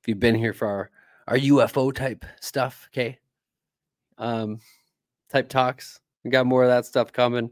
[0.00, 0.90] if you've been here for our
[1.28, 3.18] our ufo type stuff okay
[4.18, 4.58] um
[5.30, 7.50] type talks we got more of that stuff coming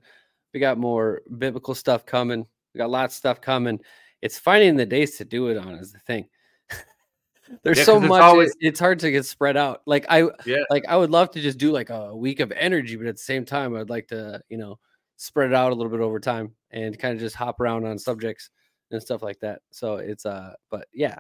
[0.55, 3.81] we got more biblical stuff coming we got lots of stuff coming
[4.21, 6.29] it's finding the days to do it on is the thing
[7.65, 10.23] there's Yeah, so it's much always- it- it's hard to get spread out like i
[10.47, 10.63] Yeah.
[10.71, 13.23] like I would love to just do like a week of energy, but at the
[13.23, 14.79] same time, I'd like to, you know,
[15.17, 17.99] spread it out a little bit over time and kind of just hop around on
[17.99, 18.51] subjects
[18.91, 19.61] and stuff like that.
[19.71, 21.17] So it's uh, but yeah,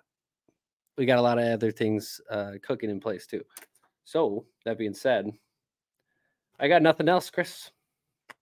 [0.97, 3.43] we got a lot of other things uh cooking in place too.
[4.05, 5.31] So that being said,
[6.59, 7.71] I got nothing else, Chris.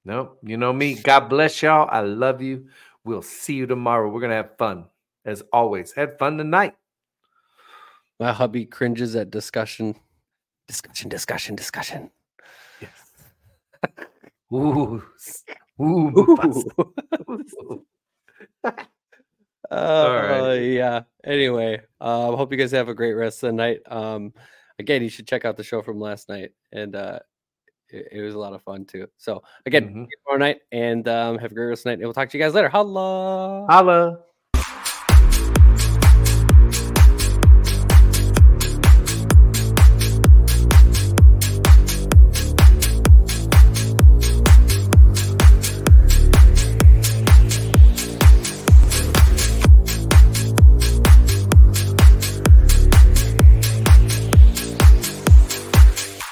[0.04, 0.38] Nope.
[0.42, 0.94] You know me.
[0.94, 1.88] God bless y'all.
[1.90, 2.68] I love you.
[3.04, 4.08] We'll see you tomorrow.
[4.10, 4.86] We're gonna have fun.
[5.24, 5.92] As always.
[5.92, 6.74] Had fun tonight.
[8.18, 9.94] My hubby cringes at discussion,
[10.68, 12.10] discussion, discussion, discussion.
[12.80, 13.12] Yes.
[14.52, 15.02] Ooh.
[15.16, 15.44] s-
[15.80, 16.10] Ooh.
[16.10, 16.64] Mufasa.
[17.28, 17.86] Ooh.
[19.70, 20.56] Uh, right.
[20.56, 21.02] yeah.
[21.22, 23.78] Anyway, uh, hope you guys have a great rest of the night.
[23.86, 24.32] Um,
[24.80, 27.20] again, you should check out the show from last night, and uh,
[27.90, 29.06] it, it was a lot of fun too.
[29.18, 30.06] So again, Mhm.
[30.24, 31.94] tomorrow night, and um, have a great rest of the night.
[32.00, 32.68] And we'll talk to you guys later.
[32.68, 33.66] Holla.
[33.68, 34.24] Holla.